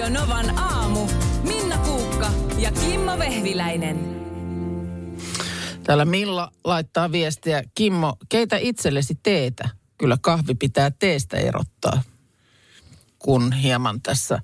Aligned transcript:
Radio 0.00 0.20
Novan 0.20 0.58
aamu. 0.58 1.06
Minna 1.42 1.78
Kuukka 1.78 2.30
ja 2.58 2.72
Kimmo 2.72 3.18
Vehviläinen. 3.18 3.96
Täällä 5.82 6.04
Milla 6.04 6.52
laittaa 6.64 7.12
viestiä. 7.12 7.62
Kimmo, 7.74 8.16
keitä 8.28 8.56
itsellesi 8.56 9.18
teetä? 9.22 9.68
Kyllä 9.98 10.16
kahvi 10.20 10.54
pitää 10.54 10.90
teestä 10.90 11.36
erottaa. 11.36 12.02
Kun 13.18 13.52
hieman 13.52 14.02
tässä 14.02 14.40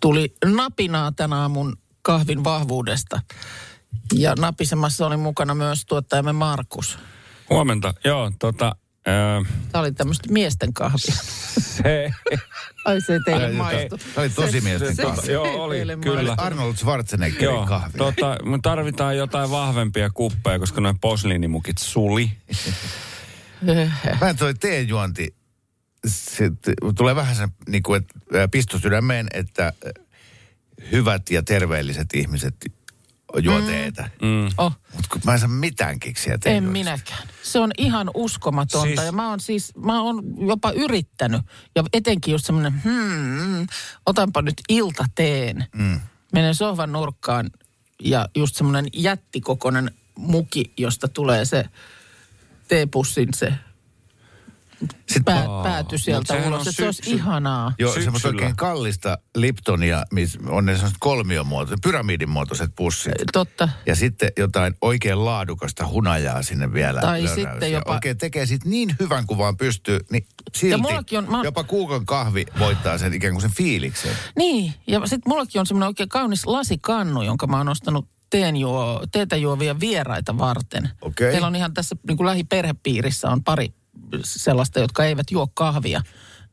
tuli 0.00 0.34
napinaa 0.44 1.12
tänä 1.12 1.36
aamun 1.36 1.76
kahvin 2.02 2.44
vahvuudesta. 2.44 3.20
Ja 4.14 4.34
napisemassa 4.38 5.06
oli 5.06 5.16
mukana 5.16 5.54
myös 5.54 5.84
tuottajamme 5.86 6.32
Markus. 6.32 6.98
Huomenta. 7.50 7.94
Joo, 8.04 8.32
tota... 8.38 8.76
Ää, 9.06 9.42
Tämä 9.72 9.82
oli 9.82 9.92
tämmöistä 9.92 10.32
miesten 10.32 10.72
kahvia. 10.72 11.14
se, 11.60 12.12
Ai 12.84 13.00
se 13.00 13.12
ei 13.12 13.20
teille 13.24 13.46
Ai, 13.46 13.52
maistu. 13.52 13.98
Tämä 13.98 14.10
oli 14.16 14.30
tosi 14.30 14.60
miesten 14.60 14.96
se- 14.96 15.02
kahvi. 15.02 15.32
joo, 15.32 15.62
oli, 15.64 15.78
kyllä. 16.00 16.34
Arnold 16.38 16.74
Schwarzeneggerin 16.76 17.44
Joo, 17.44 17.66
kahvi. 17.66 17.98
tota, 17.98 18.36
me 18.44 18.58
tarvitaan 18.62 19.16
jotain 19.16 19.50
vahvempia 19.50 20.10
kuppeja, 20.10 20.58
koska 20.58 20.80
noin 20.80 20.98
posliinimukit 20.98 21.78
suli. 21.78 22.32
Mä 24.20 24.28
en 24.28 24.36
toi 24.36 24.54
teejuonti, 24.54 25.34
se 26.06 26.50
tulee 26.96 27.14
vähän 27.16 27.36
sen 27.36 27.48
niin 27.68 27.82
kuin, 27.82 28.02
että 28.02 28.48
pisto 28.50 28.78
sydämeen, 28.78 29.26
että 29.34 29.72
hyvät 30.92 31.30
ja 31.30 31.42
terveelliset 31.42 32.06
ihmiset 32.14 32.54
juo 33.40 33.60
teetä. 33.60 34.10
Mm. 34.22 34.46
Oh, 34.58 34.72
Mutta 34.94 35.08
kun 35.12 35.20
mä 35.24 35.32
en 35.32 35.38
saa 35.38 35.48
mitään 35.48 36.00
keksiä 36.00 36.34
en 36.34 36.40
teejuonnosta. 36.40 36.72
minäkään. 36.72 37.28
Se 37.42 37.58
on 37.58 37.70
ihan 37.78 38.10
uskomatonta. 38.14 38.86
Siis- 38.86 39.00
Ja 39.06 39.12
mä 39.12 39.28
oon 39.30 39.40
siis, 39.40 39.72
mä 39.76 40.02
oon 40.02 40.22
jopa 40.46 40.70
yrittänyt. 40.70 41.42
Ja 41.74 41.84
etenkin 41.92 42.32
just 42.32 42.44
semmoinen, 42.44 42.82
hmm, 42.82 43.66
otanpa 44.06 44.42
nyt 44.42 44.60
iltateen. 44.68 45.64
Mm. 45.74 46.00
Menen 46.32 46.54
sohvan 46.54 46.92
nurkkaan 46.92 47.50
ja 48.04 48.28
just 48.36 48.56
semmoinen 48.56 48.86
jättikokoinen 48.92 49.90
muki, 50.16 50.72
josta 50.76 51.08
tulee 51.08 51.44
se 51.44 51.64
teepussin 52.68 53.28
se 53.34 53.52
Sitten 55.08 55.24
pää, 55.34 55.46
pääty 55.62 55.98
sieltä 55.98 56.34
sehän 56.34 56.48
ulos. 56.54 56.68
se 56.70 56.84
olisi 56.86 57.02
ihanaa. 57.10 57.72
Joo, 57.78 57.88
Syksyllä. 57.90 58.04
semmoista 58.04 58.28
oikein 58.28 58.56
kallista 58.56 59.18
Liptonia, 59.36 60.04
missä 60.12 60.38
on 60.48 60.64
ne 60.66 60.72
semmoiset 60.72 60.96
kolmiomuotoiset, 61.00 61.78
pyramidin 61.82 62.28
muotoiset 62.30 62.70
pussit. 62.76 63.12
Totta. 63.32 63.68
Ja 63.86 63.96
sitten 63.96 64.32
jotain 64.38 64.74
oikein 64.80 65.24
laadukasta 65.24 65.86
hunajaa 65.88 66.42
sinne 66.42 66.72
vielä. 66.72 67.00
Tai 67.00 67.20
lörräys. 67.22 67.34
sitten 67.34 67.60
Ja 67.72 67.78
jopa- 67.78 67.92
Oikein 67.94 68.18
tekee 68.18 68.46
sit 68.46 68.64
niin 68.64 68.96
hyvän 69.00 69.26
kuin 69.26 69.38
vaan 69.38 69.56
pystyy, 69.56 69.98
niin 70.10 70.26
silti 70.54 70.82
mullakin 70.82 71.18
on- 71.18 71.30
mä- 71.30 71.40
jopa 71.44 71.64
kuukon 71.64 72.06
kahvi 72.06 72.46
voittaa 72.58 72.98
sen 72.98 73.14
ikään 73.14 73.32
kuin 73.34 73.42
sen 73.42 73.50
fiiliksen. 73.56 74.12
Niin, 74.36 74.74
ja 74.86 75.00
sitten 75.00 75.22
mullakin 75.26 75.60
on 75.60 75.66
semmoinen 75.66 75.86
oikein 75.88 76.08
kaunis 76.08 76.46
lasikannu, 76.46 77.22
jonka 77.22 77.46
mä 77.46 77.56
oon 77.58 77.68
ostanut 77.68 78.08
teen 78.30 78.56
juo, 78.56 79.02
teetä 79.12 79.36
juovia 79.36 79.80
vieraita 79.80 80.38
varten. 80.38 80.90
Okei. 81.00 81.30
Meillä 81.32 81.46
on 81.46 81.56
ihan 81.56 81.74
tässä 81.74 81.96
niin 82.08 82.16
kuin 82.16 82.26
lähiperhepiirissä 82.26 83.30
on 83.30 83.44
pari 83.44 83.72
sellaista, 84.24 84.80
jotka 84.80 85.04
eivät 85.04 85.30
juo 85.30 85.46
kahvia. 85.54 86.00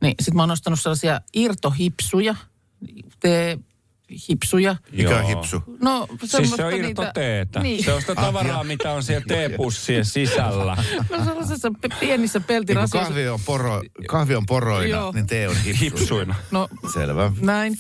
Niin 0.02 0.16
sitten 0.20 0.36
mä 0.36 0.42
oon 0.42 0.52
ostanut 0.52 0.80
sellaisia 0.80 1.22
irtohipsuja, 1.34 2.36
teehipsuja. 3.20 4.76
Mikä 4.92 5.18
on 5.20 5.24
hipsu? 5.26 5.64
No, 5.82 6.08
Siis 6.26 6.52
se 6.56 6.66
on 6.66 6.74
irtoteetä. 6.74 7.60
Niin. 7.60 7.84
Se 7.86 7.94
on 7.94 8.02
sitä 8.02 8.16
tavaraa, 8.16 8.64
mitä 8.64 8.92
on 8.92 9.04
siellä 9.04 9.26
teepussien 9.28 10.06
sisällä. 10.06 10.78
No 11.12 11.26
sellaisessa 11.26 11.72
pe- 11.82 11.90
pienissä 12.00 12.40
Niin 12.40 12.46
peltirasioissa. 12.48 13.10
kahvi 13.10 13.28
on, 13.28 13.40
poro, 13.46 13.82
kahvi 14.08 14.36
on 14.36 14.46
poroina, 14.46 14.88
Joo. 14.98 15.12
niin 15.12 15.28
tee 15.28 15.48
on 15.48 15.56
hipsu. 15.58 15.84
Hipsuina. 15.84 16.36
No 16.52 16.68
Selvä. 16.94 17.32
Näin. 17.42 17.80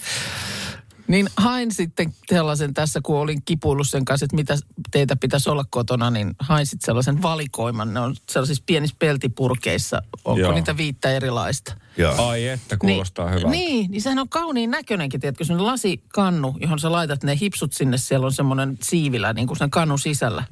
Niin 1.10 1.30
hain 1.38 1.74
sitten 1.74 2.14
sellaisen 2.28 2.74
tässä, 2.74 3.00
kun 3.04 3.18
olin 3.18 3.42
kipuillut 3.46 3.90
sen 3.90 4.06
kanssa, 4.06 4.26
että 4.26 4.36
mitä 4.36 4.58
teitä 4.92 5.16
pitäisi 5.16 5.50
olla 5.50 5.66
kotona, 5.70 6.10
niin 6.10 6.36
hain 6.40 6.66
sitten 6.66 6.86
sellaisen 6.86 7.22
valikoiman. 7.22 7.94
Ne 7.94 8.00
on 8.00 8.16
sellaisissa 8.30 8.64
pienissä 8.66 8.96
peltipurkeissa. 9.00 10.02
Onko 10.26 10.40
Joo. 10.40 10.52
niitä 10.52 10.78
viittä 10.78 11.12
erilaista? 11.12 11.76
Joo. 11.98 12.28
Ai 12.28 12.48
että, 12.48 12.78
kuulostaa 12.78 13.26
niin, 13.26 13.34
hyvältä. 13.36 13.50
Niin, 13.50 13.92
niin 13.92 14.02
sehän 14.02 14.20
on 14.20 14.30
kauniin 14.30 14.72
näköinenkin, 14.72 15.22
tiedätkö, 15.22 15.44
semmoinen 15.44 15.72
lasikannu, 15.72 16.58
johon 16.60 16.80
sä 16.80 16.92
laitat 16.92 17.24
ne 17.24 17.38
hipsut 17.42 17.74
sinne, 17.74 17.98
siellä 17.98 18.26
on 18.26 18.34
semmoinen 18.34 18.78
siivilä 18.82 19.34
niin 19.34 19.48
kuin 19.48 19.58
sen 19.58 19.70
kannun 19.70 20.00
sisällä 20.00 20.44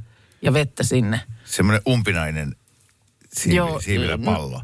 ja 0.41 0.53
vettä 0.53 0.83
sinne. 0.83 1.21
Semmoinen 1.45 1.81
umpinainen 1.87 2.55
siivi, 3.33 3.55
Joo, 3.55 3.81
siivilä 3.81 4.17
pallo. 4.17 4.61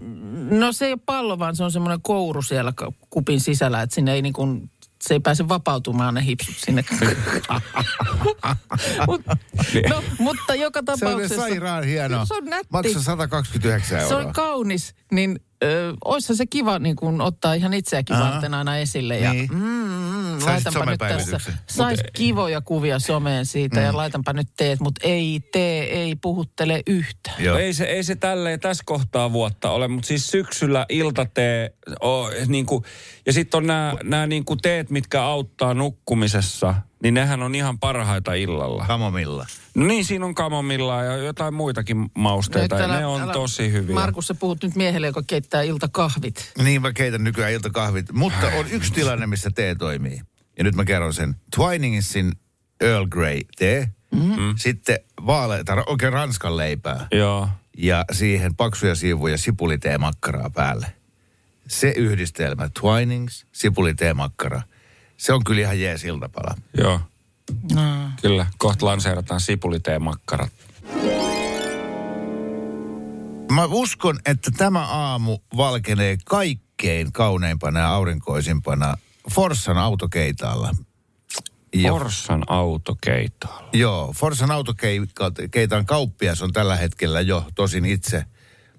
No 0.49 0.71
se 0.71 0.85
ei 0.85 0.91
ole 0.91 0.99
pallo, 1.05 1.39
vaan 1.39 1.55
se 1.55 1.63
on 1.63 1.71
semmoinen 1.71 2.01
kouru 2.01 2.41
siellä 2.41 2.73
kupin 3.09 3.39
sisällä, 3.39 3.81
että 3.81 3.95
sinne 3.95 4.13
ei 4.13 4.21
niin 4.21 4.33
kuin, 4.33 4.69
se 5.07 5.13
ei 5.13 5.19
pääse 5.19 5.47
vapautumaan 5.49 6.13
ne 6.13 6.25
hipsut 6.25 6.55
sinne. 6.57 6.85
Mut, 9.07 9.21
no, 9.89 10.03
mutta 10.19 10.55
joka 10.55 10.79
Se 10.85 10.91
on 10.91 10.99
tapauksessa... 10.99 11.35
sairaan 11.35 11.83
hieno. 11.83 12.25
Se 12.25 12.33
on 12.33 12.45
nätti. 12.45 12.67
Maksaa 12.69 13.01
129 13.01 13.99
Se 13.99 14.03
euroa. 14.03 14.27
on 14.27 14.33
kaunis, 14.33 14.95
niin 15.11 15.39
olisihan 16.05 16.37
se 16.37 16.45
kiva 16.45 16.79
niin 16.79 16.95
kun 16.95 17.21
ottaa 17.21 17.53
ihan 17.53 17.73
itseäkin 17.73 18.15
Aha. 18.15 18.31
varten 18.31 18.53
aina 18.53 18.77
esille. 18.77 19.17
Ja, 19.17 19.33
Niin. 19.33 19.49
mm, 19.53 19.59
mm, 19.63 20.39
Saisit 20.39 20.75
laitanpa 20.75 20.85
nyt 20.85 20.99
tässä, 20.99 21.39
sais 21.67 21.99
kivoja 22.13 22.61
kuvia 22.61 22.99
someen 22.99 23.45
siitä 23.45 23.79
Mm. 23.79 23.85
ja 23.85 23.97
laitanpa 23.97 24.33
nyt 24.33 24.47
teet, 24.57 24.79
mutta 24.79 25.01
ei 25.07 25.39
tee, 25.51 25.83
ei 25.83 26.15
puhuttele 26.15 26.81
yhtään. 26.87 27.43
Joo. 27.43 27.57
Ei 27.57 27.73
se, 27.73 27.83
ei 27.83 28.03
se 28.03 28.15
tälleen 28.15 28.59
tässä 28.59 28.83
kohtaa 28.85 29.31
vuotta 29.31 29.71
ole, 29.71 29.87
mutta 29.87 30.07
siis 30.07 30.27
syksyllä 30.27 30.85
iltatee, 30.89 31.73
o, 32.03 32.29
niin 32.47 32.65
kuin, 32.65 32.83
ja 33.25 33.33
sitten 33.33 33.57
on 33.57 33.67
nämä, 34.03 34.27
niin 34.27 34.45
kuin 34.45 34.59
teet, 34.61 34.89
mitkä 34.89 35.23
auttaa 35.23 35.73
nukkumisessa, 35.73 36.75
niin 37.03 37.13
nehän 37.13 37.43
on 37.43 37.55
ihan 37.55 37.79
parhaita 37.79 38.33
illalla. 38.33 38.85
Kamomilla. 38.87 39.45
No 39.75 39.85
niin, 39.85 40.05
siinä 40.05 40.25
on 40.25 40.35
kamomillaa 40.35 41.03
ja 41.03 41.17
jotain 41.17 41.53
muitakin 41.53 42.09
mausteita, 42.17 42.75
ja 42.75 42.81
Nyt 42.81 42.89
älä- 42.91 42.99
ne 42.99 43.05
on 43.05 43.21
älä- 43.21 43.33
tosi 43.33 43.71
hyviä. 43.71 43.93
Markus, 43.95 44.27
sä 44.27 44.33
puhut 44.33 44.63
nyt 44.63 44.75
miehelle, 44.75 45.07
joka 45.07 45.23
keittää 45.27 45.61
iltakahvit. 45.61 46.51
Niin 46.63 46.81
mä 46.81 46.93
keitän 46.93 47.23
nykyään 47.23 47.51
iltakahvit. 47.51 48.11
Mutta 48.11 48.47
on 48.47 48.65
yksi 48.71 48.93
tilanne, 48.93 49.27
missä 49.27 49.49
tee 49.55 49.75
toimii. 49.75 50.21
Ja 50.57 50.63
nyt 50.63 50.75
mä 50.75 50.85
kerron 50.85 51.13
sen. 51.13 51.35
Twiningsin 51.55 52.31
Earl 52.81 53.05
Grey 53.07 53.39
tee. 53.57 53.89
Mm-hmm. 54.11 54.53
Sitten 54.57 54.99
vaaleita, 55.25 55.83
oikein 55.87 56.13
ranskan 56.13 56.57
leipää. 56.57 57.07
Joo. 57.11 57.49
Ja 57.77 58.05
siihen 58.11 58.55
paksuja 58.55 58.95
siivuja 58.95 59.37
sipulitee 59.37 59.97
makkaraa 59.97 60.49
päälle. 60.49 60.87
Se 61.67 61.93
yhdistelmä, 61.97 62.69
Twinings, 62.81 63.45
sipulitee 63.51 64.13
makkara. 64.13 64.61
Se 65.17 65.33
on 65.33 65.43
kyllä 65.43 65.61
ihan 65.61 65.79
jees 65.79 66.03
iltapala. 66.03 66.55
Joo, 66.77 66.99
No. 67.73 67.81
kyllä. 68.21 68.45
Kohta 68.57 68.85
lanseerataan 68.85 69.41
sipuliteen 69.41 70.01
makkarat. 70.03 70.51
Mä 73.51 73.65
uskon, 73.65 74.19
että 74.25 74.51
tämä 74.57 74.79
aamu 74.87 75.37
valkenee 75.57 76.17
kaikkein 76.25 77.11
kauneimpana 77.11 77.79
ja 77.79 77.89
aurinkoisimpana 77.89 78.97
Forssan 79.33 79.77
autokeitaalla. 79.77 80.71
Ja 81.75 81.91
Forssan 81.91 82.43
autokeitolla. 82.47 83.69
Joo, 83.73 84.13
Forsan 84.17 84.51
autokeitan 84.51 85.85
kauppias 85.85 86.41
on 86.41 86.53
tällä 86.53 86.75
hetkellä 86.75 87.21
jo 87.21 87.45
tosin 87.55 87.85
itse 87.85 88.25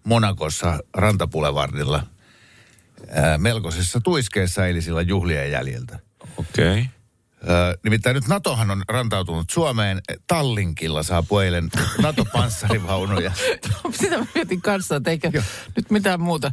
Monakossa 0.05 0.79
rantapulevardilla 0.95 2.07
melkoisessa 3.39 4.01
tuiskeessa 4.01 4.67
eilisillä 4.67 5.03
juhlien 5.03 5.51
jäljiltä. 5.51 5.99
Okei. 6.37 6.71
Okay. 6.71 6.85
Ää, 7.49 7.75
nimittäin 7.85 8.15
nyt 8.15 8.29
NATOhan 8.29 8.71
on 8.71 8.83
rantautunut 8.89 9.51
Suomeen. 9.51 10.01
Tallinkilla 10.27 11.03
saapui 11.03 11.45
eilen 11.45 11.71
NATO-panssarivaunuja. 12.03 13.33
Sitä 14.01 14.19
mä 14.19 14.27
mietin 14.35 14.63
kanssa, 14.63 14.97
että 14.97 15.11
eikä 15.11 15.31
nyt 15.77 15.91
mitään 15.91 16.21
muuta 16.21 16.53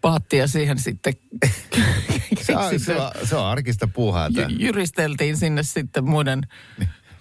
paattia 0.00 0.46
siihen 0.46 0.78
sitten 0.78 1.14
Se 2.42 2.56
on, 2.56 2.80
se 2.80 2.96
on, 2.96 3.10
se 3.24 3.36
on 3.36 3.46
arkista 3.46 3.88
puuhaa. 3.88 4.28
Jy- 4.28 4.56
Jyristeltiin 4.58 5.36
sinne 5.36 5.62
sitten 5.62 6.04
muiden, 6.04 6.42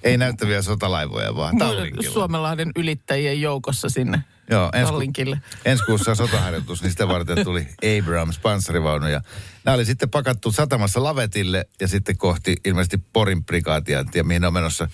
Ei 0.03 0.17
näyttäviä 0.17 0.61
sotalaivoja, 0.61 1.35
vaan 1.35 1.57
Tallinkilla. 1.57 2.13
Suomenlahden 2.13 2.71
ylittäjien 2.75 3.41
joukossa 3.41 3.89
sinne 3.89 4.23
Joo, 4.49 4.69
ensi, 4.73 4.91
Tallinkille. 4.91 5.41
ensi 5.65 5.83
kuussa 5.83 6.11
on 6.11 6.17
sotaharjoitus, 6.17 6.81
niin 6.81 6.91
sitä 6.91 7.07
varten 7.07 7.43
tuli 7.43 7.67
Abrams 7.99 8.39
panssarivaunuja. 8.39 9.21
Nämä 9.63 9.75
oli 9.75 9.85
sitten 9.85 10.09
pakattu 10.09 10.51
satamassa 10.51 11.03
lavetille 11.03 11.65
ja 11.81 11.87
sitten 11.87 12.17
kohti 12.17 12.55
ilmeisesti 12.65 12.97
Porin 13.13 13.43
prikaatia, 13.43 14.03
tiedä 14.03 14.27
mihin 14.27 14.41
ne 14.41 14.47
on 14.47 14.53
menossa. 14.53 14.87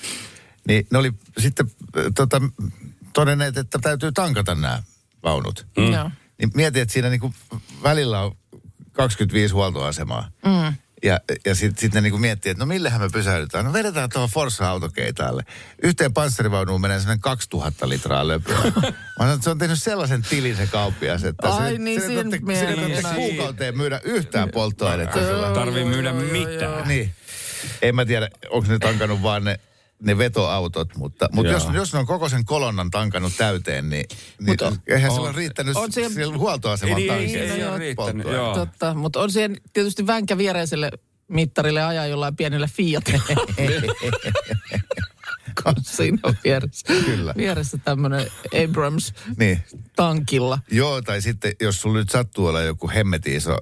Niin 0.67 0.87
ne 0.91 0.97
oli 0.97 1.11
sitten 1.37 1.71
äh, 1.97 2.03
tota, 2.15 2.41
todenneet, 3.13 3.57
että 3.57 3.79
täytyy 3.81 4.11
tankata 4.11 4.55
nämä 4.55 4.83
vaunut. 5.23 5.67
Mm. 5.77 5.93
Joo. 5.93 6.11
Niin 6.39 6.51
mietin, 6.55 6.81
että 6.81 6.93
siinä 6.93 7.09
niinku 7.09 7.33
välillä 7.83 8.21
on 8.21 8.35
25 8.91 9.53
huoltoasemaa. 9.53 10.29
Mm. 10.45 10.73
Ja, 11.03 11.19
ja 11.45 11.55
sitten 11.55 11.81
sit 11.81 11.93
ne 11.93 12.01
niinku 12.01 12.17
miettii, 12.17 12.49
että 12.49 12.59
no 12.63 12.65
millähän 12.65 13.01
me 13.01 13.09
pysähdytään. 13.13 13.65
No 13.65 13.73
vedetään 13.73 14.09
tuohon 14.09 14.29
Forssa 14.29 14.69
autokeitaalle. 14.69 15.43
Yhteen 15.83 16.13
panssarivaunuun 16.13 16.81
menee 16.81 16.99
sellainen 16.99 17.21
2000 17.21 17.89
litraa 17.89 18.27
löpöä. 18.27 18.57
Mä 18.65 18.71
sanoin, 19.19 19.33
että 19.35 19.43
se 19.43 19.49
on 19.49 19.57
tehnyt 19.57 19.83
sellaisen 19.83 20.21
tilin 20.29 20.55
se 20.55 20.67
kauppias, 20.67 21.23
että 21.23 21.49
Ai 21.49 21.71
se, 21.71 21.77
niin, 21.77 22.01
se, 22.01 22.07
siinä 22.07 22.31
se, 22.31 22.39
mielessä. 22.41 23.01
se, 23.01 23.01
se, 23.01 23.13
Niin. 23.13 23.35
kuukauteen 23.35 23.77
myydä 23.77 24.01
yhtään 24.03 24.49
polttoainetta. 24.49 25.19
Tarvii 25.53 25.85
myydä 25.85 26.13
mitään. 26.13 26.87
Niin. 26.87 27.13
En 27.81 27.95
mä 27.95 28.05
tiedä, 28.05 28.29
onko 28.49 28.71
ne 28.71 28.79
tankannut 28.79 29.23
vaan 29.23 29.43
ne, 29.43 29.59
ne 30.03 30.17
vetoautot, 30.17 30.95
mutta, 30.95 31.29
mutta 31.31 31.51
jos, 31.51 31.67
jos 31.73 31.93
ne 31.93 31.99
on 31.99 32.05
koko 32.05 32.29
sen 32.29 32.45
kolonnan 32.45 32.91
tankannut 32.91 33.33
täyteen, 33.37 33.89
niin, 33.89 34.05
niin 34.09 34.47
Mutta 34.47 34.73
eihän 34.87 35.09
on- 35.11 35.15
sillä 35.15 35.29
ole 35.29 35.37
riittänyt 35.37 35.75
on 35.75 35.83
on 35.83 35.91
siellä- 35.91 36.13
siellä 36.15 36.37
huoltoaseman 36.37 36.97
Ei, 36.97 37.03
ei, 37.03 37.07
tankilla 37.09 37.53
ei 37.53 37.63
ole 37.63 37.77
riittänyt, 37.77 38.27
joo. 38.27 38.55
Totta, 38.55 38.93
mutta 38.93 39.19
on 39.19 39.31
siihen 39.31 39.57
tietysti 39.73 40.07
vänkä 40.07 40.37
viereiselle 40.37 40.91
mittarille 41.27 41.83
ajaa 41.83 42.05
jollain 42.07 42.35
pienellä 42.35 42.67
Fiat. 42.73 43.03
Kun 45.63 45.73
siinä 45.81 46.17
on 46.23 46.35
vieressä. 46.43 46.87
Kyllä. 47.05 47.33
Vieressä 47.37 47.77
tämmöinen 47.77 48.27
Abrams 48.63 49.13
Niin. 49.37 49.63
tankilla. 49.95 50.59
Joo, 50.71 51.01
tai 51.01 51.21
sitten 51.21 51.53
jos 51.61 51.81
sulla 51.81 51.97
nyt 51.97 52.09
sattuu 52.09 52.45
olla 52.45 52.61
joku 52.61 52.89
hemmeti 52.89 53.35
iso 53.35 53.57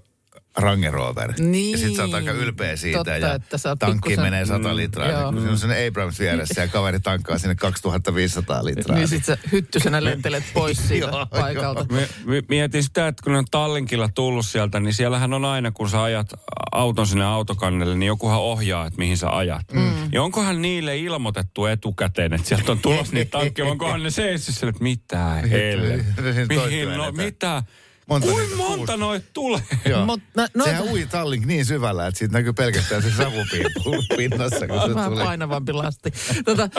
Range 0.58 0.92
Rover. 0.92 1.34
Niin. 1.40 1.72
Ja 1.72 1.78
sit 1.78 1.96
sä 1.96 2.04
oot 2.04 2.14
aika 2.14 2.32
ylpeä 2.32 2.76
siitä 2.76 2.98
Totta, 2.98 3.12
ja 3.18 3.34
että 3.34 3.58
sä 3.58 3.70
oot 3.70 3.80
tankki 3.80 4.10
pikkusen- 4.10 4.24
menee 4.24 4.46
100 4.46 4.70
Mm, 4.70 4.76
litraa. 4.76 5.08
joo. 5.12 5.22
Niin 5.22 5.30
kun 5.34 5.40
siinä 5.42 5.52
on 5.52 5.58
sellainen 5.58 5.88
Abrams 5.88 6.20
vieressä 6.20 6.62
ja 6.62 6.68
kaveri 6.68 7.00
tankkaa 7.00 7.38
sinne 7.38 7.56
2500 7.56 8.66
litraa. 8.66 8.98
Niin 8.98 9.08
sit 9.08 9.26
sä 9.26 9.38
hyttysenä 9.52 10.04
lentelet 10.04 10.44
pois 10.54 10.88
siitä 10.88 11.08
Joo, 11.08 11.26
paikalta. 11.26 11.86
Me, 11.94 12.08
mietin 12.50 12.84
sitä, 12.84 13.08
että 13.08 13.24
kun 13.24 13.32
ne 13.32 13.38
on 13.40 13.46
Tallinkilla 13.52 14.10
tullut 14.16 14.46
sieltä, 14.46 14.80
niin 14.80 14.94
siellähän 14.94 15.34
on 15.34 15.46
aina, 15.46 15.72
kun 15.72 15.90
sä 15.90 16.04
ajat 16.04 16.28
auton 16.72 17.08
sinne 17.08 17.26
autokannelle, 17.26 17.96
niin 17.96 18.08
jokuhan 18.08 18.40
ohjaa, 18.40 18.86
että 18.86 18.98
mihin 18.98 19.18
sä 19.18 19.30
ajat. 19.30 19.72
Mm. 19.74 19.92
Ja 20.12 20.24
onkohan 20.24 20.62
niille 20.62 20.98
ilmoitettu 20.98 21.66
etukäteen, 21.66 22.34
että 22.34 22.48
sieltä 22.48 22.72
on 22.72 22.80
tulossa 22.80 23.14
niitä 23.14 23.32
tankkeja, 23.32 23.68
onkohan 23.68 24.04
ne 24.04 24.10
seissyt 24.12 24.56
sille, 24.56 24.70
että 24.70 24.84
mitä. 24.84 25.42
Ne 25.42 26.34
siinä 26.34 26.46
Mihin, 26.66 26.90
no, 26.98 27.12
mitä? 27.12 27.64
Monta 28.10 28.28
Kuin 28.28 28.42
niitä? 28.44 28.56
monta 28.56 28.76
Kuusi. 28.86 28.98
noita 28.98 29.28
tulee? 29.34 29.62
Joo. 29.90 30.06
Mut 30.06 30.22
nä- 30.36 30.48
noita- 30.54 30.72
Sehän 30.72 30.94
ui 30.94 31.06
Tallink 31.06 31.46
niin 31.46 31.66
syvällä, 31.66 32.08
että 32.08 32.18
siitä 32.20 32.34
näkyy 32.34 32.54
pelkästään 32.54 33.02
se 33.02 33.12
savupiippu 33.12 34.04
pinnassa, 34.18 34.68
kun 34.68 34.82
se 34.82 34.96
Vähän 34.96 35.12
tulee. 35.12 35.26
painavampi 35.26 35.74
lasti. 35.74 36.12
Tota, 36.46 36.70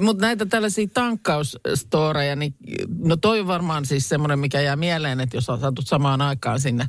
Mutta 0.00 0.20
näitä 0.20 0.46
tällaisia 0.46 0.86
tankkausstoreja, 0.94 2.36
niin 2.36 2.54
no 2.98 3.16
toi 3.16 3.40
on 3.40 3.46
varmaan 3.46 3.86
siis 3.86 4.08
semmoinen, 4.08 4.38
mikä 4.38 4.60
jää 4.60 4.76
mieleen, 4.76 5.20
että 5.20 5.36
jos 5.36 5.48
on 5.50 5.60
saatu 5.60 5.82
samaan 5.82 6.22
aikaan 6.22 6.60
sinne, 6.60 6.86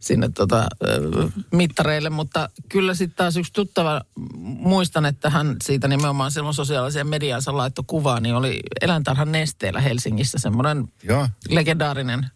sinne 0.00 0.28
tota, 0.34 0.66
mittareille, 1.52 2.10
mutta 2.10 2.48
kyllä 2.68 2.94
sitten 2.94 3.16
taas 3.16 3.36
yksi 3.36 3.52
tuttava, 3.52 4.00
muistan, 4.44 5.06
että 5.06 5.30
hän 5.30 5.56
siitä 5.64 5.88
nimenomaan 5.88 6.30
silloin 6.32 6.54
sosiaaliseen 6.54 7.06
mediaansa 7.06 7.56
laittoi 7.56 7.84
kuvaa, 7.86 8.20
niin 8.20 8.34
oli 8.34 8.60
eläintarhan 8.80 9.32
nesteellä 9.32 9.80
Helsingissä 9.80 10.38
semmoinen 10.38 10.84
legendaarinen 11.48 12.26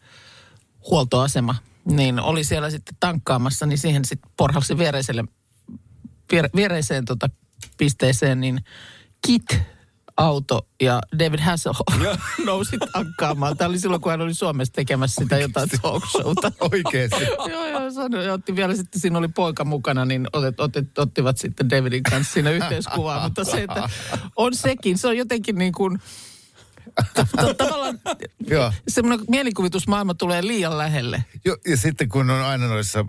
huoltoasema, 0.91 1.55
niin 1.85 2.21
oli 2.21 2.45
siellä 2.45 2.71
sitten 2.71 2.97
tankkaamassa, 3.01 3.67
niin 3.67 3.79
siihen 3.79 4.05
sitten 4.05 4.31
porhalsi 4.37 4.79
viereiselle, 4.79 5.25
viere, 6.33 6.51
viereiseen 6.55 7.05
tota 7.05 7.31
pisteeseen, 7.77 8.41
niin 8.41 8.65
Kit 9.27 9.59
auto 10.19 10.67
ja 10.81 11.01
David 11.19 11.41
Hasselhoff 11.41 11.89
nousi 12.47 12.79
tankkaamaan. 12.93 13.57
Tämä 13.57 13.69
oli 13.69 13.79
silloin, 13.79 14.03
kun 14.03 14.11
hän 14.11 14.21
oli 14.21 14.35
Suomessa 14.35 14.73
tekemässä 14.73 15.23
sitä 15.23 15.39
jotain 15.39 15.69
talk 15.83 16.07
showta. 16.07 16.53
Oikeesti. 16.73 17.25
joo, 17.25 17.67
joo, 17.67 17.91
sanoi, 17.91 18.27
ja 18.27 18.33
otti 18.33 18.57
vielä 18.57 18.75
sitten, 18.75 19.01
siinä 19.01 19.19
oli 19.19 19.29
poika 19.29 19.65
mukana, 19.65 20.05
niin 20.05 20.27
otet, 20.33 20.61
otet, 20.61 20.99
ottivat 20.99 21.39
sitten 21.39 21.71
Davidin 21.71 22.03
kanssa 22.03 22.33
siinä 22.33 22.51
yhteiskuvaa. 22.51 23.23
Mutta 23.23 23.45
se, 23.45 23.63
että 23.63 23.89
on 24.37 24.55
sekin, 24.55 24.99
se 24.99 25.09
on 25.09 25.17
jotenkin 25.17 25.59
niin 25.59 25.73
kuin, 25.73 25.99
tavallaan 27.59 27.99
Joo. 28.47 28.73
semmoinen 28.89 29.27
mielikuvitusmaailma 29.31 30.15
tulee 30.15 30.47
liian 30.47 30.79
lähelle. 30.79 31.25
Jo, 31.45 31.57
ja 31.67 31.77
sitten 31.77 32.09
kun 32.09 32.31
on 32.31 32.43
aina 32.45 32.67
noissa 32.67 33.05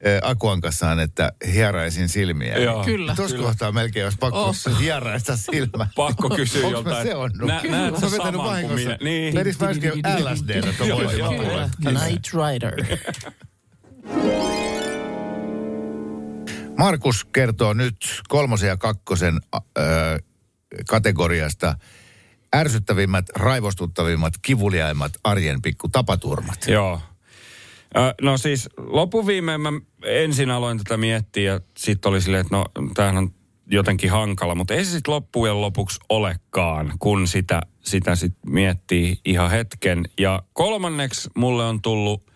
eh, 0.00 0.20
akuankassaan, 0.22 1.00
että 1.00 1.32
hieraisin 1.52 2.08
silmiä. 2.08 2.58
Joo. 2.58 2.84
Kyllä. 2.84 3.14
Tuossa 3.14 3.36
kohtaa 3.36 3.72
melkein 3.72 4.06
olisi 4.06 4.18
pakko 4.18 4.44
Oh. 4.44 4.56
hieraista 4.80 5.36
silmä. 5.36 5.86
Pakko 5.96 6.30
kysyä 6.30 6.68
joltain. 6.68 7.06
seonnut? 7.06 7.48
Nä, 7.48 7.60
Kyllä. 7.62 7.76
näet 7.80 7.98
sä 7.98 8.10
saman 8.10 8.62
kuin 8.62 8.74
minä? 8.74 8.98
Niin. 9.02 9.34
Vedis 9.34 9.60
mä 9.60 9.68
äsken 9.68 9.92
LSDtä 10.18 10.84
Joo, 10.84 11.10
joo, 11.10 11.32
puoleen. 11.32 11.70
Night 11.84 12.24
Rider. 12.34 12.98
Markus 16.78 17.24
kertoo 17.24 17.72
nyt 17.72 17.96
kolmosen 18.28 18.68
ja 18.68 18.76
kakkosen 18.76 19.40
äh, 19.56 19.62
kategoriasta 20.88 21.74
ärsyttävimmät, 22.54 23.24
raivostuttavimmat, 23.36 24.34
kivuliaimmat 24.42 25.12
arjen 25.24 25.62
pikku 25.62 25.88
tapaturmat. 25.88 26.68
Joo. 26.68 27.00
No 28.22 28.38
siis 28.38 28.68
loppuviimeen 28.76 29.60
mä 29.60 29.72
ensin 30.04 30.50
aloin 30.50 30.78
tätä 30.78 30.96
miettiä 30.96 31.52
ja 31.52 31.60
sitten 31.76 32.10
oli 32.10 32.20
silleen, 32.20 32.40
että 32.40 32.56
no 32.56 32.64
tämähän 32.94 33.16
on 33.16 33.30
jotenkin 33.66 34.10
hankala, 34.10 34.54
mutta 34.54 34.74
ei 34.74 34.84
se 34.84 34.90
sitten 34.90 35.14
loppujen 35.14 35.60
lopuksi 35.60 36.00
olekaan, 36.08 36.92
kun 36.98 37.28
sitä, 37.28 37.62
sitä 37.80 38.14
sitten 38.14 38.52
miettii 38.52 39.20
ihan 39.24 39.50
hetken. 39.50 40.04
Ja 40.18 40.42
kolmanneksi 40.52 41.30
mulle 41.36 41.64
on 41.64 41.82
tullut 41.82 42.30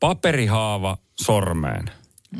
paperihaava 0.00 0.96
sormeen. 1.20 1.90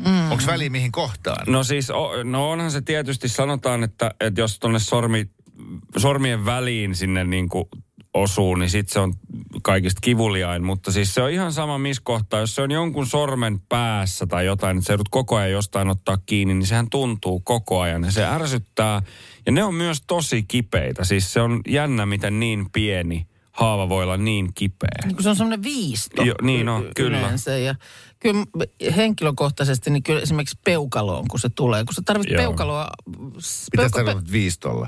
Mm. 0.05 0.31
Onko 0.31 0.43
väliä 0.47 0.69
mihin 0.69 0.91
kohtaan? 0.91 1.45
No 1.47 1.63
siis, 1.63 1.87
no 2.23 2.51
onhan 2.51 2.71
se 2.71 2.81
tietysti, 2.81 3.29
sanotaan, 3.29 3.83
että, 3.83 4.11
että 4.19 4.41
jos 4.41 4.59
tuonne 4.59 4.79
sormi, 4.79 5.29
sormien 5.97 6.45
väliin 6.45 6.95
sinne 6.95 7.23
niin 7.23 7.49
kuin 7.49 7.65
osuu, 8.13 8.55
niin 8.55 8.69
sitten 8.69 8.93
se 8.93 8.99
on 8.99 9.13
kaikista 9.63 9.99
kivuliain. 10.01 10.63
Mutta 10.63 10.91
siis 10.91 11.13
se 11.13 11.21
on 11.21 11.31
ihan 11.31 11.53
sama 11.53 11.77
missä 11.77 12.01
kohtaa. 12.05 12.39
Jos 12.39 12.55
se 12.55 12.61
on 12.61 12.71
jonkun 12.71 13.07
sormen 13.07 13.59
päässä 13.69 14.25
tai 14.27 14.45
jotain, 14.45 14.77
että 14.77 14.87
se 14.87 14.93
joudut 14.93 15.09
koko 15.09 15.35
ajan 15.35 15.51
jostain 15.51 15.89
ottaa 15.89 16.17
kiinni, 16.25 16.53
niin 16.53 16.67
sehän 16.67 16.89
tuntuu 16.89 17.39
koko 17.39 17.79
ajan. 17.79 18.03
Ja 18.03 18.11
se 18.11 18.25
ärsyttää. 18.25 19.01
Ja 19.45 19.51
ne 19.51 19.63
on 19.63 19.73
myös 19.75 20.01
tosi 20.07 20.43
kipeitä. 20.43 21.03
Siis 21.03 21.33
se 21.33 21.41
on 21.41 21.61
jännä, 21.67 22.05
miten 22.05 22.39
niin 22.39 22.65
pieni 22.73 23.27
haava 23.51 23.89
voi 23.89 24.03
olla 24.03 24.17
niin 24.17 24.53
kipeä. 24.55 24.89
Niin 25.05 25.15
kun 25.15 25.23
se 25.23 25.29
on 25.29 25.35
semmoinen 25.35 25.63
viisto. 25.63 26.23
Jo, 26.23 26.33
niin 26.41 26.69
on, 26.69 26.85
y- 26.85 26.91
kyllä. 26.95 27.19
Yleensä. 27.19 27.57
Ja 27.57 27.75
kyllä 28.19 28.45
henkilökohtaisesti, 28.95 29.89
niin 29.89 30.03
kyllä 30.03 30.21
esimerkiksi 30.21 30.59
peukaloon, 30.65 31.27
kun 31.27 31.39
se 31.39 31.49
tulee. 31.49 31.85
Kun 31.85 31.93
sä 31.93 32.01
tarvitset 32.05 32.33
Joo. 32.33 32.41
peukaloa... 32.43 32.87
s- 33.39 33.67
Pitäisi 33.71 33.91
peuka- 33.91 34.05
tarkoittaa 34.05 34.31
viistolla. 34.31 34.87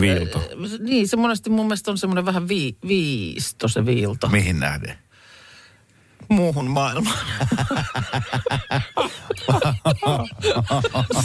Viilto. 0.00 0.42
Niin, 0.78 1.08
se 1.08 1.16
monesti 1.16 1.50
mun 1.50 1.66
mielestä 1.66 1.90
on 1.90 1.98
semmoinen 1.98 2.26
vähän 2.26 2.48
vi, 2.48 2.76
viisto 2.88 3.68
se 3.68 3.86
viilto 3.86 4.28
Mihin 4.28 4.60
nähden? 4.60 4.94
muuhun 6.28 6.66
maailmaan. 6.70 7.18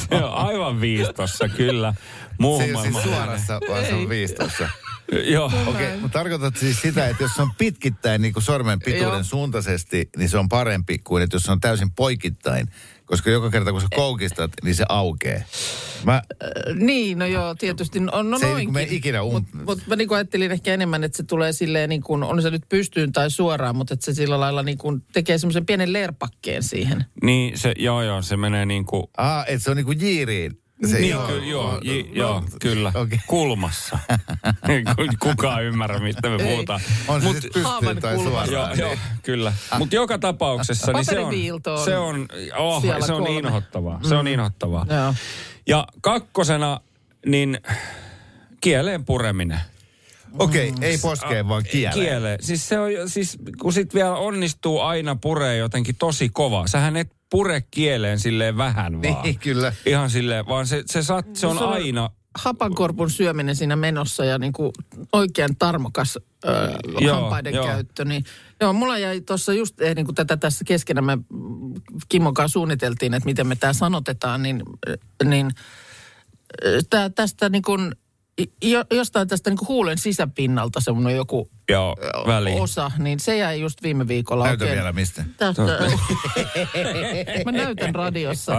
Se 0.09 0.15
on 0.15 0.33
aivan 0.33 0.81
viistossa, 0.81 1.47
kyllä. 1.49 1.93
Se 1.97 2.35
Muuhun 2.39 2.63
ei 2.63 2.73
ole 2.73 2.81
siis 2.81 2.93
maailmaan. 2.93 3.19
suorassa, 3.25 3.59
vaan 3.69 3.85
se 3.85 3.93
on 3.93 4.09
viistossa. 4.09 4.69
Joo. 5.11 5.45
Okei, 5.45 5.67
okay, 5.67 5.99
mutta 5.99 6.19
tarkoitat 6.19 6.57
siis 6.57 6.81
sitä, 6.81 7.07
että 7.07 7.23
jos 7.23 7.31
se 7.35 7.41
on 7.41 7.51
pitkittäin 7.57 8.21
niin 8.21 8.33
kuin 8.33 8.43
sormen 8.43 8.79
pituuden 8.79 9.23
suuntaisesti, 9.23 10.09
niin 10.17 10.29
se 10.29 10.37
on 10.37 10.49
parempi 10.49 10.97
kuin 10.97 11.23
että 11.23 11.35
jos 11.35 11.43
se 11.43 11.51
on 11.51 11.59
täysin 11.59 11.91
poikittain. 11.91 12.67
Koska 13.05 13.29
joka 13.29 13.49
kerta 13.49 13.71
kun 13.71 13.81
sä 13.81 13.87
koukistat, 13.95 14.51
niin 14.63 14.75
se 14.75 14.85
aukeaa. 14.89 15.41
Mä, 16.03 16.21
niin, 16.75 17.19
no 17.19 17.25
joo, 17.25 17.55
tietysti. 17.55 17.99
No, 17.99 18.21
no 18.21 18.39
Se 18.39 18.45
ei 18.45 18.51
noinkin. 18.51 18.73
mene 18.73 18.87
ikinä 18.91 19.21
um- 19.21 19.33
Mutta 19.33 19.57
mut 19.65 19.87
mä 19.87 19.95
niin 19.95 20.13
ajattelin 20.13 20.51
ehkä 20.51 20.73
enemmän, 20.73 21.03
että 21.03 21.17
se 21.17 21.23
tulee 21.23 21.53
silleen 21.53 21.89
niin 21.89 22.01
kuin, 22.01 22.23
on 22.23 22.41
se 22.41 22.49
nyt 22.49 22.63
pystyyn 22.69 23.11
tai 23.11 23.31
suoraan, 23.31 23.75
mutta 23.75 23.93
että 23.93 24.05
se 24.05 24.13
sillä 24.13 24.39
lailla 24.39 24.63
niin 24.63 24.77
kuin 24.77 25.03
tekee 25.13 25.37
semmoisen 25.37 25.65
pienen 25.65 25.93
lerpakkeen 25.93 26.63
siihen. 26.63 27.05
Niin, 27.23 27.57
se, 27.57 27.73
joo, 27.77 28.01
joo, 28.03 28.21
se 28.21 28.37
menee 28.37 28.65
niin 28.65 28.85
kuin... 28.85 29.03
aa, 29.17 29.45
että 29.45 29.63
se 29.63 29.71
on 29.71 29.77
niin 29.77 29.85
kuin 29.85 30.01
jiiriin. 30.01 30.59
Se, 30.85 30.99
Niin, 30.99 31.09
joo, 31.09 31.27
ky, 31.27 31.45
joo, 31.45 31.79
j, 31.81 31.91
joo, 32.11 32.43
kyllä. 32.61 32.91
Okei. 32.95 33.19
Kulmassa. 33.27 33.99
Kukaan 35.23 35.63
ymmärrä, 35.63 35.99
mistä 35.99 36.29
me 36.29 36.43
Ei. 36.43 36.51
puhutaan. 36.51 36.81
On 37.07 37.21
se 37.21 37.27
Mut- 37.27 37.33
pystyyn 37.53 38.01
tai 38.01 38.15
suoraan. 38.15 38.51
Joo, 38.51 38.67
niin. 38.67 38.79
joo, 38.79 38.95
kyllä. 39.23 39.53
Mutta 39.77 39.95
joka 39.95 40.19
tapauksessa 40.19 40.91
niin 40.91 41.05
se 41.05 41.19
on, 41.19 41.33
se 41.85 41.97
on, 41.97 42.27
oh, 42.57 42.83
se 43.05 43.13
on 43.13 43.23
kolme. 43.23 43.39
inhottavaa. 43.39 43.99
Se 44.07 44.15
on 44.15 44.27
inhottavaa. 44.27 44.85
Joo. 44.89 45.13
Ja 45.67 45.87
kakkosena, 46.01 46.79
niin 47.25 47.57
kieleen 48.61 49.05
pureminen. 49.05 49.59
Okei, 50.39 50.69
okay, 50.69 50.89
ei 50.89 50.97
poskeen, 50.97 51.47
vaan 51.47 51.63
kieleen. 51.71 51.93
Kieleen. 51.93 52.43
Siis 52.43 52.69
se 52.69 52.79
on, 52.79 52.91
siis 53.05 53.37
kun 53.61 53.73
sit 53.73 53.93
vielä 53.93 54.15
onnistuu 54.15 54.79
aina 54.79 55.15
puree 55.15 55.57
jotenkin 55.57 55.95
tosi 55.95 56.29
kova. 56.29 56.67
Sähän 56.67 56.97
et 56.97 57.16
pure 57.29 57.61
kieleen 57.71 58.19
silleen 58.19 58.57
vähän 58.57 59.01
vaan. 59.01 59.23
Niin, 59.23 59.39
kyllä. 59.39 59.73
Ihan 59.85 60.09
silleen, 60.09 60.47
vaan 60.47 60.67
se, 60.67 60.83
se, 60.85 61.03
sat, 61.03 61.25
se 61.33 61.47
on 61.47 61.57
Se 61.57 61.63
on- 61.63 61.73
aina... 61.73 62.09
Hapankorpun 62.37 63.09
syöminen 63.09 63.55
siinä 63.55 63.75
menossa 63.75 64.25
ja 64.25 64.37
niin 64.37 64.53
kuin 64.53 64.71
oikein 65.13 65.55
tarmokas 65.59 66.17
ö, 66.45 66.49
Joo, 66.99 67.15
hampaiden 67.21 67.53
joo. 67.53 67.65
käyttö, 67.65 68.05
niin 68.05 68.23
Joo, 68.61 68.73
mulla 68.73 68.97
jäi 68.97 69.21
tuossa 69.21 69.53
just, 69.53 69.81
eh, 69.81 69.95
niin 69.95 70.05
kuin 70.05 70.15
tätä 70.15 70.37
tässä 70.37 70.65
keskenä 70.65 71.01
me 71.01 71.17
Kimmon 72.09 72.33
kanssa 72.33 72.53
suunniteltiin, 72.53 73.13
että 73.13 73.25
miten 73.25 73.47
me 73.47 73.55
tämä 73.55 73.73
sanotetaan, 73.73 74.43
niin, 74.43 74.63
niin 75.23 75.51
tää, 76.89 77.09
tästä 77.09 77.49
niin 77.49 77.61
kuin, 77.61 77.95
jo, 78.63 78.83
jostain 78.91 79.27
tästä 79.27 79.49
niin 79.49 79.57
huulen 79.67 79.97
sisäpinnalta 79.97 80.79
semmoinen 80.81 81.15
joku 81.15 81.49
Joo, 81.69 81.95
väliin. 82.27 82.61
osa, 82.61 82.91
niin 82.97 83.19
se 83.19 83.37
jäi 83.37 83.61
just 83.61 83.83
viime 83.83 84.07
viikolla 84.07 84.43
Näytä 84.45 84.63
oikein. 84.63 84.77
vielä 84.77 84.93
mistä. 84.93 85.25
Tästä, 85.37 85.61
mä 87.45 87.51
näytän 87.51 87.95
radiossa. 87.95 88.53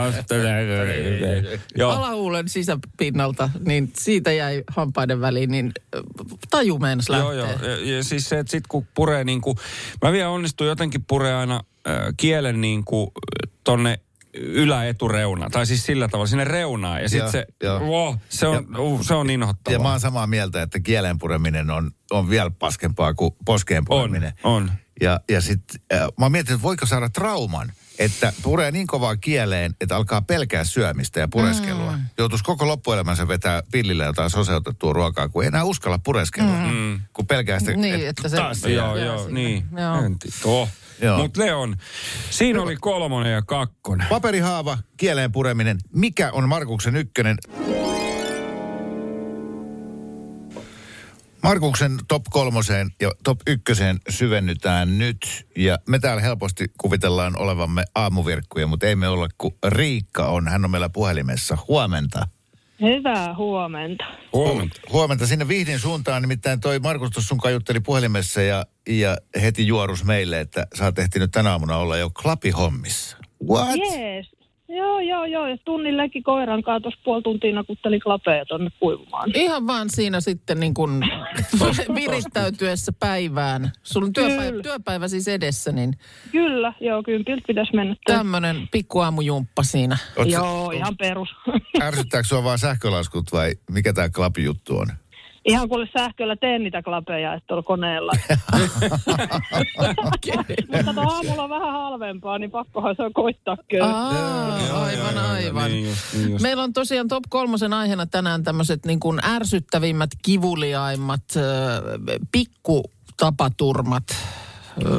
Joo, 1.76 1.92
Alahuulen 1.92 2.48
sisäpinnalta, 2.48 3.50
niin 3.66 3.92
siitä 3.96 4.32
jäi 4.32 4.64
hampaiden 4.76 5.20
väliin, 5.20 5.50
niin 5.50 5.72
äh, 5.96 6.02
taju 6.50 6.78
meinas 6.78 7.08
joo, 7.08 7.36
lähtee. 7.36 7.68
joo. 7.68 7.76
Ja, 7.76 7.96
ja 7.96 8.04
siis 8.04 8.28
se, 8.28 8.38
että 8.38 8.50
sit 8.50 8.66
kun 8.66 8.86
puree 8.94 9.24
niin 9.24 9.40
kuin, 9.40 9.56
mä 10.02 10.12
vielä 10.12 10.30
onnistun 10.30 10.66
jotenkin 10.66 11.04
puree 11.04 11.34
aina 11.34 11.60
äh, 11.88 11.96
kielen 12.16 12.60
niin 12.60 12.84
kuin 12.84 13.10
tonne 13.64 14.00
yläetureuna, 14.38 15.50
tai 15.50 15.66
siis 15.66 15.86
sillä 15.86 16.08
tavalla 16.08 16.26
sinne 16.26 16.44
reunaan. 16.44 17.02
Ja 17.02 17.08
sitten 17.08 17.32
se, 17.32 17.46
wow, 17.64 18.14
se 18.28 18.46
on, 18.46 18.76
uh, 18.78 19.02
se 19.04 19.14
on 19.14 19.30
inhottavaa. 19.30 19.74
Ja 19.78 19.82
mä 19.82 19.90
oon 19.90 20.00
samaa 20.00 20.26
mieltä, 20.26 20.62
että 20.62 20.80
kielen 20.80 21.18
pureminen 21.18 21.70
on, 21.70 21.90
on 22.10 22.30
vielä 22.30 22.50
paskempaa 22.50 23.14
kuin 23.14 23.34
poskeen 23.44 23.84
pureminen. 23.84 24.32
On, 24.44 24.52
on. 24.62 24.70
Ja, 25.00 25.20
ja 25.28 25.40
sitten 25.40 25.80
äh, 25.92 26.00
mä 26.00 26.24
oon 26.24 26.32
miettinyt, 26.32 26.56
että 26.58 26.62
voiko 26.62 26.86
saada 26.86 27.08
trauman, 27.08 27.72
että 27.98 28.32
puree 28.42 28.70
niin 28.70 28.86
kovaa 28.86 29.16
kieleen, 29.16 29.74
että 29.80 29.96
alkaa 29.96 30.22
pelkää 30.22 30.64
syömistä 30.64 31.20
ja 31.20 31.28
pureskelua. 31.28 31.92
Mm. 31.92 32.02
Joutuisi 32.18 32.44
koko 32.44 32.66
loppuelämänsä 32.66 33.28
vetää 33.28 33.62
pillillä 33.72 34.04
jotain 34.04 34.30
soseutettua 34.30 34.92
ruokaa, 34.92 35.28
kun 35.28 35.42
ei 35.42 35.46
enää 35.48 35.64
uskalla 35.64 35.98
pureskella. 35.98 36.52
Mm. 36.72 37.00
Kun 37.12 37.26
pelkää 37.26 37.58
sitä, 37.58 37.72
Niin, 37.72 38.06
että 38.08 38.28
se- 38.28 38.36
taas 38.36 38.60
se 38.60 38.70
Joo, 38.70 38.96
joo, 38.96 39.28
niin. 39.28 39.64
Joo. 40.44 40.68
Mutta 41.16 41.40
Leon, 41.40 41.76
siinä 42.30 42.62
oli 42.62 42.76
kolmonen 42.76 43.32
ja 43.32 43.42
kakkonen. 43.42 44.06
Paperihaava, 44.10 44.78
kieleen 44.96 45.32
pureminen. 45.32 45.78
Mikä 45.92 46.30
on 46.32 46.48
Markuksen 46.48 46.96
ykkönen? 46.96 47.36
Markuksen 51.42 51.98
top 52.08 52.22
kolmoseen 52.30 52.90
ja 53.00 53.12
top 53.24 53.40
ykköseen 53.46 53.98
syvennytään 54.08 54.98
nyt. 54.98 55.46
Ja 55.56 55.78
me 55.88 55.98
täällä 55.98 56.22
helposti 56.22 56.66
kuvitellaan 56.78 57.38
olevamme 57.38 57.84
aamuvirkkuja, 57.94 58.66
mutta 58.66 58.86
ei 58.86 58.96
me 58.96 59.08
olla, 59.08 59.28
kun 59.38 59.56
Riikka 59.68 60.26
on. 60.26 60.48
Hän 60.48 60.64
on 60.64 60.70
meillä 60.70 60.88
puhelimessa. 60.88 61.58
Huomenta. 61.68 62.28
Hyvää 62.80 63.34
huomenta. 63.34 64.04
Huomenta. 64.32 64.80
Huomenta 64.92 65.26
sinne 65.26 65.48
Vihdin 65.48 65.78
suuntaan. 65.78 66.22
Nimittäin 66.22 66.60
toi 66.60 66.78
Markus 66.78 67.10
tuossa 67.10 67.28
sun 67.28 67.38
kanssa 67.38 67.50
jutteli 67.54 67.80
puhelimessa 67.80 68.42
ja, 68.42 68.66
ja 68.88 69.18
heti 69.42 69.66
juorus 69.66 70.04
meille, 70.04 70.40
että 70.40 70.66
sä 70.74 70.84
oot 70.84 70.98
ehtinyt 70.98 71.30
tänä 71.30 71.50
aamuna 71.50 71.76
olla 71.76 71.96
jo 71.96 72.10
klapihommissa. 72.10 73.16
What? 73.48 73.76
Jees. 73.76 74.37
Joo, 74.68 75.00
joo, 75.00 75.24
joo. 75.24 75.46
Ja 75.46 75.56
tunnin 75.64 75.96
leikki 75.96 76.22
koiran 76.22 76.62
kanssa 76.62 76.80
tuossa 76.80 77.00
puoli 77.04 77.22
tuntia 77.22 77.54
nakuttelin 77.54 78.00
klapeja 78.00 78.46
tonne 78.46 78.70
kuivumaan. 78.80 79.30
Ihan 79.34 79.66
vaan 79.66 79.90
siinä 79.90 80.20
sitten 80.20 80.60
niin 80.60 80.74
kuin 80.74 81.00
virittäytyessä 81.94 82.92
päivään. 83.00 83.70
Sulla 83.82 84.06
on 84.06 84.12
työpäivä, 84.12 84.62
työpäivä 84.62 85.08
siis 85.08 85.28
edessä, 85.28 85.72
niin 85.72 85.92
Kyllä, 86.32 86.72
joo, 86.80 87.02
kympiltä 87.02 87.42
pitäisi 87.46 87.76
mennä. 87.76 87.96
tämmöinen 88.06 88.68
pikku 88.72 88.98
aamujumppa 89.00 89.62
siinä. 89.62 89.96
Oot 90.16 90.30
sä- 90.30 90.36
Joo, 90.36 90.70
ihan 90.70 90.96
perus. 90.96 91.28
Ärsyttääkö 91.82 92.28
sua 92.28 92.44
vaan 92.44 92.58
sähkölaskut 92.58 93.24
vai 93.32 93.52
mikä 93.70 93.92
tämä 93.92 94.08
klapijuttu 94.08 94.78
on? 94.78 94.86
Ihan 95.48 95.68
kuule 95.68 95.88
sähköllä 95.98 96.36
teen 96.36 96.62
niitä 96.62 96.82
klapeja, 96.82 97.34
että 97.34 97.46
tuolla 97.46 97.62
koneella. 97.62 98.12
Mutta 100.72 100.94
tuo 100.94 101.12
aamulla 101.12 101.44
on 101.44 101.50
vähän 101.50 101.72
halvempaa, 101.72 102.38
niin 102.38 102.50
pakkohan 102.50 102.96
se 102.96 103.02
on 103.02 103.12
koittaa 103.12 103.56
kyllä. 103.70 103.86
Aa, 103.86 104.84
aivan, 104.84 105.18
aivan. 105.18 105.70
Niin 105.70 105.88
just, 105.88 106.14
niin 106.14 106.30
just. 106.30 106.42
Meillä 106.42 106.62
on 106.62 106.72
tosiaan 106.72 107.08
top 107.08 107.24
kolmosen 107.28 107.72
aiheena 107.72 108.06
tänään 108.06 108.44
tämmöiset 108.44 108.86
niin 108.86 109.00
kuin 109.00 109.18
ärsyttävimmät, 109.24 110.10
kivuliaimmat, 110.22 111.24
äh, 111.36 111.42
pikkutapaturmat, 112.32 114.04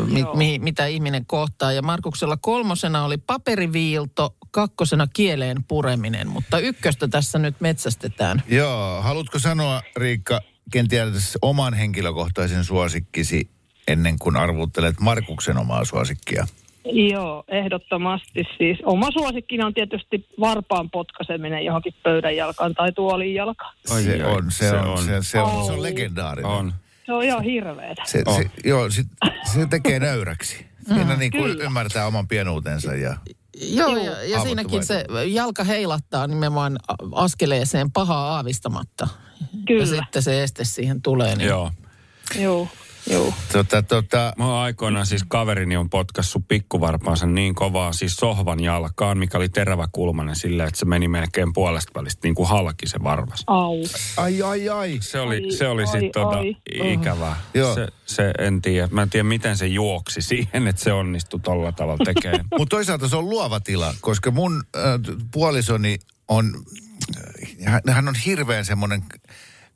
mi, 0.05 0.25
mi, 0.33 0.59
mitä 0.59 0.85
ihminen 0.85 1.25
kohtaa. 1.25 1.71
Ja 1.71 1.81
Markuksella 1.81 2.37
kolmosena 2.37 3.03
oli 3.03 3.17
paperiviilto, 3.17 4.35
kakkosena 4.51 5.07
kieleen 5.13 5.63
pureminen, 5.67 6.27
mutta 6.27 6.59
ykköstä 6.59 7.07
tässä 7.07 7.39
nyt 7.39 7.55
metsästetään. 7.59 8.43
Joo, 8.47 9.01
haluatko 9.01 9.39
sanoa 9.39 9.81
Riikka 9.95 10.39
kenties 10.71 11.37
oman 11.41 11.73
henkilökohtaisen 11.73 12.63
suosikkisi 12.63 13.49
ennen 13.87 14.19
kuin 14.19 14.37
arvuttelet 14.37 14.99
Markuksen 14.99 15.57
omaa 15.57 15.85
suosikkia? 15.85 16.47
Joo, 16.85 17.43
ehdottomasti 17.47 18.43
siis. 18.57 18.77
Oma 18.83 19.11
suosikkina 19.11 19.65
on 19.65 19.73
tietysti 19.73 20.27
varpaan 20.39 20.89
potkaseminen 20.89 21.65
johonkin 21.65 21.93
pöydän 22.03 22.35
jalkaan 22.35 22.73
tai 22.73 22.91
tuolin 22.91 23.33
jalkaan. 23.33 23.75
Se, 23.85 24.25
on, 24.25 24.51
se, 24.51 24.69
se 24.69 24.75
on, 24.75 24.87
on. 24.87 24.97
Se, 24.97 25.05
se, 25.05 25.39
on, 25.39 25.65
se 25.65 25.71
on 25.71 25.77
Au. 25.77 25.83
legendaarinen. 25.83 26.51
On. 26.51 26.73
Se 27.09 27.13
on 27.13 27.23
ihan 27.23 27.43
hirveetä. 27.43 28.01
Se, 28.05 28.23
On. 28.25 28.35
se, 28.35 28.51
joo, 28.65 28.89
sit, 28.89 29.07
se 29.53 29.65
tekee 29.65 29.99
nöyräksi. 29.99 30.65
Siinä 30.87 31.15
niin 31.15 31.31
kuin 31.31 31.43
Kyllä. 31.43 31.63
ymmärtää 31.63 32.07
oman 32.07 32.27
pienuutensa 32.27 32.95
ja 32.95 33.15
Joo, 33.61 33.89
Joo. 33.89 34.05
ja, 34.05 34.23
ja 34.23 34.41
siinäkin 34.41 34.85
se 34.85 35.05
jalka 35.27 35.63
heilattaa 35.63 36.27
nimenomaan 36.27 36.77
askeleeseen 37.11 37.91
pahaa 37.91 38.35
aavistamatta. 38.35 39.07
Ja 39.41 39.47
Kyllä, 39.67 39.85
sitten 39.85 40.23
se 40.23 40.43
este 40.43 40.65
siihen 40.65 41.01
tulee. 41.01 41.35
Niin 41.35 41.47
Joo. 41.47 41.71
joo, 42.39 42.67
joo. 43.09 43.33
tota, 43.51 43.83
tota, 43.83 44.33
Mä 44.37 44.45
oon 44.47 44.63
aikoinaan 44.63 45.05
siis 45.05 45.23
kaverini 45.27 45.77
on 45.77 45.89
potkassut 45.89 46.47
pikkuvarpaansa 46.47 47.25
niin 47.25 47.55
kovaa 47.55 47.93
siis 47.93 48.15
sohvan 48.15 48.59
jalkaan, 48.59 49.17
mikä 49.17 49.37
oli 49.37 49.49
teräväkulmainen 49.49 50.35
silleen, 50.35 50.67
että 50.67 50.79
se 50.79 50.85
meni 50.85 51.07
melkein 51.07 51.53
puolesta 51.53 51.91
välistä 51.99 52.19
niin 52.27 52.35
kuin 52.35 52.49
halki 52.49 52.87
se 52.87 53.03
varvas. 53.03 53.43
Au. 53.47 53.75
ai 54.17 54.41
ai 54.41 54.69
ai. 54.69 54.97
Se 55.01 55.19
oli, 55.19 55.35
Ai, 55.45 55.51
se 55.51 55.67
oli 55.67 55.81
ai, 55.81 55.87
sitten 55.87 56.11
tota, 56.23 56.37
ai. 56.37 56.55
ikävää. 56.93 57.35
Joo. 57.53 57.75
Se, 57.75 57.87
se, 58.05 58.31
en 58.39 58.61
tiedä. 58.61 58.87
Mä 58.91 59.01
en 59.01 59.09
tiedä, 59.09 59.23
miten 59.23 59.57
se 59.57 59.67
juoksi 59.67 60.21
siihen, 60.21 60.67
että 60.67 60.81
se 60.83 60.93
onnistui 60.93 61.39
tolla 61.39 61.71
tavalla 61.71 62.05
tekemään. 62.05 62.45
Mutta 62.57 62.75
toisaalta 62.75 63.07
se 63.07 63.15
on 63.15 63.29
luova 63.29 63.59
tila, 63.59 63.93
koska 64.01 64.31
mun 64.31 64.63
äh, 64.75 64.81
puolisoni 65.31 65.99
on, 66.27 66.53
äh, 67.17 67.49
hän- 67.65 67.81
hän 67.93 68.07
on 68.07 68.15
hirveän 68.25 68.65
semmoinen 68.65 69.03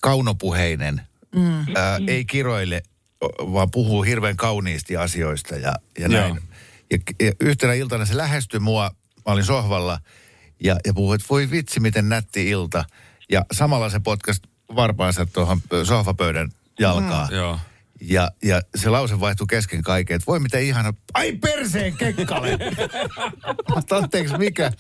kaunopuheinen. 0.01 1.01
Mm. 1.35 1.59
Äh, 1.59 1.65
ei 2.07 2.25
kiroile, 2.25 2.83
vaan 3.39 3.71
puhuu 3.71 4.03
hirveän 4.03 4.35
kauniisti 4.35 4.97
asioista 4.97 5.55
ja, 5.55 5.73
ja 5.99 6.07
Joo. 6.07 6.21
näin. 6.21 6.39
Ja, 6.91 6.97
ja 7.19 7.31
yhtenä 7.39 7.73
iltana 7.73 8.05
se 8.05 8.17
lähestyi 8.17 8.59
mua, 8.59 8.91
mä 9.25 9.33
olin 9.33 9.45
sohvalla 9.45 9.99
ja, 10.63 10.77
ja 10.85 10.93
puhui, 10.93 11.15
että 11.15 11.27
voi 11.29 11.51
vitsi 11.51 11.79
miten 11.79 12.09
nätti 12.09 12.49
ilta. 12.49 12.85
Ja 13.31 13.45
samalla 13.51 13.89
se 13.89 13.99
potkasi 13.99 14.41
varpaansa 14.75 15.25
tuohon 15.25 15.61
sohvapöydän 15.83 16.51
jalkaan. 16.79 17.35
Joo. 17.35 17.59
Ja, 18.09 18.31
ja 18.43 18.61
se 18.75 18.89
lause 18.89 19.19
vaihtui 19.19 19.47
kesken 19.49 19.81
kaiken, 19.81 20.15
että 20.15 20.25
voi 20.27 20.39
mitä 20.39 20.57
ihana. 20.57 20.93
Ai 21.13 21.31
perseen 21.31 21.97
kekkale! 21.97 22.57
Anteeksi 23.91 24.37
mikä? 24.37 24.71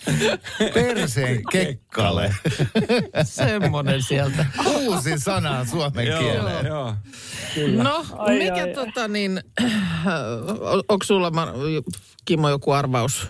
Perseen 0.73 1.41
kekkale. 1.51 2.35
semmoinen 3.23 4.01
sieltä. 4.01 4.45
Uusi 4.65 5.19
sana 5.19 5.65
suomen 5.65 6.05
kieleen. 6.19 6.65
joo. 6.65 6.95
No, 7.83 8.05
Ai, 8.17 8.37
mikä 8.37 8.53
ai, 8.53 8.61
ai. 8.61 8.73
tota 8.73 9.07
niin, 9.07 9.43
onko 10.89 11.03
sulla 11.03 11.31
Kimmo 12.25 12.49
joku 12.49 12.71
arvaus? 12.71 13.27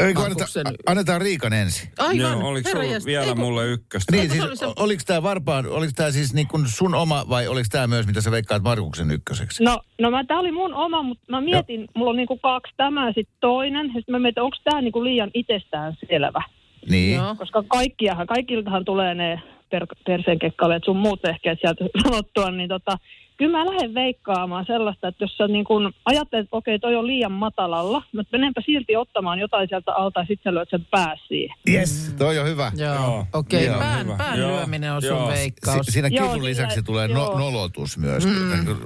Markuksen- 0.00 0.66
anneta, 0.66 0.82
annetaan 0.86 1.20
Riikan 1.20 1.52
ensin. 1.52 1.88
Aivan, 1.98 2.16
Joo, 2.16 2.48
oliko 2.48 2.70
sulla 2.70 2.84
vielä 3.06 3.24
Ei 3.24 3.28
kun- 3.28 3.38
mulle 3.40 3.66
ykköstä? 3.66 4.16
Niin, 4.16 4.30
siis 4.30 4.44
se 4.54 4.66
oliko 4.76 5.02
tämä 5.06 5.22
varpaan, 5.22 5.66
oliko 5.66 5.92
tämä 5.96 6.10
siis 6.10 6.34
niin 6.34 6.48
kuin 6.48 6.68
sun 6.68 6.94
oma 6.94 7.24
vai 7.28 7.48
oliko 7.48 7.66
tämä 7.70 7.86
myös, 7.86 8.06
mitä 8.06 8.20
sä 8.20 8.30
veikkaat 8.30 8.62
Markuksen 8.62 9.10
ykköseksi? 9.10 9.64
No, 9.64 9.80
no 10.00 10.10
mä, 10.10 10.24
tää 10.24 10.38
oli 10.38 10.52
mun 10.52 10.74
oma, 10.74 11.02
mutta 11.02 11.24
mä 11.28 11.40
mietin, 11.40 11.88
mulla 11.96 12.10
on 12.10 12.16
niinku 12.16 12.38
kaksi 12.38 12.72
tämä 12.76 13.06
ja 13.06 13.12
sitten 13.12 13.36
toinen. 13.40 13.86
Ja 13.86 13.92
sitten 13.94 14.12
mä 14.12 14.18
mietin, 14.18 14.42
onko 14.42 14.56
tämä 14.64 14.80
niinku 14.80 15.04
liian 15.04 15.30
itsestään 15.34 15.96
selvä. 16.10 16.42
Niin. 16.90 17.16
Joo. 17.16 17.34
Koska 17.34 17.64
kaikkiahan, 17.68 18.26
kaikiltahan 18.26 18.84
tulee 18.84 19.14
ne 19.14 19.42
per, 19.70 19.86
perseen 20.06 20.38
kekkaleet 20.38 20.84
sun 20.84 20.96
muut 20.96 21.24
ehkä 21.24 21.56
sieltä 21.60 21.84
sanottua, 22.02 22.50
niin 22.50 22.68
tota, 22.68 22.98
kyllä 23.42 23.58
mä 23.58 23.66
lähden 23.66 23.94
veikkaamaan 23.94 24.64
sellaista, 24.66 25.08
että 25.08 25.24
jos 25.24 25.36
sä 25.36 25.48
niin 25.48 25.64
kun 25.64 25.92
ajattelet, 26.04 26.44
että 26.44 26.56
okei, 26.56 26.78
toi 26.78 26.96
on 26.96 27.06
liian 27.06 27.32
matalalla, 27.32 28.02
mutta 28.16 28.38
menenpä 28.38 28.60
silti 28.66 28.96
ottamaan 28.96 29.38
jotain 29.38 29.68
sieltä 29.68 29.92
alta 29.94 30.20
ja 30.20 30.26
sitten 30.26 30.50
sä 30.52 30.54
lyöt 30.54 30.70
sen 30.70 30.86
pää 30.90 31.16
siihen. 31.28 31.56
Yes, 31.72 32.14
toi 32.18 32.38
on 32.38 32.46
hyvä. 32.46 32.72
Joo, 32.76 32.94
Joo. 32.94 33.26
okei, 33.32 33.66
Joo. 33.66 33.78
pään, 33.78 34.04
Hyvä. 34.06 34.16
pään 34.16 34.38
Joo. 34.38 34.50
lyöminen 34.50 34.92
on 34.92 35.02
sun 35.02 35.10
Joo. 35.10 35.28
veikkaus. 35.28 35.86
Si- 35.86 35.92
siinä 35.92 36.08
Joo, 36.08 36.16
kivun 36.24 36.34
sillä- 36.34 36.48
lisäksi 36.48 36.82
tulee 36.82 37.08
no, 37.08 37.14
joo. 37.14 37.38
nolotus 37.38 37.98
myös. 37.98 38.26
Mm. 38.26 38.32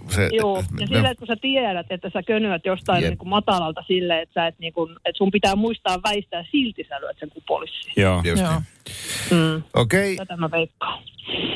Se, 0.08 0.28
Joo, 0.32 0.56
ja 0.56 0.62
me- 0.70 0.86
sillä, 0.86 1.10
että 1.10 1.18
kun 1.18 1.26
sä 1.26 1.36
tiedät, 1.40 1.86
että 1.90 2.10
sä 2.12 2.22
könyät 2.22 2.64
jostain 2.64 3.02
Jep. 3.02 3.10
niin 3.10 3.18
kuin 3.18 3.28
matalalta 3.28 3.82
silleen, 3.86 4.22
että, 4.22 4.40
sä 4.40 4.46
et 4.46 4.58
niin 4.58 4.72
kuin, 4.72 4.92
että 4.92 5.18
sun 5.18 5.30
pitää 5.30 5.56
muistaa 5.56 5.98
väistää, 6.04 6.44
silti 6.50 6.86
sä 6.88 7.00
lyöt 7.00 7.16
sen 7.20 7.30
kupolissiin. 7.30 7.92
Joo. 7.96 8.22
Just 8.25 8.42
Joo. 8.42 8.52
niin. 8.52 8.62
Mm, 9.30 9.62
Okei, 9.74 10.16
tätä 10.16 10.36
mä 10.36 10.50
veikkaan. 10.50 11.02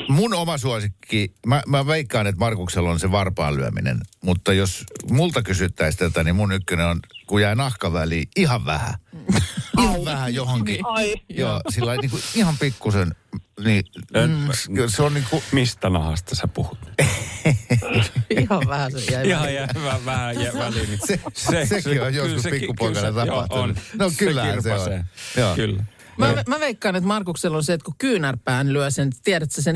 mun 0.09 0.33
oma 0.33 0.57
suosikki, 0.57 1.33
mä, 1.45 1.61
mä 1.67 1.87
veikkaan, 1.87 2.27
että 2.27 2.39
Markuksella 2.39 2.89
on 2.89 2.99
se 2.99 3.11
varpaan 3.11 3.55
lyöminen. 3.55 3.99
Mutta 4.21 4.53
jos 4.53 4.83
multa 5.11 5.41
kysyttäisiin 5.43 5.99
tätä, 6.11 6.23
niin 6.23 6.35
mun 6.35 6.51
ykkönen 6.51 6.85
on, 6.85 6.99
kun 7.27 7.41
jää 7.41 7.55
nahka 7.55 7.93
väliin, 7.93 8.27
ihan 8.35 8.65
vähän. 8.65 8.93
ihan 9.81 10.05
vähän 10.05 10.33
johonkin. 10.35 10.85
Ai. 10.85 11.13
Joo, 11.29 11.61
sillä 11.69 11.95
niin 11.95 12.11
kuin 12.11 12.23
ihan 12.35 12.55
pikkusen. 12.59 13.15
Niin, 13.63 13.83
mm, 14.27 14.87
se 14.87 15.03
on 15.03 15.13
niin 15.13 15.25
kuin, 15.29 15.43
Mistä 15.51 15.89
nahasta 15.89 16.35
sä 16.35 16.47
puhut? 16.47 16.77
Ihan 18.41 18.61
vähän 18.67 18.91
se 18.91 19.11
jäi 19.11 19.29
Ihan 19.29 19.53
jää 19.53 19.67
vähän, 19.83 20.05
vähän 20.05 20.41
jää 20.41 20.53
väliin. 20.53 20.99
se, 21.07 21.19
se- 21.33 21.65
sekin 21.65 21.93
se- 21.93 22.01
on 22.01 22.13
joskus 22.13 22.43
kyllä 22.43 22.59
pikkupoikana 22.59 23.07
kyllä 23.11 23.25
tapahtunut. 23.25 23.63
on. 23.63 23.75
No 23.99 24.09
Se 24.09 24.15
kyllähän 24.17 24.63
se 24.63 24.73
on. 24.73 24.79
kirpaisee. 24.79 25.05
Joo. 25.37 25.55
Kyllä. 25.55 25.83
Mä, 26.27 26.43
mä 26.47 26.59
veikkaan, 26.59 26.95
että 26.95 27.07
Markuksella 27.07 27.57
on 27.57 27.63
se, 27.63 27.73
että 27.73 27.85
kun 27.85 27.95
kyynärpään 27.97 28.73
lyö 28.73 28.91
sen, 28.91 29.09
tiedätkö 29.23 29.61
sen 29.61 29.75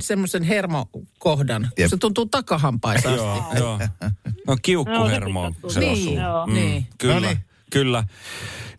semmoisen 0.00 0.42
hermokohdan, 0.42 1.62
kun 1.62 1.70
Jep. 1.78 1.90
se 1.90 1.96
tuntuu 1.96 2.26
takahampaista. 2.26 3.10
Joo, 3.10 3.42
joo. 3.58 3.80
No 4.46 4.56
kiukkuhermo 4.62 5.52
No, 5.62 5.70
se 5.70 5.80
Niin, 5.80 5.92
osuu. 5.92 6.18
joo. 6.18 6.46
Mm, 6.46 6.54
Niin. 6.54 6.86
Kyllä, 6.98 7.14
Noniin. 7.14 7.38
kyllä. 7.70 8.04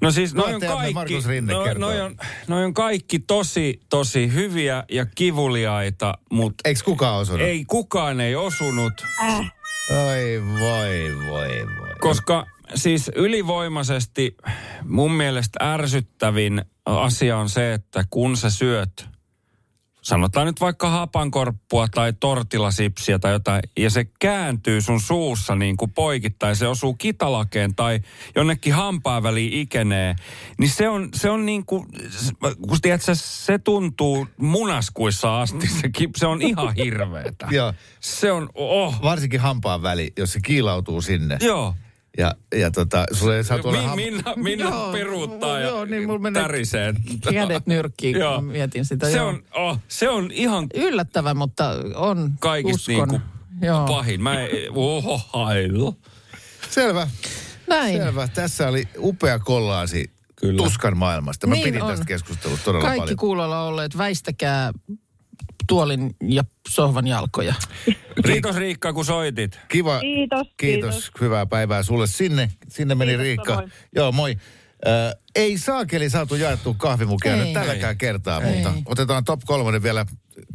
No 0.02 0.12
siis 0.12 0.34
noi 0.34 0.54
on 0.54 0.62
kaikki, 0.62 1.20
Rinne 1.28 1.54
noi, 1.78 2.02
on, 2.02 2.16
noi 2.48 2.66
on 2.66 2.74
kaikki 2.74 3.20
tosi, 3.20 3.80
tosi 3.90 4.34
hyviä 4.34 4.84
ja 4.92 5.06
kivuliaita, 5.06 6.18
mutta 6.32 6.70
Eikö 6.70 6.80
kukaan 6.86 7.16
osunut? 7.20 7.42
ei 7.42 7.66
kukaan 7.66 8.22
ei 8.22 8.36
osunut, 8.36 8.94
Oi 9.90 10.44
voi, 10.60 11.16
voi, 11.28 11.66
voi. 11.80 11.90
koska 12.00 12.46
siis 12.76 13.12
ylivoimaisesti 13.16 14.38
mun 14.84 15.12
mielestä 15.12 15.74
ärsyttävin 15.74 16.66
asia 16.86 17.38
on 17.38 17.50
se, 17.50 17.74
että 17.74 18.04
kun 18.10 18.38
sä 18.38 18.50
syöt, 18.50 19.10
sanotaan 20.02 20.48
nyt 20.48 20.62
vaikka 20.62 20.90
hapankorppua 20.90 21.88
tai 21.88 22.14
tortilasipsiä 22.20 23.20
tai 23.20 23.32
jotain, 23.32 23.62
ja 23.78 23.90
se 23.90 24.06
kääntyy 24.20 24.82
sun 24.82 25.02
suussa 25.02 25.56
niin 25.56 25.78
kuin 25.78 25.92
poikittain, 25.92 26.56
se 26.56 26.68
osuu 26.68 26.94
kitalakeen 26.94 27.76
tai 27.76 28.00
jonnekin 28.36 28.74
hampaan 28.74 29.24
väliin 29.24 29.54
ikenee, 29.54 30.16
niin 30.58 30.70
se 30.70 30.90
on, 30.90 31.10
se 31.14 31.30
on 31.30 31.46
niin 31.46 31.66
kuin, 31.66 31.88
kun 32.70 32.78
tiedätkö, 32.82 33.12
se 33.16 33.58
tuntuu 33.60 34.28
munaskuissa 34.38 35.42
asti, 35.42 35.68
se, 35.68 35.90
se 36.16 36.28
on 36.28 36.42
ihan 36.42 36.76
hirveetä. 36.76 37.48
Joo. 37.52 37.74
Se 38.00 38.32
on, 38.32 38.50
oh, 38.56 39.02
Varsinkin 39.02 39.40
hampaan 39.40 39.82
väli, 39.82 40.14
jos 40.18 40.34
se 40.34 40.40
kiilautuu 40.40 41.02
sinne. 41.02 41.38
joo. 41.42 41.76
Ja, 42.18 42.36
ja 42.56 42.72
tota, 42.72 43.06
sulle 43.12 43.38
ei 43.38 43.44
saa 43.44 43.60
tuolla 43.60 43.96
Min, 43.96 44.14
Minna, 44.14 44.34
Minna 44.36 44.70
Joo, 44.70 44.92
peruuttaa 44.92 45.60
ja 45.60 45.68
joo, 45.68 45.86
niin 45.86 46.06
mulla 46.06 46.20
menee 46.20 46.42
tärisee. 46.42 46.94
Kädet 47.34 47.68
nyrkkiin, 47.68 48.20
Joo. 48.20 48.36
kun 48.36 48.44
mietin 48.46 48.86
sitä. 48.86 49.10
Se 49.12 49.18
joo. 49.18 49.28
on, 49.28 49.44
oh, 49.56 49.80
se 49.88 50.10
on 50.10 50.32
ihan 50.32 50.68
Yllättävä, 50.74 51.34
mutta 51.34 51.70
on 51.96 52.32
kaikista 52.40 52.92
uskon. 52.92 53.10
niinku 53.10 53.28
Joo. 53.62 53.88
pahin. 53.88 54.24
Mä 54.24 54.42
ei, 54.42 54.70
oho, 54.74 55.22
hailu. 55.34 55.96
Selvä. 56.70 57.08
Näin. 57.68 57.98
Selvä. 57.98 58.28
Tässä 58.28 58.68
oli 58.68 58.88
upea 58.98 59.40
kollaasi 59.40 60.12
Kyllä. 60.36 60.58
tuskan 60.64 60.98
maailmasta. 60.98 61.48
Mä 61.48 61.54
Niin 61.54 61.64
pidin 61.64 61.82
on. 61.82 61.88
tästä 61.90 62.06
keskustelusta 62.06 62.66
todella 62.66 62.86
Kaikki 62.86 63.00
paljon. 63.02 63.18
kuulolla 63.18 63.64
olleet, 63.64 63.98
väistäkää 63.98 64.72
tuolin 65.68 66.16
ja 66.24 66.44
sohvan 66.70 67.08
jalkoja. 67.08 67.54
Kiitos 68.26 68.56
Riikka, 68.56 68.94
kun 68.94 69.06
soitit. 69.06 69.60
Kiva. 69.68 70.00
Kiitos, 70.00 70.48
Kiitos. 70.58 70.94
kiitos. 70.96 71.12
Hyvää 71.22 71.46
päivää 71.46 71.84
sulle 71.84 72.08
sinne. 72.08 72.52
Sinne 72.70 72.96
meni 72.96 73.10
Kiitos, 73.10 73.24
Riikka. 73.24 73.54
samoin. 73.54 73.72
Joo, 73.96 74.12
moi. 74.12 74.38
Äh, 74.88 75.14
ei 75.36 75.58
saakeli 75.58 76.10
saatu 76.10 76.36
jaettua 76.36 76.76
kahvimukia 76.78 77.34
Ei. 77.36 77.40
nyt 77.44 77.54
tälläkään 77.54 77.98
kertaa, 77.98 78.42
Ei. 78.42 78.54
mutta 78.56 78.74
otetaan 78.86 79.24
top 79.24 79.40
kolmonen 79.46 79.84
vielä 79.84 80.06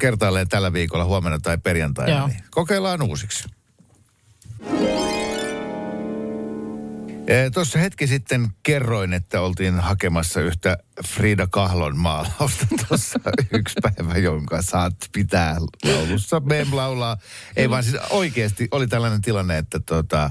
kertaalleen 0.00 0.49
tällä 0.49 0.73
viikolla 0.73 1.05
huomenna 1.05 1.38
tai 1.38 1.59
perjantaina. 1.59 2.17
Joo. 2.17 2.26
Niin 2.29 2.40
kokeillaan 2.50 3.02
uusiksi. 3.02 3.49
Tuossa 7.54 7.78
hetki 7.78 8.06
sitten 8.06 8.49
kerroin, 8.62 9.12
että 9.12 9.40
oltiin 9.40 9.80
hakemassa 9.80 10.40
yhtä 10.40 10.78
Frida 11.06 11.46
Kahlon 11.46 11.96
maalausta 11.96 12.66
tuossa 12.88 13.18
yksi 13.52 13.75
päivä, 13.82 14.18
jonka 14.18 14.62
saat 14.62 14.94
pitää 15.12 15.56
laulussa. 15.84 16.40
Mem 16.40 16.68
laulaa. 16.72 17.16
Ei 17.56 17.70
vaan 17.70 17.84
siis 17.84 17.96
oikeasti 18.10 18.68
oli 18.70 18.87
tällainen 18.87 19.22
tilanne, 19.22 19.58
että 19.58 19.80
tota, 19.80 20.30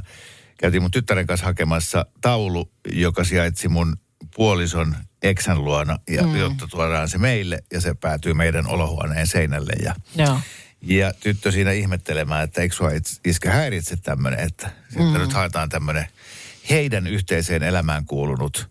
käytiin 0.58 0.82
mun 0.82 0.92
tyttären 0.92 1.28
kanssa 1.28 1.46
hakemassa 1.46 2.06
taulu, 2.22 2.72
joka 2.92 3.24
sijaitsi 3.24 3.68
mun 3.68 3.98
puolison 4.36 4.96
eksän 5.24 5.64
luona, 5.64 6.00
ja, 6.10 6.24
mm. 6.24 6.36
jotta 6.36 6.68
tuodaan 6.68 7.10
se 7.10 7.18
meille 7.18 7.64
ja 7.74 7.82
se 7.82 7.94
päätyy 7.94 8.34
meidän 8.34 8.68
olohuoneen 8.68 9.28
seinälle. 9.28 9.74
Ja, 9.84 9.96
Joo. 10.16 10.40
ja 10.82 11.14
tyttö 11.20 11.52
siinä 11.52 11.72
ihmettelemään, 11.72 12.44
että 12.44 12.62
eikö 12.62 12.76
sua 12.76 12.90
iskä 13.26 13.52
häiritse 13.52 13.96
tämmöinen, 13.96 14.40
että 14.40 14.70
mm. 14.96 15.20
nyt 15.20 15.34
haetaan 15.34 15.70
tämmöinen 15.70 16.08
heidän 16.70 17.08
yhteiseen 17.08 17.64
elämään 17.64 18.06
kuulunut 18.06 18.70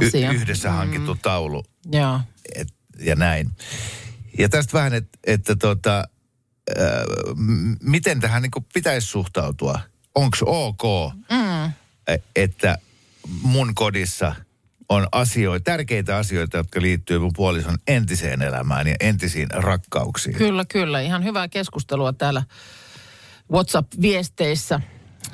y- 0.00 0.34
yhdessä 0.34 0.70
hankittu 0.70 1.14
mm. 1.14 1.20
taulu 1.22 1.64
Joo. 1.92 2.20
et, 2.54 2.68
ja 2.98 3.16
näin. 3.16 3.50
Ja 4.38 4.48
tästä 4.48 4.72
vähän, 4.72 4.94
että, 4.94 5.18
että 5.24 5.56
tota, 5.56 5.98
äh, 6.78 6.84
miten 7.82 8.20
tähän 8.20 8.42
niin 8.42 8.66
pitäisi 8.74 9.06
suhtautua? 9.06 9.80
Onko 10.14 10.36
ok, 10.42 11.12
mm. 11.30 11.72
että 12.36 12.78
mun 13.42 13.74
kodissa 13.74 14.34
on 14.88 15.08
asioita, 15.12 15.64
tärkeitä 15.64 16.16
asioita, 16.16 16.56
jotka 16.56 16.80
liittyy 16.80 17.18
mun 17.18 17.32
puolison 17.36 17.78
entiseen 17.86 18.42
elämään 18.42 18.86
ja 18.86 18.96
entisiin 19.00 19.48
rakkauksiin. 19.50 20.36
Kyllä, 20.36 20.64
kyllä. 20.64 21.00
Ihan 21.00 21.24
hyvää 21.24 21.48
keskustelua 21.48 22.12
täällä 22.12 22.42
WhatsApp-viesteissä 23.52 24.80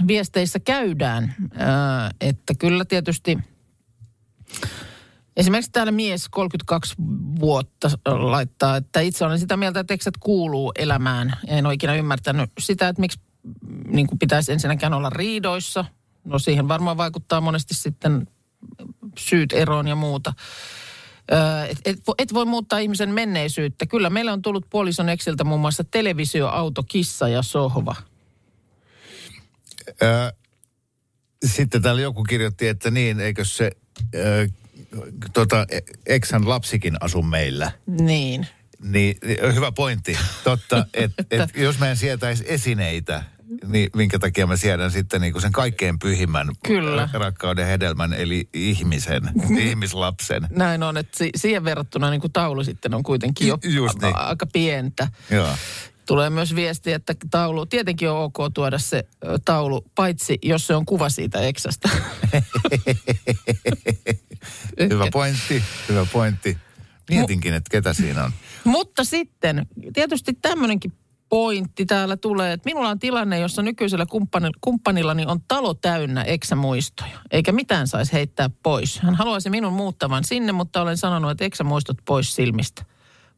viesteissä 0.07 0.61
käydään. 0.61 1.35
Ää, 1.55 2.11
että 2.21 2.55
kyllä 2.59 2.85
tietysti 2.85 3.39
esimerkiksi 5.37 5.71
täällä 5.73 5.93
mies 5.93 6.29
32 6.29 6.95
vuotta 7.41 7.91
laittaa, 8.07 8.77
että 8.77 9.01
itse 9.01 9.25
olen 9.25 9.39
sitä 9.39 9.57
mieltä, 9.57 9.81
että 9.81 9.95
eksät 9.95 10.17
kuuluu 10.21 10.73
elämään. 10.79 11.37
En 11.47 11.67
ole 11.67 11.75
ikinä 11.75 11.95
ymmärtänyt 11.95 12.51
sitä, 12.59 12.89
että 12.89 13.01
miksi 13.01 13.21
niin 13.87 14.07
kuin 14.07 14.19
pitäisi 14.19 14.53
ensinnäkään 14.53 14.95
olla 14.95 15.11
riidoissa. 15.11 15.85
No 16.25 16.39
siihen 16.39 16.69
varmaan 16.69 16.97
vaikuttaa 16.97 17.41
monesti 17.41 17.75
sitten 17.75 18.27
syyt 19.19 19.53
eroon 19.53 19.89
ja 19.89 19.95
muuta. 19.95 20.33
Öö, 21.33 21.65
et, 21.65 21.79
et, 21.85 21.99
et 22.19 22.35
voi 22.35 22.45
muuttaa 22.45 22.79
ihmisen 22.79 23.11
menneisyyttä. 23.11 23.87
Kyllä 23.87 24.11
meillä 24.11 24.33
on 24.33 24.43
tullut 24.43 24.67
puolison 24.71 25.09
eksiltä 25.09 25.45
muun 25.45 25.61
muassa 25.61 25.85
televisio, 25.85 26.49
auto, 26.49 26.83
kissa 26.83 27.29
ja 27.29 27.43
sohva. 27.43 27.95
Ö, 30.03 30.33
sitten 31.47 31.83
täällä 31.83 32.03
joku 32.03 32.23
kirjoitti, 32.25 32.69
että 32.69 32.91
niin, 32.91 33.21
eikö 33.21 33.45
se 33.45 33.71
ö, 34.15 34.49
tota, 35.33 35.67
eksän 36.07 36.49
lapsikin 36.49 36.97
asu 37.01 37.23
meillä. 37.23 37.73
Niin. 37.87 38.47
Niin, 38.83 39.17
hyvä 39.55 39.73
pointti. 39.73 40.19
Totta, 40.45 40.87
että 40.95 41.25
et, 41.31 41.51
jos 41.57 41.79
mä 41.79 41.91
en 41.91 41.97
sietäisi 41.97 42.45
esineitä, 42.47 43.23
niin 43.67 43.91
minkä 43.97 44.19
takia 44.19 44.47
mä 44.47 44.57
siedän 44.57 44.91
sitten 44.91 45.21
niin 45.21 45.33
kuin 45.33 45.43
sen 45.43 45.53
kaikkein 45.53 45.99
pyhimmän 45.99 46.49
Kyllä. 46.67 47.09
rakkauden 47.13 47.67
hedelmän, 47.67 48.13
eli 48.13 48.49
ihmisen, 48.55 49.23
ihmislapsen. 49.69 50.47
Näin 50.51 50.83
on, 50.83 50.97
että 50.97 51.19
si- 51.19 51.31
siihen 51.37 51.65
verrattuna 51.65 52.11
niin 52.11 52.21
kuin 52.21 52.33
taulu 52.33 52.65
sitten 52.65 52.95
on 52.95 53.03
kuitenkin 53.03 53.49
jo 53.49 53.59
Just 53.65 54.03
niin. 54.03 54.17
aika 54.17 54.47
pientä. 54.53 55.09
Joo. 55.31 55.57
Tulee 56.13 56.31
myös 56.31 56.55
viesti, 56.55 56.93
että 56.93 57.15
taulu, 57.31 57.67
tietenkin 57.67 58.11
on 58.11 58.19
ok 58.19 58.37
tuoda 58.55 58.79
se 58.79 59.05
taulu, 59.45 59.85
paitsi 59.95 60.39
jos 60.43 60.67
se 60.67 60.75
on 60.75 60.87
kuva 60.87 61.09
siitä 61.09 61.41
eksästä. 61.41 61.89
Hyvä 64.91 65.07
pointti, 65.13 65.63
hyvä 65.89 66.07
pointti. 66.13 66.59
Mietinkin, 67.11 67.55
että 67.55 67.71
ketä 67.71 67.93
siinä 67.93 68.25
on. 68.25 68.31
Mutta 68.65 69.05
sitten 69.05 69.67
tietysti 69.93 70.33
tämmöinenkin 70.43 70.93
pointti 71.29 71.87
täällä 71.87 72.17
tulee, 72.17 72.53
että 72.53 72.69
minulla 72.69 72.89
on 72.89 72.99
tilanne, 72.99 73.39
jossa 73.39 73.63
nykyisellä 73.63 74.07
kumppani- 74.07 74.59
kumppanillani 74.61 75.27
on 75.27 75.41
talo 75.49 75.75
täynnä 75.75 76.23
eksämuistoja, 76.23 77.19
eikä 77.31 77.53
mitään 77.53 77.89
saisi 77.89 78.13
heittää 78.13 78.51
pois. 78.63 79.01
Hän 79.01 79.15
haluaisi 79.15 79.51
minun 79.51 79.73
muuttavan 79.73 80.25
sinne, 80.25 80.53
mutta 80.53 80.83
olen 80.83 80.97
sanonut, 80.97 81.31
että 81.31 81.45
eksämuistot 81.45 81.97
pois 82.05 82.35
silmistä. 82.35 82.92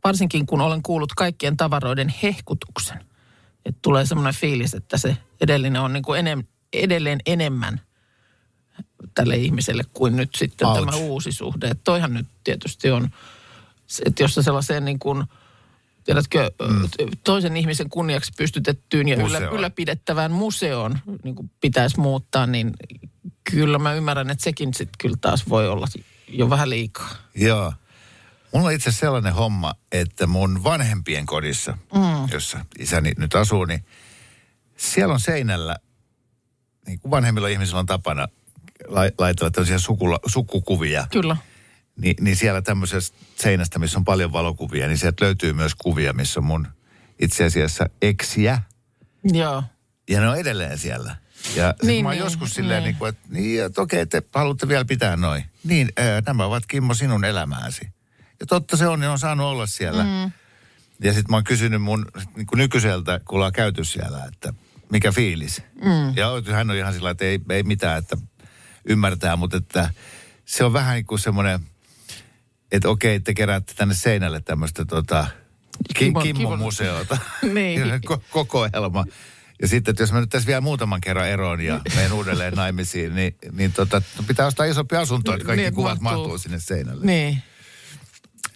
Varsinkin 0.04 0.46
kun 0.46 0.60
olen 0.60 0.82
kuullut 0.82 1.12
kaikkien 1.12 1.56
tavaroiden 1.56 2.14
hehkutuksen. 2.22 3.04
Että 3.64 3.78
tulee 3.82 4.06
semmoinen 4.06 4.34
fiilis, 4.34 4.74
että 4.74 4.98
se 4.98 5.16
edellinen 5.40 5.82
on 5.82 5.92
niin 5.92 6.02
kuin 6.02 6.20
enem, 6.20 6.44
edelleen 6.72 7.20
enemmän 7.26 7.80
tälle 9.14 9.36
ihmiselle 9.36 9.82
kuin 9.92 10.16
nyt 10.16 10.34
sitten 10.34 10.68
Ouch. 10.68 10.80
tämä 10.80 10.96
uusi 10.96 11.32
suhde. 11.32 11.66
Että 11.66 11.84
toihan 11.84 12.14
nyt 12.14 12.26
tietysti 12.44 12.90
on, 12.90 13.10
se, 13.86 14.02
että 14.06 14.22
jos 14.22 14.34
sä 14.34 14.42
sellaiseen 14.42 14.84
niin 14.84 14.98
kuin, 14.98 15.24
tiedätkö, 16.04 16.50
mm. 16.68 16.88
toisen 17.24 17.56
ihmisen 17.56 17.90
kunniaksi 17.90 18.32
pystytettyyn 18.36 19.08
ja 19.08 19.18
Museoon. 19.18 19.54
ylläpidettävään 19.58 20.32
museoon 20.32 20.98
niin 21.22 21.34
kuin 21.34 21.50
pitäisi 21.60 22.00
muuttaa, 22.00 22.46
niin 22.46 22.72
kyllä 23.50 23.78
mä 23.78 23.94
ymmärrän, 23.94 24.30
että 24.30 24.44
sekin 24.44 24.74
sitten 24.74 24.98
kyllä 24.98 25.16
taas 25.20 25.48
voi 25.48 25.68
olla 25.68 25.86
jo 26.28 26.50
vähän 26.50 26.70
liikaa. 26.70 27.10
Joo. 27.34 27.72
Mulla 28.54 28.68
on 28.68 28.72
itse 28.72 28.88
asiassa 28.88 29.06
sellainen 29.06 29.34
homma, 29.34 29.74
että 29.92 30.26
mun 30.26 30.64
vanhempien 30.64 31.26
kodissa, 31.26 31.78
mm. 31.94 32.32
jossa 32.32 32.64
isäni 32.78 33.12
nyt 33.18 33.34
asuu, 33.34 33.64
niin 33.64 33.84
siellä 34.76 35.14
on 35.14 35.20
seinällä, 35.20 35.76
niin 36.86 37.00
kuin 37.00 37.10
vanhemmilla 37.10 37.48
ihmisillä 37.48 37.78
on 37.78 37.86
tapana 37.86 38.28
lai- 38.86 39.12
laitella 39.18 39.50
tämmöisiä 39.50 39.78
sukula, 39.78 40.18
sukukuvia. 40.26 41.06
Kyllä. 41.10 41.36
Ni, 41.96 42.14
niin 42.20 42.36
siellä 42.36 42.62
tämmöisestä 42.62 43.18
seinästä, 43.36 43.78
missä 43.78 43.98
on 43.98 44.04
paljon 44.04 44.32
valokuvia, 44.32 44.86
niin 44.86 44.98
sieltä 44.98 45.24
löytyy 45.24 45.52
myös 45.52 45.74
kuvia, 45.74 46.12
missä 46.12 46.40
on 46.40 46.44
mun 46.44 46.66
itse 47.18 47.44
asiassa 47.44 47.86
eksiä. 48.02 48.62
Joo. 49.24 49.62
Ja 50.10 50.20
ne 50.20 50.28
on 50.28 50.38
edelleen 50.38 50.78
siellä. 50.78 51.16
Ja 51.56 51.74
niin, 51.82 52.04
mä 52.04 52.08
oon 52.08 52.16
niin, 52.16 52.24
joskus 52.24 52.50
silleen, 52.50 52.82
niin. 52.82 52.84
niin. 52.84 52.98
kuin, 52.98 53.08
että 53.08 53.28
niin, 53.28 53.64
että 53.64 53.82
okei, 53.82 54.06
te 54.06 54.22
haluatte 54.34 54.68
vielä 54.68 54.84
pitää 54.84 55.16
noin. 55.16 55.44
Niin, 55.64 55.92
ää, 55.96 56.22
nämä 56.26 56.44
ovat 56.44 56.66
Kimmo 56.66 56.94
sinun 56.94 57.24
elämääsi. 57.24 57.94
Ja 58.40 58.46
totta 58.46 58.76
se 58.76 58.88
on, 58.88 59.00
niin 59.00 59.10
on 59.10 59.18
saanut 59.18 59.46
olla 59.46 59.66
siellä. 59.66 60.02
Mm. 60.04 60.32
Ja 61.02 61.12
sitten 61.12 61.30
mä 61.30 61.36
oon 61.36 61.44
kysynyt 61.44 61.82
mun 61.82 62.06
niin 62.36 62.46
kuin 62.46 62.58
nykyiseltä, 62.58 63.20
kun 63.24 63.36
ollaan 63.36 63.52
käyty 63.52 63.84
siellä, 63.84 64.24
että 64.24 64.54
mikä 64.92 65.12
fiilis. 65.12 65.62
Mm. 65.84 66.16
Ja 66.16 66.28
hän 66.54 66.70
on 66.70 66.76
ihan 66.76 66.92
sillä 66.94 67.10
että 67.10 67.24
ei, 67.24 67.40
ei 67.50 67.62
mitään, 67.62 67.98
että 67.98 68.16
ymmärtää, 68.84 69.36
mutta 69.36 69.56
että 69.56 69.90
se 70.44 70.64
on 70.64 70.72
vähän 70.72 70.94
niin 70.94 71.06
kuin 71.06 71.18
semmoinen, 71.18 71.60
että 72.72 72.88
okei, 72.88 73.20
te 73.20 73.34
keräätte 73.34 73.74
tänne 73.74 73.94
seinälle 73.94 74.40
tämmöistä 74.40 74.84
tota, 74.84 75.26
ki, 75.94 76.04
Kimmo- 76.04 76.22
Kimmon 76.22 76.52
Kimmo- 76.52 76.62
museota. 76.62 77.18
Niin. 77.54 77.80
Ko- 78.10 78.20
kokoelma. 78.30 79.04
Ja 79.62 79.68
sitten, 79.68 79.92
että 79.92 80.02
jos 80.02 80.12
mä 80.12 80.20
nyt 80.20 80.30
tässä 80.30 80.46
vielä 80.46 80.60
muutaman 80.60 81.00
kerran 81.00 81.28
eroon 81.28 81.60
ja 81.60 81.80
menen 81.94 82.12
uudelleen 82.12 82.52
naimisiin, 82.52 83.14
niin, 83.14 83.36
niin 83.52 83.72
tota, 83.72 84.02
pitää 84.26 84.46
ostaa 84.46 84.66
isompi 84.66 84.96
asunto, 84.96 85.34
että 85.34 85.46
kaikki 85.46 85.62
Niin, 85.62 85.74
kuvat 85.74 86.00
mahtuu. 86.00 86.20
mahtuu 86.22 86.38
sinne 86.38 86.60
seinälle. 86.60 87.06
Niin. 87.06 87.42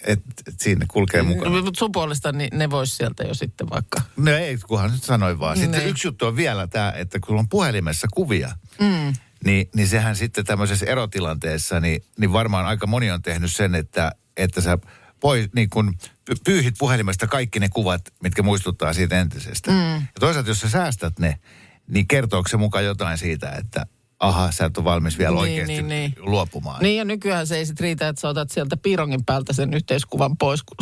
Et, 0.06 0.20
et 0.46 0.60
siinä 0.60 0.86
kulkee 0.88 1.22
mukana. 1.22 1.56
No, 1.56 1.62
mutta 1.62 1.78
sun 1.78 1.92
puolesta 1.92 2.32
niin 2.32 2.58
ne 2.58 2.70
vois 2.70 2.96
sieltä 2.96 3.24
jo 3.24 3.34
sitten 3.34 3.70
vaikka. 3.70 4.00
No 4.16 4.30
ei, 4.30 4.58
kunhan 4.58 4.92
nyt 4.92 5.04
sanoin 5.04 5.38
vaan. 5.38 5.56
Sitten 5.56 5.80
Niin. 5.80 5.90
yksi 5.90 6.08
juttu 6.08 6.26
on 6.26 6.36
vielä 6.36 6.66
tämä, 6.66 6.92
että 6.96 7.18
kun 7.20 7.38
on 7.38 7.48
puhelimessa 7.48 8.06
kuvia, 8.14 8.50
mm. 8.80 9.12
niin, 9.44 9.68
niin 9.74 9.88
sehän 9.88 10.16
sitten 10.16 10.44
tämmöisessä 10.44 10.86
erotilanteessa, 10.86 11.80
niin, 11.80 12.02
niin 12.18 12.32
varmaan 12.32 12.66
aika 12.66 12.86
moni 12.86 13.10
on 13.10 13.22
tehnyt 13.22 13.52
sen, 13.52 13.74
että, 13.74 14.12
että 14.36 14.60
sä 14.60 14.78
pois, 15.20 15.48
niin 15.54 15.70
kun 15.70 15.94
py- 16.30 16.40
pyyhit 16.44 16.74
puhelimesta 16.78 17.26
kaikki 17.26 17.60
ne 17.60 17.68
kuvat, 17.68 18.02
mitkä 18.22 18.42
muistuttaa 18.42 18.92
siitä 18.92 19.20
entisestä. 19.20 19.70
Mm. 19.70 19.94
Ja 19.94 20.20
toisaalta, 20.20 20.50
jos 20.50 20.60
sä 20.60 20.70
säästät 20.70 21.18
ne, 21.18 21.38
niin 21.88 22.08
kertooko 22.08 22.48
se 22.48 22.56
mukaan 22.56 22.84
jotain 22.84 23.18
siitä, 23.18 23.50
että 23.50 23.86
aha, 24.20 24.50
sä 24.52 24.64
et 24.64 24.76
ole 24.78 24.84
valmis 24.84 25.18
vielä 25.18 25.30
Niin, 25.30 25.40
oikeasti 25.40 25.72
niin, 25.72 25.88
niin. 25.88 26.14
luopumaan. 26.18 26.82
Niin 26.82 26.96
ja 26.96 27.04
nykyään 27.04 27.46
se 27.46 27.56
ei 27.56 27.66
sit 27.66 27.80
riitä, 27.80 28.08
että 28.08 28.20
sä 28.20 28.28
otat 28.28 28.50
sieltä 28.50 28.76
piirongin 28.76 29.24
päältä 29.24 29.52
sen 29.52 29.74
yhteiskuvan 29.74 30.36
pois, 30.36 30.60
kun 30.62 30.76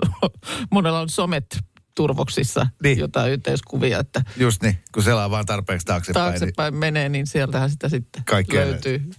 monella 0.72 1.00
on 1.00 1.08
somet 1.08 1.46
turvoksissa 1.94 2.60
Niin. 2.60 2.70
niin. 2.82 2.98
jotain 2.98 3.32
yhteiskuvia, 3.32 3.98
että 3.98 4.22
Just 4.36 4.62
niin, 4.62 4.78
kun 4.94 5.02
selaa 5.02 5.30
vaan 5.30 5.46
tarpeeksi 5.46 5.86
taaksepäin. 5.86 6.30
Niin, 6.32 6.40
taaksepäin 6.40 6.74
menee, 6.74 7.08
niin 7.08 7.26
sieltähän 7.26 7.70
sitä 7.70 7.88
sitten 7.88 8.22
Kaikkea 8.24 8.66
löytyy. 8.66 9.10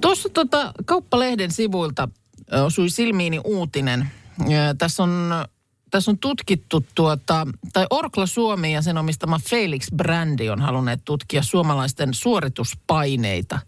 Tuossa 0.00 0.28
tota, 0.28 0.72
kauppalehden 0.84 1.52
sivuilta 1.52 2.08
osui 2.64 2.90
silmiini 2.90 3.40
uutinen. 3.44 4.10
Ja 4.48 4.74
Tässä 4.78 5.02
on, 5.02 5.30
tässä 5.90 6.10
on 6.10 6.18
tutkittu 6.18 6.84
tuota, 6.94 7.46
tai 7.72 7.86
Orkla 7.90 8.26
Suomi 8.26 8.72
ja 8.72 8.82
sen 8.82 8.98
omistama 8.98 9.40
Felix 9.48 9.86
Brändi 9.96 10.50
on 10.50 10.60
halunneet 10.60 11.00
tutkia 11.04 11.42
suomalaisten 11.42 12.14
suorituspaineita. 12.14 13.58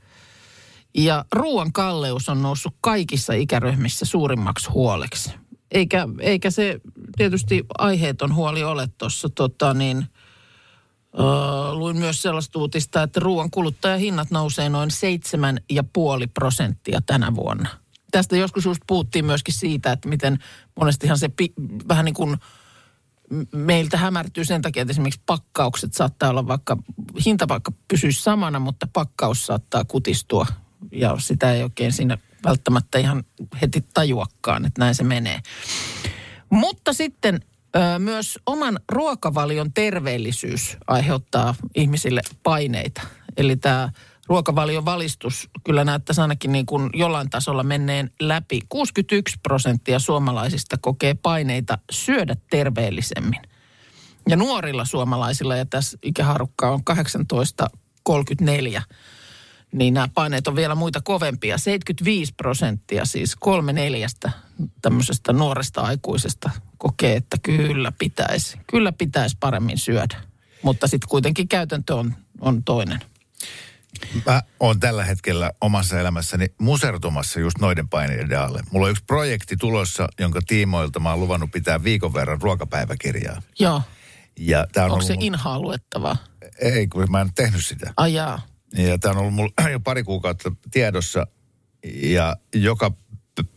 Ja 0.95 1.25
ruoan 1.33 1.73
kalleus 1.73 2.29
on 2.29 2.43
noussut 2.43 2.75
kaikissa 2.81 3.33
ikäryhmissä 3.33 4.05
suurimmaksi 4.05 4.71
huoleksi. 4.71 5.31
Eikä, 5.71 6.09
eikä 6.21 6.51
se 6.51 6.81
tietysti 7.17 7.67
aiheeton 7.79 8.35
huoli 8.35 8.65
ole 8.65 8.89
tuossa 8.99 9.29
tota 9.29 9.75
niin, 9.75 10.07
Öö, 11.15 11.75
luin 11.75 11.97
myös 11.97 12.23
sellaista 12.23 12.59
uutista, 12.59 13.03
että 13.03 13.21
ruoan 13.21 13.51
kuluttajahinnat 13.51 14.31
nousee 14.31 14.69
noin 14.69 14.91
7,5 14.91 16.29
prosenttia 16.35 17.01
tänä 17.07 17.35
vuonna. 17.35 17.69
Tästä 18.11 18.37
joskus 18.37 18.65
just 18.65 18.83
puhuttiin 18.87 19.25
myöskin 19.25 19.55
siitä, 19.55 19.93
että 19.93 20.09
miten 20.09 20.39
monestihan 20.79 21.19
se 21.19 21.29
pi, 21.29 21.53
vähän 21.88 22.05
niin 22.05 22.14
kuin 22.14 22.37
meiltä 23.53 23.97
hämärtyy 23.97 24.45
sen 24.45 24.62
takia, 24.62 24.83
että 24.83 24.93
esimerkiksi 24.93 25.21
pakkaukset 25.27 25.95
saattaa 25.95 26.31
olla 26.31 26.47
vaikka, 26.47 26.77
hinta 27.27 27.49
vaikka 27.49 27.73
pysyy 27.88 28.12
samana, 28.12 28.59
mutta 28.59 28.88
pakkaus 28.93 29.47
saattaa 29.47 29.85
kutistua. 29.85 30.47
Ja 30.93 31.17
sitä 31.19 31.53
ei 31.53 31.62
oikein 31.62 31.93
siinä 31.93 32.19
välttämättä 32.45 32.99
ihan 32.99 33.25
heti 33.62 33.85
tajuakaan, 33.95 34.64
että 34.64 34.81
näin 34.81 34.95
se 34.95 35.05
menee. 35.05 35.41
Mutta 36.51 36.93
sitten 36.93 37.41
myös 37.99 38.38
oman 38.47 38.81
ruokavalion 38.88 39.73
terveellisyys 39.73 40.77
aiheuttaa 40.87 41.55
ihmisille 41.75 42.21
paineita. 42.43 43.03
Eli 43.37 43.57
tämä 43.57 43.93
ruokavalion 44.29 44.85
valistus 44.85 45.51
kyllä 45.64 45.85
näyttäisi 45.85 46.21
ainakin 46.21 46.53
niin 46.53 46.67
kuin 46.67 46.91
jollain 46.95 47.31
tasolla 47.31 47.62
menneen 47.62 48.11
läpi. 48.21 48.61
61 48.69 49.37
prosenttia 49.43 49.99
suomalaisista 49.99 50.77
kokee 50.81 51.14
paineita 51.14 51.79
syödä 51.91 52.37
terveellisemmin. 52.51 53.41
Ja 54.29 54.37
nuorilla 54.37 54.85
suomalaisilla, 54.85 55.57
ja 55.57 55.67
tässä 55.67 55.99
ikäharukka 56.03 56.71
on 56.71 56.81
18-34, 58.11 58.83
niin 59.73 59.95
nämä 59.95 60.09
paineet 60.14 60.49
on 60.49 60.57
vielä 60.57 60.75
muita 60.75 61.01
kovempia. 61.01 61.59
75 61.59 62.35
prosenttia, 62.35 63.05
siis 63.05 63.37
kolme 63.37 63.73
neljästä 63.73 64.31
tämmöisestä 64.83 65.33
nuoresta 65.33 65.81
aikuisesta 65.81 66.51
kokee, 66.79 67.17
että 67.17 67.37
kyllä 67.43 67.93
pitäisi, 67.99 68.59
kyllä 68.67 68.93
pitäisi 68.93 69.37
paremmin 69.41 69.79
syödä. 69.79 70.17
Mutta 70.62 70.87
sitten 70.87 71.09
kuitenkin 71.09 71.49
käytäntö 71.49 71.95
on, 71.95 72.14
on 72.41 72.64
toinen. 72.64 73.01
Mä 74.27 74.43
oon 74.61 74.81
tällä 74.81 75.05
hetkellä 75.05 75.53
omassa 75.61 76.01
elämässäni 76.01 76.47
musertumassa 76.61 77.41
just 77.41 77.59
noiden 77.59 77.89
paineiden 77.89 78.41
alle. 78.41 78.63
Mulla 78.71 78.87
on 78.87 78.91
yksi 78.91 79.05
projekti 79.07 79.57
tulossa, 79.57 80.09
jonka 80.21 80.41
tiimoilta 80.47 81.01
mä 81.01 81.11
oon 81.11 81.21
luvannut 81.21 81.51
pitää 81.51 81.85
viikon 81.85 82.15
verran 82.15 82.43
ruokapäiväkirjaa. 82.43 83.43
Joo. 83.59 83.83
Ja 84.39 84.67
tää 84.73 84.85
on 84.85 84.91
Onko 84.91 84.95
ollut 84.95 85.07
se 85.07 85.15
mul- 85.15 85.23
inhaa 85.23 85.61
luettavaa? 85.61 86.17
Ei, 86.61 86.87
kun 86.87 87.07
mä 87.11 87.21
en 87.21 87.35
tehnyt 87.35 87.67
sitä. 87.67 87.93
Ajaa. 87.97 88.41
Ja 88.77 88.99
tämä 88.99 89.13
on 89.13 89.19
ollut 89.19 89.35
mulla 89.35 89.53
jo 89.73 89.81
pari 89.81 90.03
kuukautta 90.03 90.53
tiedossa. 90.71 91.27
Ja 92.03 92.37
joka 92.55 92.93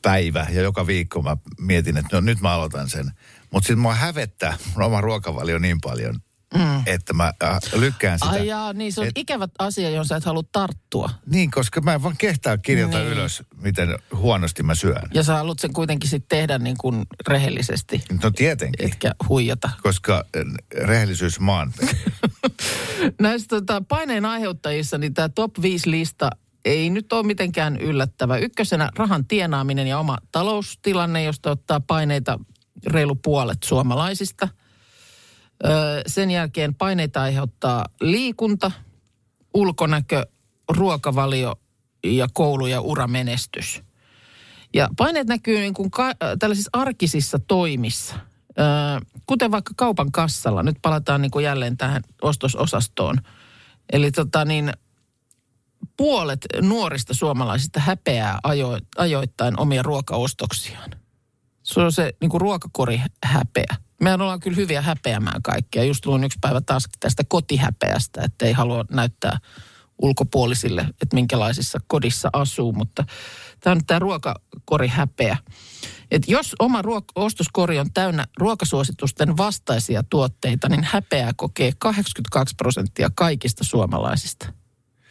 päivä 0.01 0.47
ja 0.49 0.61
joka 0.61 0.87
viikko 0.87 1.21
mä 1.21 1.37
mietin, 1.59 1.97
että 1.97 2.17
no, 2.17 2.21
nyt 2.21 2.41
mä 2.41 2.51
aloitan 2.51 2.89
sen. 2.89 3.11
Mutta 3.51 3.67
sitten 3.67 3.79
mua 3.79 3.95
hävettää 3.95 4.57
mun 4.73 4.83
oma 4.83 5.01
ruokavalio 5.01 5.59
niin 5.59 5.81
paljon, 5.81 6.19
mm. 6.57 6.83
että 6.85 7.13
mä 7.13 7.33
äh, 7.43 7.59
lykkään 7.75 8.19
sitä. 8.19 8.31
Ajaa, 8.31 8.73
niin 8.73 8.93
se 8.93 9.01
on 9.01 9.07
Et- 9.07 9.17
ikävä 9.17 9.47
asia, 9.59 9.89
johon 9.89 10.05
sä 10.05 10.15
et 10.15 10.25
halua 10.25 10.43
tarttua. 10.51 11.09
Niin, 11.25 11.51
koska 11.51 11.81
mä 11.81 11.93
en 11.93 12.03
vaan 12.03 12.17
kehtaa 12.17 12.57
kirjoittaa 12.57 12.99
Niin. 13.01 13.11
ylös, 13.13 13.43
miten 13.61 13.95
huonosti 14.15 14.63
mä 14.63 14.75
syön. 14.75 15.09
Ja 15.13 15.23
sä 15.23 15.33
haluat 15.35 15.59
sen 15.59 15.73
kuitenkin 15.73 16.09
sitten 16.09 16.37
tehdä 16.39 16.57
niin 16.57 16.77
kuin 16.77 17.05
rehellisesti, 17.27 18.03
No 18.23 18.31
tietenkin, 18.31 18.85
etkä 18.85 19.11
huijata. 19.29 19.69
koska 19.83 20.25
äh, 20.37 20.43
rehellisyys 20.87 21.39
maan. 21.39 21.73
Näistä 23.21 23.47
tota, 23.55 23.81
paineen 23.87 24.25
aiheuttajissa, 24.25 24.97
niin 24.97 25.13
tämä 25.13 25.29
top 25.29 25.51
5 25.61 25.91
lista 25.91 26.29
ei 26.65 26.89
nyt 26.89 27.13
ole 27.13 27.23
mitenkään 27.25 27.77
yllättävä. 27.77 28.37
Ykkösenä 28.37 28.89
rahan 28.95 29.27
tienaaminen 29.27 29.87
ja 29.87 29.99
oma 29.99 30.17
taloustilanne, 30.31 31.23
josta 31.23 31.51
ottaa 31.51 31.79
paineita 31.79 32.39
reilu 32.87 33.15
puolet 33.15 33.63
suomalaisista. 33.63 34.47
Öö, 35.65 36.01
sen 36.07 36.31
jälkeen 36.31 36.75
paineita 36.75 37.21
aiheuttaa 37.21 37.85
liikunta, 38.01 38.71
ulkonäkö, 39.53 40.25
ruokavalio 40.69 41.55
ja 42.03 42.27
koulu- 42.33 42.67
ja 42.67 42.81
uramenestys. 42.81 43.83
Ja 44.73 44.89
paineet 44.97 45.27
näkyy 45.27 45.59
niin 45.59 45.73
kuin 45.73 45.91
ka- 45.91 46.15
tällaisissa 46.39 46.69
arkisissa 46.73 47.39
toimissa, 47.39 48.15
Ö, 48.59 48.63
kuten 49.27 49.51
vaikka 49.51 49.73
kaupan 49.77 50.11
kassalla. 50.11 50.63
Nyt 50.63 50.77
palataan 50.81 51.21
niin 51.21 51.31
kuin 51.31 51.45
jälleen 51.45 51.77
tähän 51.77 52.03
ostososastoon. 52.21 53.17
Eli 53.93 54.11
tota 54.11 54.45
niin, 54.45 54.73
puolet 55.97 56.45
nuorista 56.61 57.13
suomalaisista 57.13 57.79
häpeää 57.79 58.39
ajo, 58.43 58.79
ajoittain 58.97 59.59
omia 59.59 59.83
ruokaostoksiaan. 59.83 60.91
Se 61.63 61.79
on 61.79 61.91
se 61.91 62.13
niin 62.21 62.29
kuin 62.29 62.41
ruokakori 62.41 63.01
häpeä. 63.23 63.75
Mehän 64.01 64.21
ollaan 64.21 64.39
kyllä 64.39 64.55
hyviä 64.55 64.81
häpeämään 64.81 65.41
kaikkea. 65.41 65.83
Just 65.83 66.05
luin 66.05 66.23
yksi 66.23 66.37
päivä 66.41 66.61
taas 66.61 66.89
tästä 66.99 67.23
kotihäpeästä, 67.27 68.21
että 68.23 68.45
ei 68.45 68.53
halua 68.53 68.85
näyttää 68.91 69.39
ulkopuolisille, 70.01 70.81
että 70.81 71.15
minkälaisissa 71.15 71.79
kodissa 71.87 72.29
asuu, 72.33 72.73
mutta 72.73 73.05
tämä 73.59 73.71
on 73.71 73.85
tämä 73.85 73.99
ruokakori 73.99 74.87
häpeä. 74.87 75.37
Et 76.11 76.23
jos 76.27 76.55
oma 76.59 76.81
ruok- 76.81 77.11
ostoskori 77.15 77.79
on 77.79 77.93
täynnä 77.93 78.25
ruokasuositusten 78.37 79.37
vastaisia 79.37 80.03
tuotteita, 80.03 80.69
niin 80.69 80.83
häpeää 80.83 81.31
kokee 81.35 81.71
82 81.77 82.55
prosenttia 82.55 83.09
kaikista 83.15 83.63
suomalaisista. 83.63 84.53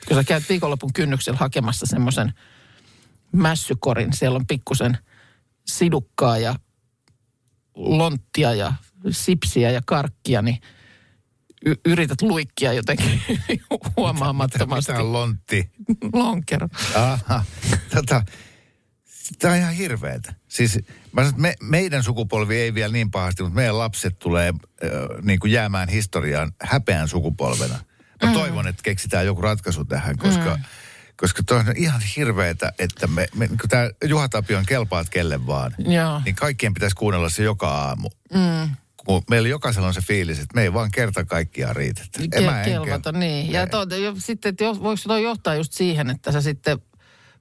Kun 0.09 0.17
sä 0.17 0.25
käyt 0.25 0.49
viikonlopun 0.49 0.93
kynnyksellä 0.93 1.39
hakemassa 1.39 1.87
semmoisen 1.87 2.33
mässykorin, 3.33 4.13
siellä 4.13 4.37
on 4.37 4.47
pikkusen 4.47 4.99
sidukkaa 5.67 6.39
ja 6.39 6.55
lonttia 7.75 8.55
ja 8.55 8.73
sipsiä 9.11 9.71
ja 9.71 9.81
karkkia, 9.87 10.43
niin 10.43 10.61
y- 11.67 11.81
yrität 11.85 12.23
luikkia 12.23 12.73
jotenkin 12.73 13.21
huomaamattomasti. 13.97 14.93
Mitä 14.93 15.03
on 15.03 15.13
lontti? 15.13 15.71
Lonkero. 16.13 16.69
Aha, 16.95 17.45
tota, 17.95 18.23
tämä 19.39 19.55
on 19.55 19.61
ihan 19.61 19.75
hirveetä. 19.75 20.35
Siis 20.49 20.79
mä 21.13 21.25
sanon, 21.25 21.41
me, 21.41 21.55
meidän 21.63 22.03
sukupolvi 22.03 22.57
ei 22.57 22.75
vielä 22.75 22.93
niin 22.93 23.11
pahasti, 23.11 23.43
mutta 23.43 23.57
meidän 23.57 23.79
lapset 23.79 24.19
tulee 24.19 24.49
äh, 24.85 24.91
niin 25.23 25.39
kuin 25.39 25.53
jäämään 25.53 25.89
historiaan 25.89 26.53
häpeän 26.63 27.09
sukupolvena. 27.09 27.79
Mä 28.23 28.29
mm. 28.29 28.33
toivon, 28.33 28.67
että 28.67 28.83
keksitään 28.83 29.27
joku 29.27 29.41
ratkaisu 29.41 29.85
tähän, 29.85 30.19
koska, 30.19 30.57
mm. 30.57 30.63
Koska 31.21 31.43
toi 31.47 31.59
on 31.59 31.77
ihan 31.77 32.01
hirveetä, 32.17 32.73
että 32.79 33.07
me, 33.07 33.27
me 33.35 33.47
niin 33.47 33.59
tämä 33.69 33.91
Juha 34.05 34.29
Tapion 34.29 34.67
kelpaat 34.67 35.09
kelle 35.09 35.47
vaan, 35.47 35.75
Joo. 35.79 36.23
niin 36.25 36.35
kaikkien 36.35 36.75
pitäisi 36.75 36.97
kuunnella 36.97 37.29
se 37.29 37.43
joka 37.43 37.69
aamu. 37.69 38.11
Mm. 38.35 38.77
Kun 38.97 39.23
meillä 39.31 39.49
jokaisella 39.49 39.89
on 39.89 39.95
se 39.95 40.01
fiilis, 40.01 40.39
että 40.39 40.55
me 40.55 40.63
ei 40.63 40.73
vaan 40.73 40.91
kerta 40.91 41.25
kaikkiaan 41.25 41.77
riitä. 41.77 42.03
En 42.19 42.29
Ke- 42.33 42.37
enkä- 42.37 42.65
kelvata, 42.65 43.13
niin. 43.13 43.53
Ja 43.53 43.67
to, 43.67 43.97
jo, 43.97 44.15
sitten, 44.19 44.51
että 44.51 44.65
jo, 44.65 44.83
voiko 44.83 45.03
toi 45.07 45.23
johtaa 45.23 45.55
just 45.55 45.73
siihen, 45.73 46.11
että 46.11 46.33
sä 46.33 46.41
sitten, 46.41 46.79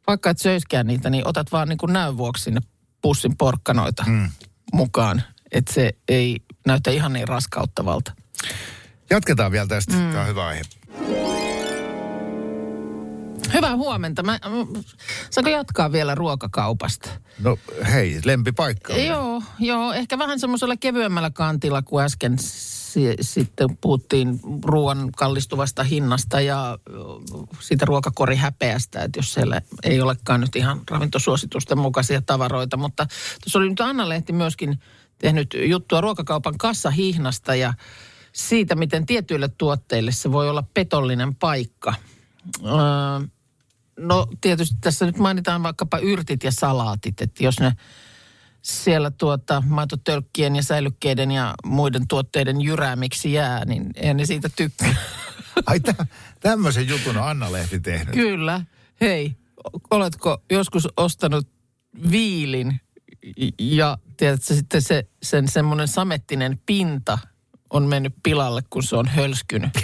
vaikka 0.07 0.29
et 0.29 0.39
söiskään 0.39 0.87
niitä, 0.87 1.09
niin 1.09 1.27
otat 1.27 1.51
vaan 1.51 1.67
niin 1.69 1.77
kuin 1.77 1.93
näön 1.93 2.17
vuoksi 2.17 2.43
sinne 2.43 2.61
pussin 3.01 3.37
porkkanoita 3.37 4.03
mm. 4.07 4.29
mukaan. 4.73 5.23
Että 5.51 5.73
se 5.73 5.91
ei 6.07 6.37
näytä 6.67 6.91
ihan 6.91 7.13
niin 7.13 7.27
raskauttavalta. 7.27 8.11
Jatketaan 9.09 9.51
vielä 9.51 9.67
tästä. 9.67 9.93
Mm. 9.93 10.11
Tämä 10.11 10.21
on 10.21 10.27
hyvä 10.27 10.45
aihe. 10.45 10.61
Hyvää 13.53 13.75
huomenta. 13.75 14.23
Mä, 14.23 14.39
saanko 15.29 15.49
jatkaa 15.49 15.91
vielä 15.91 16.15
ruokakaupasta? 16.15 17.09
No 17.39 17.57
hei, 17.91 18.19
lempipaikka. 18.25 18.93
on. 18.93 19.05
Joo, 19.05 19.43
joo, 19.59 19.93
ehkä 19.93 20.19
vähän 20.19 20.39
semmoisella 20.39 20.75
kevyemmällä 20.77 21.29
kantilla 21.29 21.81
kuin 21.81 22.05
äsken 22.05 22.35
si- 22.39 23.15
sitten 23.21 23.77
puhuttiin 23.81 24.39
ruoan 24.65 25.09
kallistuvasta 25.17 25.83
hinnasta 25.83 26.41
ja 26.41 26.77
siitä 27.59 27.85
ruokakorihäpeästä, 27.85 29.03
että 29.03 29.19
jos 29.19 29.33
siellä 29.33 29.61
ei 29.83 30.01
olekaan 30.01 30.41
nyt 30.41 30.55
ihan 30.55 30.81
ravintosuositusten 30.91 31.77
mukaisia 31.77 32.21
tavaroita. 32.21 32.77
Mutta 32.77 33.07
tuossa 33.43 33.59
oli 33.59 33.69
nyt 33.69 33.81
Anna-Lehti 33.81 34.33
myöskin 34.33 34.79
tehnyt 35.19 35.55
juttua 35.65 36.01
ruokakaupan 36.01 36.57
kassahihnasta 36.57 37.55
ja 37.55 37.73
siitä, 38.33 38.75
miten 38.75 39.05
tietyille 39.05 39.49
tuotteille 39.57 40.11
se 40.11 40.31
voi 40.31 40.49
olla 40.49 40.63
petollinen 40.73 41.35
paikka. 41.35 41.93
Öö, 42.65 43.27
no 43.99 44.27
tietysti 44.41 44.75
tässä 44.81 45.05
nyt 45.05 45.17
mainitaan 45.17 45.63
vaikkapa 45.63 45.97
yrtit 45.97 46.43
ja 46.43 46.51
salaatit, 46.51 47.21
että 47.21 47.43
jos 47.43 47.59
ne 47.59 47.71
siellä 48.61 49.11
tuota 49.11 49.63
maitotölkkien 49.65 50.55
ja 50.55 50.63
säilykkeiden 50.63 51.31
ja 51.31 51.55
muiden 51.65 52.07
tuotteiden 52.07 52.61
jyräämiksi 52.61 53.33
jää, 53.33 53.65
niin 53.65 53.91
eihän 53.95 54.17
ne 54.17 54.25
siitä 54.25 54.49
tykkää. 54.55 54.95
Ai 55.65 55.79
tä, 55.79 56.05
tämmöisen 56.39 56.87
jutun 56.87 57.17
on 57.17 57.23
Anna-Lehti 57.23 57.79
tehnyt. 57.79 58.13
Kyllä. 58.13 58.61
Hei, 59.01 59.35
oletko 59.91 60.43
joskus 60.51 60.87
ostanut 60.97 61.47
viilin 62.11 62.81
ja 63.59 63.97
tiedätkö 64.17 64.55
sitten 64.55 64.81
se, 64.81 65.07
sen 65.23 65.47
semmoinen 65.47 65.87
samettinen 65.87 66.61
pinta 66.65 67.17
on 67.69 67.83
mennyt 67.83 68.13
pilalle, 68.23 68.61
kun 68.69 68.83
se 68.83 68.95
on 68.95 69.07
hölskynyt. 69.07 69.69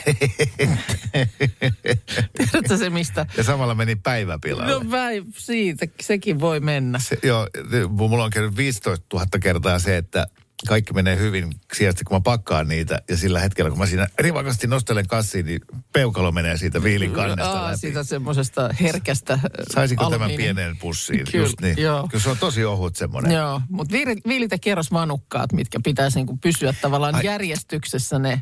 Tiedätkö 2.38 2.78
se 2.78 2.90
mistä? 2.90 3.26
Ja 3.38 3.44
samalla 3.44 3.76
meni 3.76 3.96
päiväpilalle. 3.96 4.72
No 4.72 4.92
väi, 4.92 5.24
siitä, 5.38 5.86
sekin 6.02 6.40
voi 6.40 6.60
mennä. 6.60 7.00
Se, 7.00 7.18
joo, 7.24 7.48
mulla 7.90 8.24
on 8.24 8.30
käynyt 8.30 8.58
15 8.58 9.06
000 9.14 9.26
kertaa 9.42 9.80
se, 9.80 9.98
että 9.98 10.28
kaikki 10.68 10.94
menee 10.94 11.18
hyvin 11.18 11.54
sijasta, 11.74 12.04
kun 12.08 12.16
mä 12.18 12.22
pakkaan 12.22 12.68
niitä. 12.68 13.02
Ja 13.10 13.18
sillä 13.18 13.40
hetkellä, 13.40 13.70
kun 13.70 13.80
mä 13.80 13.86
siinä 13.86 14.08
rivakasti 14.20 14.68
nostelen 14.68 15.08
kassiin, 15.08 15.46
niin 15.46 15.62
peukalo 15.94 16.32
menee 16.32 16.58
siitä 16.58 16.84
viilin 16.84 17.12
kannesta 17.12 17.52
Aa, 17.62 17.68
läpi. 17.68 17.78
siitä 17.78 18.04
semmoisesta 18.04 18.70
herkästä 18.82 19.40
Saisiko 19.74 20.10
tämän 20.10 20.30
alumiini- 20.30 20.38
pieneen 20.38 20.78
pussiin? 20.78 21.26
Kyllä, 21.32 21.46
Just 21.46 21.62
niin. 21.62 21.76
joo. 21.78 22.08
Kyllä 22.08 22.24
se 22.24 22.30
on 22.30 22.38
tosi 22.38 22.66
ohut 22.66 22.96
semmoinen. 22.96 23.32
Joo, 23.32 23.62
mutta 23.70 23.92
viilit, 23.92 24.20
viilit 24.28 24.52
ja 24.52 24.58
kerrosmanukkaat, 24.62 25.54
mitkä 25.54 25.80
pitäisi 25.84 26.18
niinku 26.18 26.38
pysyä 26.38 26.74
tavallaan 26.82 27.16
Ai. 27.16 27.26
järjestyksessä 27.26 28.20
ne 28.20 28.42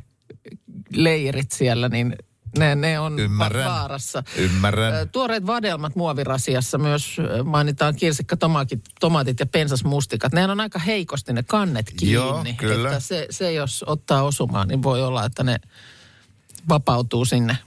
leijerit 0.93 1.51
siellä, 1.51 1.89
niin 1.89 2.15
ne, 2.57 2.75
ne 2.75 2.99
on 2.99 3.19
Ymmärrän. 3.19 3.65
va- 3.65 3.71
vaarassa. 3.71 4.23
Ymmärrän. 4.37 5.09
Tuoreet 5.09 5.47
vadelmat 5.47 5.95
muovirasiassa 5.95 6.77
myös 6.77 7.17
mainitaan 7.43 7.95
kirsikka, 7.95 8.37
tomaatit, 8.37 8.81
tomaatit 8.99 9.39
ja 9.39 9.45
pensasmustikat. 9.45 10.33
Ne 10.33 10.43
on 10.51 10.59
aika 10.59 10.79
heikosti 10.79 11.33
ne 11.33 11.43
kannet 11.43 11.93
kiinni. 11.97 12.13
Joo, 12.13 12.45
kyllä. 12.57 12.89
Että 12.89 12.99
se, 12.99 13.27
se, 13.29 13.53
jos 13.53 13.83
ottaa 13.87 14.23
osumaan, 14.23 14.67
niin 14.67 14.83
voi 14.83 15.01
olla, 15.03 15.25
että 15.25 15.43
ne 15.43 15.59
vapautuu 16.69 17.25
sinne. 17.25 17.57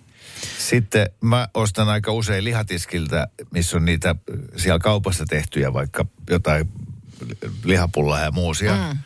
Sitten 0.59 1.11
mä 1.21 1.49
ostan 1.55 1.89
aika 1.89 2.13
usein 2.13 2.45
lihatiskiltä, 2.45 3.29
missä 3.51 3.77
on 3.77 3.85
niitä 3.85 4.15
siellä 4.57 4.79
kaupassa 4.79 5.25
tehtyjä, 5.29 5.73
vaikka 5.73 6.07
jotain 6.31 6.69
lihapullaa 7.65 8.21
ja 8.21 8.31
muusia. 8.31 8.73
Mm. 8.77 8.99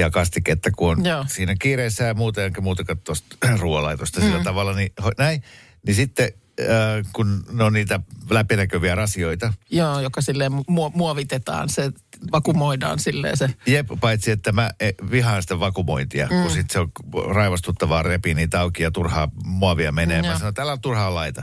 Ja 0.00 0.10
kastiketta, 0.10 0.70
kun 0.70 0.90
on 0.90 1.04
Joo. 1.04 1.24
siinä 1.28 1.54
kiireessä 1.58 2.04
ja 2.04 2.14
muuten, 2.14 2.44
enkä 2.44 2.60
muutenkaan 2.60 2.98
tuosta 2.98 3.36
ruoalaitosta 3.60 4.20
mm. 4.20 4.26
sillä 4.26 4.44
tavalla, 4.44 4.72
niin 4.72 4.92
näin. 5.18 5.42
Niin 5.86 5.94
sitten, 5.94 6.32
äh, 6.60 7.12
kun 7.12 7.44
ne 7.52 7.64
on 7.64 7.72
niitä 7.72 8.00
läpinäkyviä 8.30 8.94
rasioita, 8.94 9.52
Joo, 9.70 10.00
joka 10.00 10.20
silleen 10.20 10.52
mu- 10.52 10.92
muovitetaan, 10.94 11.68
se 11.68 11.92
vakumoidaan 12.32 12.98
silleen 12.98 13.36
se. 13.36 13.50
Jep, 13.66 13.88
paitsi 14.00 14.30
että 14.30 14.52
mä 14.52 14.70
eh, 14.80 14.94
vihaan 15.10 15.42
sitä 15.42 15.60
vakumointia, 15.60 16.28
mm. 16.30 16.42
kun 16.42 16.50
sit 16.50 16.70
se 16.70 16.80
on 16.80 16.90
raivostuttavaa 17.34 18.02
repii 18.02 18.34
niitä 18.34 18.60
auki 18.60 18.82
ja 18.82 18.90
turhaa 18.90 19.28
muovia 19.44 19.92
menee. 19.92 20.22
Mä 20.22 20.28
Joo. 20.28 20.36
sanon, 20.36 20.48
että 20.48 20.62
älä 20.62 20.76
turhaa 20.76 21.14
laita. 21.14 21.42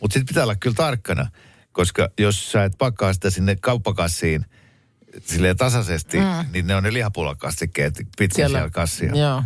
Mutta 0.00 0.14
sitten 0.14 0.26
pitää 0.26 0.42
olla 0.42 0.56
kyllä 0.56 0.74
tarkkana, 0.74 1.26
koska 1.72 2.08
jos 2.18 2.52
sä 2.52 2.64
et 2.64 2.72
pakkaa 2.78 3.12
sitä 3.12 3.30
sinne 3.30 3.56
kauppakassiin 3.56 4.44
silleen 5.20 5.56
tasaisesti, 5.56 6.18
mm. 6.18 6.52
niin 6.52 6.66
ne 6.66 6.76
on 6.76 6.82
ne 6.82 6.92
lihapullakastikkeet 6.92 7.94
pitkin 7.96 8.36
siellä, 8.36 8.58
siellä 8.58 8.70
kassia. 8.70 9.16
Joo. 9.16 9.42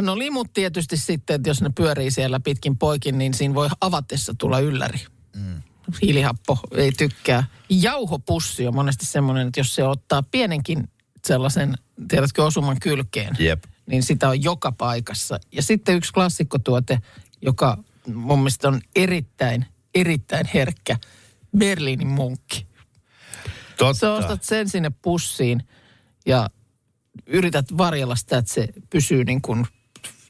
No 0.00 0.18
limut 0.18 0.52
tietysti 0.52 0.96
sitten, 0.96 1.36
että 1.36 1.50
jos 1.50 1.62
ne 1.62 1.70
pyörii 1.70 2.10
siellä 2.10 2.40
pitkin 2.40 2.78
poikin, 2.78 3.18
niin 3.18 3.34
siinä 3.34 3.54
voi 3.54 3.68
avatessa 3.80 4.34
tulla 4.38 4.58
ylläri. 4.58 4.98
Mm. 5.36 5.62
Hiilihappo 6.02 6.58
ei 6.74 6.92
tykkää. 6.92 7.44
Jauhopussi 7.68 8.66
on 8.66 8.74
monesti 8.74 9.06
semmoinen, 9.06 9.46
että 9.46 9.60
jos 9.60 9.74
se 9.74 9.84
ottaa 9.84 10.22
pienenkin 10.22 10.88
sellaisen, 11.26 11.74
tiedätkö, 12.08 12.44
osuman 12.44 12.80
kylkeen, 12.80 13.36
Jep. 13.38 13.64
niin 13.86 14.02
sitä 14.02 14.28
on 14.28 14.42
joka 14.42 14.72
paikassa. 14.72 15.40
Ja 15.52 15.62
sitten 15.62 15.96
yksi 15.96 16.12
klassikkotuote, 16.12 16.98
joka 17.42 17.78
mun 18.14 18.38
mielestä 18.38 18.68
on 18.68 18.80
erittäin, 18.96 19.66
erittäin 19.94 20.46
herkkä, 20.54 20.96
Berliinin 21.58 22.08
munkki. 22.08 22.67
Totta. 23.78 23.94
Sä 24.00 24.12
ostat 24.12 24.42
sen 24.42 24.68
sinne 24.68 24.90
pussiin 25.02 25.62
ja 26.26 26.48
yrität 27.26 27.66
varjella 27.78 28.16
sitä, 28.16 28.38
että 28.38 28.52
se 28.52 28.68
pysyy 28.90 29.24
niin 29.24 29.42
kuin, 29.42 29.66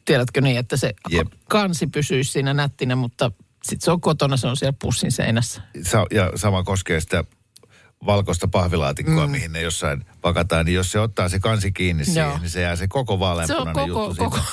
tiedätkö 0.04 0.40
niin, 0.40 0.58
että 0.58 0.76
se 0.76 0.94
Jep. 1.11 1.26
kansi 1.48 1.87
pysyisi 1.87 2.32
siinä 2.32 2.54
nättinä, 2.54 2.96
mutta 2.96 3.32
sitten 3.64 3.84
se 3.84 3.90
on 3.90 4.00
kotona, 4.00 4.37
se 4.37 4.46
on 4.46 4.56
siellä 4.56 4.76
pussin 4.82 5.12
seinässä. 5.12 5.62
Sa- 5.82 6.06
ja 6.11 6.32
sama 6.37 6.62
koskee 6.62 7.00
sitä 7.00 7.24
valkoista 8.06 8.48
pahvilaatikkoa, 8.48 9.26
mm. 9.26 9.30
mihin 9.32 9.52
ne 9.52 9.62
jossain 9.62 10.04
pakataan, 10.20 10.66
niin 10.66 10.74
jos 10.74 10.92
se 10.92 11.00
ottaa 11.00 11.28
se 11.28 11.38
kansi 11.40 11.72
kiinni 11.72 12.04
siihen, 12.04 12.24
Joo. 12.28 12.38
niin 12.38 12.50
se 12.50 12.61
jää 12.61 12.76
se 12.76 12.88
koko 12.88 13.18
vaaleanpunainen 13.20 13.74
Se 13.74 13.80
on 13.80 13.88
koko- 13.88 14.08
juttu 14.08 14.24
koko-. 14.24 14.44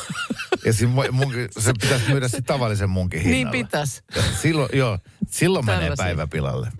Ja 0.65 0.73
siinä 0.73 0.93
mu- 1.03 1.11
munkin, 1.11 1.47
se 1.59 1.71
pitäisi 1.81 2.09
myydä 2.09 2.27
sitten 2.27 2.43
tavallisen 2.43 2.89
munkin 2.89 3.17
Niin 3.19 3.29
hinnalla. 3.29 3.51
pitäisi. 3.51 4.01
Ja 4.15 4.21
silloin, 4.41 4.69
joo, 4.73 4.99
silloin 5.29 5.65
menee 5.65 5.79
Tällaisia. 5.81 6.05
päiväpilalle. 6.05 6.71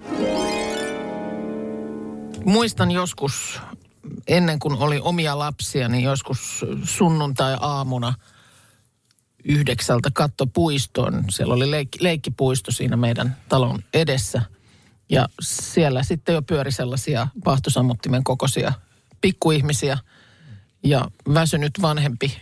Muistan 2.45 2.91
joskus, 2.91 3.61
ennen 4.27 4.59
kuin 4.59 4.77
oli 4.77 4.99
omia 5.01 5.39
lapsia, 5.39 5.87
niin 5.87 6.03
joskus 6.03 6.65
sunnuntai-aamuna 6.83 8.13
yhdeksältä 9.43 10.09
katto 10.13 10.47
puistoon. 10.47 11.23
Siellä 11.29 11.53
oli 11.53 11.71
leikki, 11.71 12.03
leikkipuisto 12.03 12.71
siinä 12.71 12.97
meidän 12.97 13.37
talon 13.49 13.83
edessä. 13.93 14.41
Ja 15.09 15.29
siellä 15.41 16.03
sitten 16.03 16.35
jo 16.35 16.41
pyöri 16.41 16.71
sellaisia 16.71 17.27
vahtosammuttimen 17.45 18.23
kokoisia 18.23 18.73
pikkuihmisiä 19.21 19.97
ja 20.83 21.07
väsynyt 21.33 21.73
vanhempi 21.81 22.37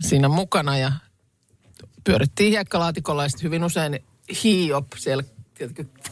siinä 0.00 0.28
mukana 0.28 0.78
ja 0.78 0.92
pyörittiin 2.04 2.50
hiekkalaatikolla 2.50 3.22
ja 3.22 3.28
sitten 3.28 3.44
hyvin 3.44 3.64
usein 3.64 4.04
hiiop 4.44 4.86
siellä 4.96 5.24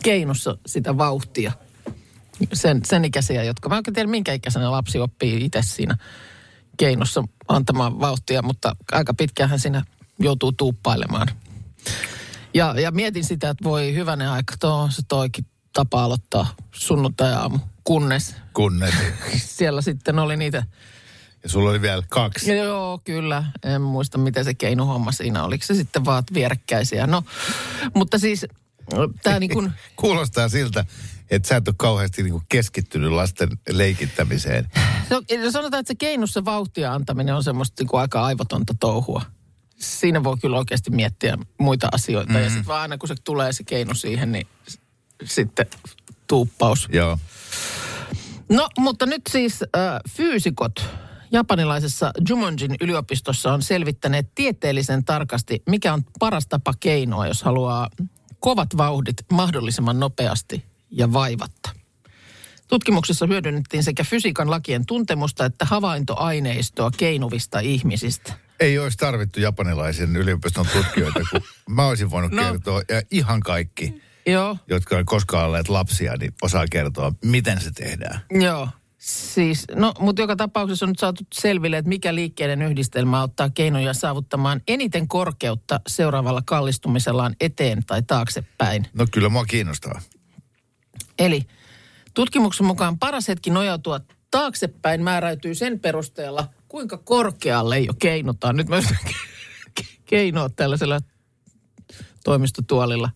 keinossa 0.02 0.58
sitä 0.66 0.98
vauhtia. 0.98 1.52
Sen, 2.52 2.80
sen 2.84 3.04
ikäisiä, 3.04 3.42
jotka, 3.42 3.68
mä 3.68 3.74
en 3.74 3.78
oikein 3.78 3.94
tiedä 3.94 4.10
minkä 4.10 4.32
ikäisenä 4.32 4.70
lapsi 4.70 4.98
oppii 4.98 5.44
itse 5.44 5.60
siinä 5.62 5.96
keinossa 6.76 7.24
antamaan 7.48 8.00
vauhtia, 8.00 8.42
mutta 8.42 8.76
aika 8.92 9.14
pitkähän 9.14 9.60
siinä 9.60 9.84
joutuu 10.18 10.52
tuuppailemaan. 10.52 11.28
Ja, 12.54 12.80
ja 12.80 12.90
mietin 12.90 13.24
sitä, 13.24 13.50
että 13.50 13.64
voi 13.64 13.94
hyvänen 13.94 14.28
aika, 14.28 14.54
tuo 14.60 14.70
on 14.70 14.92
se 14.92 15.02
toikin 15.08 15.46
tapa 15.72 16.04
aloittaa 16.04 16.54
sunnuntai-aamu, 16.72 17.58
kunnes 17.84 18.34
Kunnes. 18.52 18.94
siellä 19.58 19.82
sitten 19.82 20.18
oli 20.18 20.36
niitä 20.36 20.64
Ja 21.42 21.48
sulla 21.48 21.70
oli 21.70 21.82
vielä 21.82 22.02
kaksi. 22.08 22.56
Joo, 22.56 23.00
kyllä. 23.04 23.44
En 23.64 23.82
muista, 23.82 24.18
miten 24.18 24.44
se 24.44 24.54
keinuhomma 24.54 25.12
siinä. 25.12 25.44
Oliko 25.44 25.64
se 25.64 25.74
sitten 25.74 26.04
vaan 26.04 26.24
vierekkäisiä? 26.34 27.06
No, 27.06 27.22
mutta 27.94 28.18
siis 28.18 28.46
tämä 29.22 29.38
niin 29.40 29.50
kuin... 29.52 29.72
Kuulostaa 29.96 30.48
siltä, 30.48 30.84
että 31.30 31.48
sä 31.48 31.56
et 31.56 31.68
ole 31.68 31.74
kauheasti 31.78 32.22
niin 32.22 32.32
kuin 32.32 32.44
keskittynyt 32.48 33.12
lasten 33.12 33.48
leikittämiseen. 33.68 34.70
No, 35.10 35.22
sanotaan, 35.50 35.80
että 35.80 35.90
se 35.90 35.94
keinussa 35.94 36.44
vauhtia 36.44 36.94
antaminen 36.94 37.34
on 37.34 37.44
semmoista 37.44 37.82
niin 37.82 37.88
kuin 37.88 38.00
aika 38.00 38.24
aivotonta 38.24 38.74
touhua. 38.80 39.22
Siinä 39.76 40.24
voi 40.24 40.36
kyllä 40.36 40.58
oikeasti 40.58 40.90
miettiä 40.90 41.38
muita 41.58 41.88
asioita. 41.92 42.32
Mm-hmm. 42.32 42.44
Ja 42.44 42.50
sitten 42.50 42.66
vaan 42.66 42.82
aina 42.82 42.98
kun 42.98 43.08
se 43.08 43.14
tulee 43.24 43.52
se 43.52 43.64
keinu 43.64 43.94
siihen, 43.94 44.32
niin 44.32 44.46
sitten 45.24 45.66
tuuppaus. 46.26 46.88
Joo. 46.92 47.18
No, 48.48 48.68
mutta 48.78 49.06
nyt 49.06 49.22
siis 49.30 49.62
äh, 49.62 49.68
fyysikot 50.10 50.84
japanilaisessa 51.32 52.12
Jumonjin 52.28 52.76
yliopistossa 52.80 53.52
on 53.52 53.62
selvittäneet 53.62 54.34
tieteellisen 54.34 55.04
tarkasti, 55.04 55.62
mikä 55.68 55.92
on 55.92 56.04
paras 56.18 56.46
tapa 56.46 56.74
keinoa, 56.80 57.26
jos 57.26 57.42
haluaa 57.42 57.88
kovat 58.40 58.76
vauhdit 58.76 59.16
mahdollisimman 59.32 60.00
nopeasti 60.00 60.64
ja 60.90 61.12
vaivatta. 61.12 61.70
Tutkimuksessa 62.68 63.26
hyödynnettiin 63.26 63.82
sekä 63.84 64.04
fysiikan 64.04 64.50
lakien 64.50 64.86
tuntemusta 64.86 65.44
että 65.44 65.64
havaintoaineistoa 65.64 66.90
keinuvista 66.96 67.60
ihmisistä. 67.60 68.32
Ei 68.60 68.78
olisi 68.78 68.98
tarvittu 68.98 69.40
japanilaisen 69.40 70.16
yliopiston 70.16 70.66
tutkijoita, 70.72 71.20
kun 71.30 71.40
mä 71.74 71.86
olisin 71.86 72.10
voinut 72.10 72.32
No. 72.32 72.42
kertoa. 72.44 72.82
Ja 72.88 73.02
ihan 73.10 73.40
kaikki, 73.40 74.02
Joo, 74.26 74.56
jotka 74.68 74.96
on 74.96 75.04
koskaan 75.04 75.46
olleet 75.46 75.68
lapsia, 75.68 76.16
niin 76.16 76.32
osaa 76.42 76.64
kertoa, 76.70 77.12
miten 77.24 77.60
se 77.60 77.70
tehdään. 77.70 78.20
joo. 78.30 78.68
Siis, 78.98 79.64
no, 79.74 79.94
mutta 79.98 80.22
joka 80.22 80.36
tapauksessa 80.36 80.84
on 80.86 80.90
nyt 80.90 80.98
saatu 80.98 81.22
selville, 81.34 81.76
että 81.78 81.88
mikä 81.88 82.14
liikkeiden 82.14 82.62
yhdistelmä 82.62 83.20
auttaa 83.20 83.50
keinoja 83.50 83.94
saavuttamaan 83.94 84.60
eniten 84.68 85.08
korkeutta 85.08 85.80
seuraavalla 85.86 86.42
kallistumisellaan 86.46 87.36
eteen 87.40 87.82
tai 87.86 88.02
taaksepäin. 88.02 88.86
No 88.94 89.06
kyllä 89.12 89.28
mua 89.28 89.44
kiinnostaa. 89.44 90.00
Eli 91.18 91.42
tutkimuksen 92.14 92.66
mukaan 92.66 92.98
paras 92.98 93.28
hetki 93.28 93.50
nojautua 93.50 94.00
taaksepäin 94.30 95.02
määräytyy 95.02 95.54
sen 95.54 95.80
perusteella, 95.80 96.48
kuinka 96.68 96.98
korkealle 96.98 97.80
jo 97.80 97.92
keinutaan. 97.98 98.56
Nyt 98.56 98.68
mä 98.68 98.82
keinoa 100.04 100.48
tällaisella 100.48 101.00
toimistotuolilla. 102.24 103.10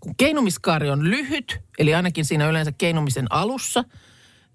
Kun 0.00 0.16
keinumiskaari 0.16 0.90
on 0.90 1.10
lyhyt, 1.10 1.58
eli 1.78 1.94
ainakin 1.94 2.24
siinä 2.24 2.48
yleensä 2.48 2.72
keinumisen 2.72 3.26
alussa, 3.30 3.84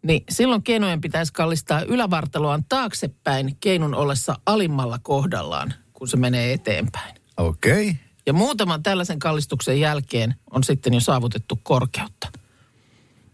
niin 0.03 0.23
silloin 0.29 0.63
keinojen 0.63 1.01
pitäisi 1.01 1.33
kallistaa 1.33 1.81
ylävartaloaan 1.81 2.65
taaksepäin 2.69 3.57
keinun 3.59 3.95
ollessa 3.95 4.35
alimmalla 4.45 4.99
kohdallaan, 4.99 5.73
kun 5.93 6.07
se 6.07 6.17
menee 6.17 6.53
eteenpäin. 6.53 7.15
Okei. 7.37 7.89
Okay. 7.89 7.95
Ja 8.25 8.33
muutaman 8.33 8.83
tällaisen 8.83 9.19
kallistuksen 9.19 9.79
jälkeen 9.79 10.35
on 10.51 10.63
sitten 10.63 10.93
jo 10.93 10.99
saavutettu 10.99 11.59
korkeutta. 11.63 12.27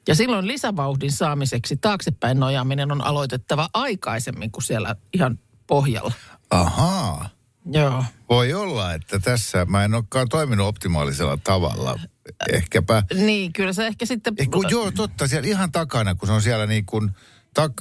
Ja 0.08 0.16
silloin 0.16 0.48
lisävauhdin 0.48 1.12
saamiseksi 1.12 1.78
taaksepäin 1.78 2.40
nojaaminen 2.40 2.92
on 2.92 3.02
aloitettava 3.02 3.70
aikaisemmin 3.74 4.52
kuin 4.52 4.64
siellä 4.64 4.96
ihan 5.14 5.40
pohjalla. 5.68 6.14
Ahaa. 6.50 7.30
Joo. 7.72 8.04
Voi 8.30 8.54
olla, 8.54 8.94
että 8.94 9.20
tässä 9.20 9.66
mä 9.66 9.84
en 9.86 9.94
olekaan 9.94 10.30
toiminut 10.30 10.68
optimaalisella 10.68 11.38
tavalla. 11.44 12.00
Ehkäpä. 12.54 13.04
Niin, 13.14 13.54
kyllä 13.54 13.74
se 13.74 13.88
ehkä 13.88 14.06
sitten... 14.06 14.34
Eh, 14.38 14.50
kun, 14.50 14.66
joo, 14.70 14.92
totta. 14.92 15.28
Siellä 15.28 15.48
ihan 15.50 15.72
takana, 15.72 16.16
kun 16.16 16.28
se 16.28 16.34
on 16.34 16.42
siellä 16.42 16.66
niin 16.66 16.86
kuin 16.86 17.12
tak, 17.54 17.72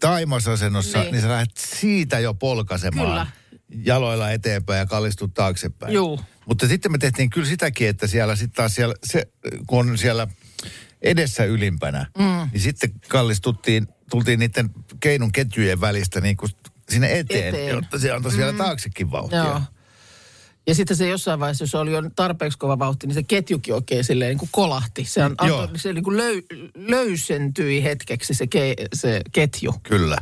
taimasasennossa, 0.00 0.98
Niin. 0.98 1.12
niin. 1.12 1.22
sä 1.22 1.28
lähdet 1.28 1.56
siitä 1.56 2.18
jo 2.18 2.34
polkasemaan. 2.34 3.08
Kyllä. 3.08 3.26
Jaloilla 3.84 4.30
eteenpäin 4.30 4.78
ja 4.78 4.86
kallistut 4.86 5.34
taaksepäin. 5.34 5.94
Juu. 5.94 6.20
Mutta 6.46 6.68
sitten 6.68 6.92
me 6.92 6.98
tehtiin 6.98 7.30
kyllä 7.30 7.48
sitäkin, 7.48 7.88
että 7.88 8.06
siellä 8.06 8.36
sitten 8.36 8.56
taas 8.56 8.74
siellä, 8.74 8.94
se, 9.04 9.28
kun 9.66 9.90
on 9.90 9.98
siellä 9.98 10.26
edessä 11.02 11.44
ylimpänä, 11.44 12.06
mm. 12.18 12.50
niin 12.52 12.60
sitten 12.60 12.90
kallistuttiin, 13.08 13.88
tultiin 14.10 14.38
niiden 14.38 14.70
keinun 15.00 15.32
ketjujen 15.32 15.80
välistä 15.80 16.20
niin 16.20 16.36
kuin 16.36 16.50
sinne 16.88 17.18
eteen, 17.18 17.48
Eteen. 17.48 17.74
jotta 17.74 17.98
se 17.98 18.12
antaisi 18.12 18.36
mm. 18.36 18.40
vielä 18.44 18.56
taaksekin 18.56 19.10
vauhtia. 19.10 19.44
Joo. 19.44 19.60
Ja 20.66 20.74
sitten 20.74 20.96
se 20.96 21.08
jossain 21.08 21.40
vaiheessa, 21.40 21.62
jos 21.64 21.74
oli 21.74 21.92
jo 21.92 22.02
tarpeeksi 22.16 22.58
kova 22.58 22.78
vauhti, 22.78 23.06
niin 23.06 23.14
se 23.14 23.22
ketjukin 23.22 23.74
oikein 23.74 24.04
silleen 24.04 24.28
niin 24.28 24.38
kuin 24.38 24.48
kolahti. 24.52 25.04
Se, 25.04 25.24
on, 25.24 25.34
antoi, 25.38 25.68
se 25.78 25.92
niin 25.92 26.04
kuin 26.04 26.16
löy, 26.16 26.42
löysentyi 26.74 27.82
hetkeksi 27.84 28.34
se, 28.34 28.46
ke, 28.46 28.74
se 28.94 29.20
ketju. 29.32 29.74
Kyllä. 29.82 30.18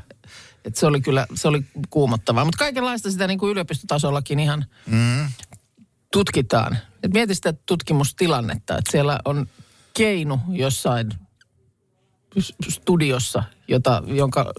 Et 0.64 0.76
se 0.76 0.86
oli 0.86 1.00
kyllä, 1.00 1.26
se 1.34 1.48
oli 1.48 1.64
kuumottavaa. 1.90 2.44
Mutta 2.44 2.58
kaikenlaista 2.58 3.10
sitä 3.10 3.26
niin 3.26 3.38
kuin 3.38 3.50
yliopistotasollakin 3.52 4.40
ihan 4.40 4.64
Mm. 4.86 5.28
tutkitaan. 6.12 6.78
Et 7.02 7.12
mieti 7.12 7.34
sitä 7.34 7.52
tutkimustilannetta, 7.52 8.78
että 8.78 8.90
siellä 8.90 9.20
on 9.24 9.46
keinu 9.96 10.40
jossain 10.48 11.10
studiossa, 12.68 13.42
jota, 13.68 14.02
jonka 14.06 14.52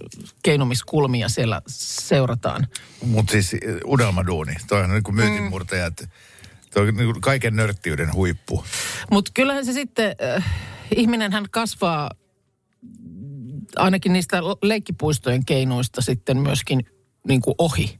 keinumiskulmia 0.43 1.29
siellä 1.29 1.61
seurataan. 1.67 2.67
Mutta 3.05 3.31
siis 3.31 3.53
eh, 3.53 3.59
unelmaduuni, 3.85 4.55
toihan 4.67 4.89
on 4.89 4.93
niin 4.93 5.03
kuin 5.03 5.15
myytinmurtaja, 5.15 5.91
toi 6.73 6.87
on 6.87 6.95
niin 6.95 7.21
kaiken 7.21 7.55
nörttiyden 7.55 8.13
huippu. 8.13 8.65
Mutta 9.11 9.31
kyllähän 9.33 9.65
se 9.65 9.73
sitten, 9.73 10.15
äh, 10.35 10.45
ihminenhän 10.95 11.45
kasvaa 11.51 12.11
ainakin 13.75 14.13
niistä 14.13 14.41
leikkipuistojen 14.61 15.45
keinuista 15.45 16.01
sitten 16.01 16.37
myöskin 16.37 16.85
niin 17.27 17.41
kuin 17.41 17.55
ohi 17.57 17.99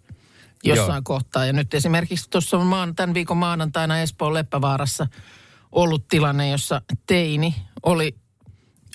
jossain 0.64 0.90
Joo. 0.90 1.02
kohtaa. 1.04 1.46
Ja 1.46 1.54
nyt 1.54 1.74
esimerkiksi 1.74 2.30
tuossa 2.30 2.58
on 2.58 2.68
maan, 2.68 2.96
tämän 2.96 3.14
viikon 3.14 3.38
maanantaina 3.38 4.00
Espoon 4.00 4.34
Leppävaarassa 4.34 5.08
ollut 5.76 6.08
tilanne, 6.08 6.50
jossa 6.50 6.82
teini 7.08 7.56
oli 7.84 8.16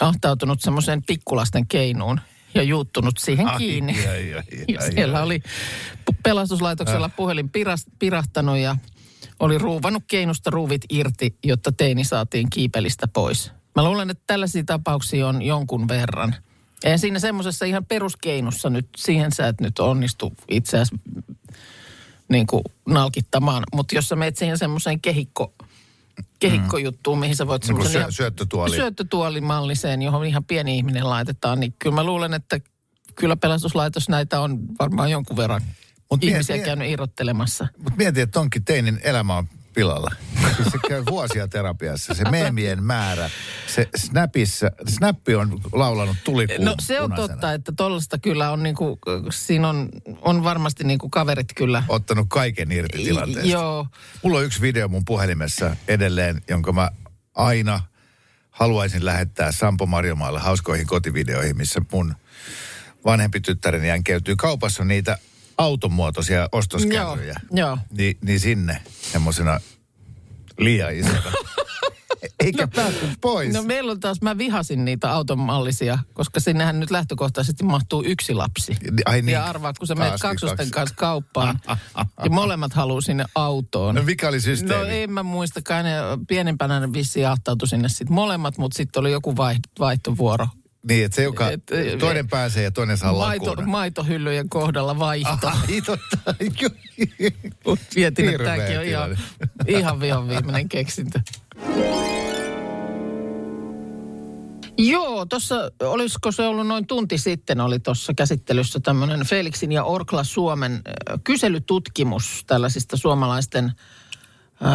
ahtautunut 0.01 0.61
semmoiseen 0.61 1.03
pikkulasten 1.03 1.67
keinuun 1.67 2.21
ja 2.55 2.63
juuttunut 2.63 3.19
siihen 3.19 3.49
Ai, 3.49 3.59
kiinni. 3.59 4.07
ai, 4.09 4.35
ai, 4.35 4.43
ja 4.75 4.81
ai, 4.81 4.93
siellä 4.93 5.19
ai. 5.19 5.25
oli 5.25 5.43
pelastuslaitoksella 6.23 7.07
Äh. 7.07 7.13
puhelin 7.17 7.51
piras, 7.51 7.87
pirahtanut 7.99 8.59
ja 8.59 8.77
oli 9.41 9.59
ruuvannut 9.59 10.03
keinusta 10.07 10.51
ruuvit 10.51 10.83
irti, 10.91 11.35
jotta 11.45 11.73
teini 11.73 12.05
saatiin 12.05 12.51
kiipelistä 12.51 13.09
pois. 13.09 13.53
Mä 13.77 13.85
luulen, 13.85 14.11
että 14.11 14.25
tällaisia 14.27 14.65
tapauksia 14.65 15.29
on 15.29 15.43
jonkun 15.43 15.89
verran. 15.89 16.35
Ja 16.85 16.99
siinä 16.99 17.19
semmoisessa 17.19 17.65
ihan 17.65 17.87
peruskeinussa 17.87 18.71
nyt, 18.71 18.89
siihen 18.97 19.33
sä 19.33 19.49
et 19.49 19.61
nyt 19.61 19.79
onnistu 19.79 20.33
itse 20.51 20.79
asiassa 20.79 20.97
niin 22.29 22.47
kuin 22.47 22.63
nalkittamaan. 22.89 23.63
Mutta 23.75 23.95
jos 23.95 24.09
sä 24.09 24.17
meet 24.17 24.37
siihen 24.37 24.59
semmoiseen 24.59 25.01
kehikko, 25.01 25.53
kehikkojuttuun, 26.39 27.19
mihin 27.19 27.37
sä 27.37 27.47
voit 27.47 27.69
Niin 27.69 27.91
syö, 27.91 28.07
syöttötuoli. 28.11 28.77
syöttötuolimalliseen, 28.77 30.03
johon 30.03 30.27
ihan 30.27 30.45
pieni 30.45 30.77
ihminen 30.77 31.11
laitetaan, 31.11 31.61
niin 31.61 31.75
kyllä 31.79 31.95
mä 31.95 32.05
luulen, 32.05 32.35
että 32.35 32.61
kyllä 33.15 33.37
pelastuslaitos 33.37 34.09
näitä 34.09 34.41
on 34.41 34.59
varmaan 34.79 35.11
jonkun 35.11 35.37
verran 35.37 35.63
Mut 36.11 36.25
ihmisiä 36.25 36.57
mie- 36.57 36.65
käynyt 36.65 36.91
irrottelemassa. 36.91 37.69
Mutta 37.77 37.97
mietin, 37.97 38.23
että 38.23 38.33
tonkin 38.33 38.65
teinin 38.65 39.01
elämä 39.03 39.37
on 39.37 39.49
pilalla. 39.75 40.11
Siis 40.57 40.69
se 40.73 40.79
käy 40.89 41.03
vuosia 41.11 41.49
terapiassa. 41.49 42.15
Se 42.15 42.31
meemien 42.31 42.83
määrä, 42.83 43.31
se 43.67 43.89
snapissa, 43.97 44.71
snappi 44.89 45.35
on 45.35 45.61
laulanut 45.73 46.17
tulikuun 46.25 46.65
No 46.65 46.75
se 46.81 47.01
on 47.01 47.11
punaisena. 47.11 47.29
totta, 47.29 47.53
että 47.53 47.73
tollasta 47.77 48.19
kyllä 48.19 48.51
on 48.51 48.63
niinku, 48.63 48.99
siinä 49.31 49.69
on, 49.69 49.89
on 50.21 50.45
varmasti 50.45 50.85
niinku 50.85 51.09
kaverit 51.09 51.49
kyllä. 51.57 51.83
Ottanut 51.89 52.27
kaiken 52.31 52.73
irti 52.73 52.99
tilanteesta. 52.99 53.51
Joo, 53.51 53.87
Mulla 54.23 54.39
on 54.39 54.45
yksi 54.45 54.61
video 54.61 54.89
mun 54.89 55.05
puhelimessa 55.05 55.77
edelleen, 55.89 56.43
jonka 56.49 56.73
mä 56.73 56.91
aina 57.35 57.81
haluaisin 58.51 59.05
lähettää 59.05 59.53
Sampo 59.53 59.87
Marjomaalle 59.87 60.39
hauskoihin 60.41 60.87
kotivideoihin, 60.87 61.57
missä 61.57 61.81
mun 61.93 62.15
vanhempi 63.05 63.41
tyttäreni 63.41 63.89
jänkeytyy 63.89 64.37
kaupassa 64.37 64.85
niitä 64.85 65.19
automuotoisia 65.61 66.49
ostoskärryjä. 66.53 67.41
Joo, 67.51 67.69
joo. 67.69 67.79
Ni, 67.99 68.17
niin 68.25 68.41
sinne 68.41 68.83
semmoisena 69.13 69.61
liian 70.59 70.95
isona. 70.95 71.23
Eikä 72.41 72.63
no, 72.63 72.69
päässyt 72.75 73.11
pois. 73.21 73.55
No 73.55 73.63
meillä 73.63 73.93
on 73.93 74.01
taas, 74.01 74.21
mä 74.23 74.39
vihasin 74.39 74.85
niitä 74.85 75.13
automallisia, 75.13 75.99
koska 76.13 76.41
sinnehän 76.41 76.81
nyt 76.81 76.91
lähtökohtaisesti 76.91 77.65
mahtuu 77.65 78.03
yksi 78.07 78.35
lapsi. 78.35 78.77
Ai 79.07 79.23
niin, 79.23 79.33
Ja 79.33 79.45
arvaa, 79.45 79.73
kun 79.79 79.87
sä 79.87 79.95
menet 79.95 80.21
kaksosten 80.21 80.57
kaksi. 80.57 80.71
kanssa 80.73 80.95
kauppaan 80.97 81.61
ja 82.25 82.31
molemmat 82.31 82.73
haluaa 82.73 83.01
sinne 83.01 83.25
autoon. 83.35 83.95
No 83.95 84.03
mikä 84.03 84.29
oli 84.29 84.41
systeemi? 84.41 84.85
No 84.85 84.91
en 84.91 85.13
mä 85.13 85.23
muista, 85.23 85.63
kai 85.63 85.83
ne 85.83 85.93
pienempänä 86.29 86.81
ne 86.81 86.93
vissiin 86.93 87.29
ahtautui 87.29 87.69
sinne 87.69 87.89
sitten 87.89 88.13
molemmat, 88.13 88.59
mutta 88.59 88.77
sitten 88.77 89.01
oli 89.01 89.13
joku 89.13 89.37
vai, 89.37 89.57
vaihtovuoro. 89.79 90.49
Niin, 90.89 91.05
että 91.05 91.17
se 91.17 91.23
joka, 91.23 91.51
Et- 91.51 91.71
et- 91.71 91.99
toinen 91.99 92.29
pääsee 92.29 92.63
ja 92.65 92.71
toinen 92.71 92.97
saa 92.97 93.13
Maito, 93.13 93.51
lakuun. 93.51 93.69
maitohyllyjen 93.71 94.49
kohdalla 94.49 94.99
vaihto. 94.99 95.49
Ai 95.49 95.81
totta. 95.81 96.35
Mut 97.67 97.79
Mietin, 97.97 98.29
että 98.29 98.45
tämäkin 98.45 98.79
on 98.79 98.85
ihan, 98.85 99.19
ihan 99.69 100.01
vion 100.01 100.29
viimeinen 100.29 100.69
keksintö. 100.69 101.21
Joo, 104.79 105.27
tuossa 105.27 105.71
olisiko 105.83 106.33
se 106.33 106.43
ollut 106.47 106.67
noin 106.67 106.87
tunti 106.87 107.19
sitten 107.19 107.61
oli 107.61 107.79
tuossa 107.81 108.15
käsittelyssä 108.15 108.81
tämmöinen 108.81 109.27
Felixin 109.27 109.73
ja 109.73 109.85
Orkla 109.85 110.25
Suomen 110.25 110.81
kyselytutkimus 111.25 112.45
tällaisista 112.47 112.97
suomalaisten 112.97 113.65
äh, 113.65 114.71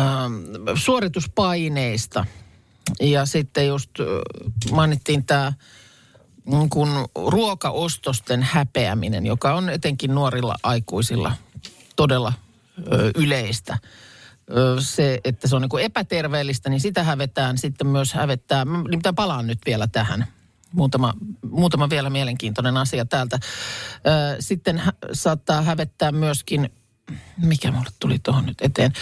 suorituspaineista. 0.75 2.25
Ja 3.01 3.25
sitten 3.25 3.67
just 3.67 3.89
mainittiin 4.71 5.25
tämä 5.25 5.53
kun 6.69 7.07
ruokaostosten 7.15 8.43
häpeäminen, 8.43 9.25
joka 9.25 9.53
on 9.53 9.69
etenkin 9.69 10.15
nuorilla 10.15 10.55
aikuisilla 10.63 11.31
todella 11.95 12.33
ö, 12.91 13.11
yleistä. 13.15 13.77
Ö, 14.51 14.75
se, 14.79 15.19
että 15.23 15.47
se 15.47 15.55
on 15.55 15.61
niin 15.61 15.81
epäterveellistä, 15.81 16.69
niin 16.69 16.79
sitä 16.79 17.03
hävetään. 17.03 17.57
Sitten 17.57 17.87
myös 17.87 18.13
hävettää, 18.13 18.65
nimittäin 18.65 19.15
palaan 19.15 19.47
nyt 19.47 19.59
vielä 19.65 19.87
tähän. 19.87 20.27
Muutama, 20.71 21.13
muutama 21.49 21.89
vielä 21.89 22.09
mielenkiintoinen 22.09 22.77
asia 22.77 23.05
täältä. 23.05 23.39
Ö, 23.41 24.35
sitten 24.39 24.77
hä, 24.77 24.93
saattaa 25.13 25.61
hävettää 25.61 26.11
myöskin, 26.11 26.69
mikä 27.37 27.71
mulle 27.71 27.89
tuli 27.99 28.19
tuohon 28.19 28.45
nyt 28.45 28.61
eteen, 28.61 28.93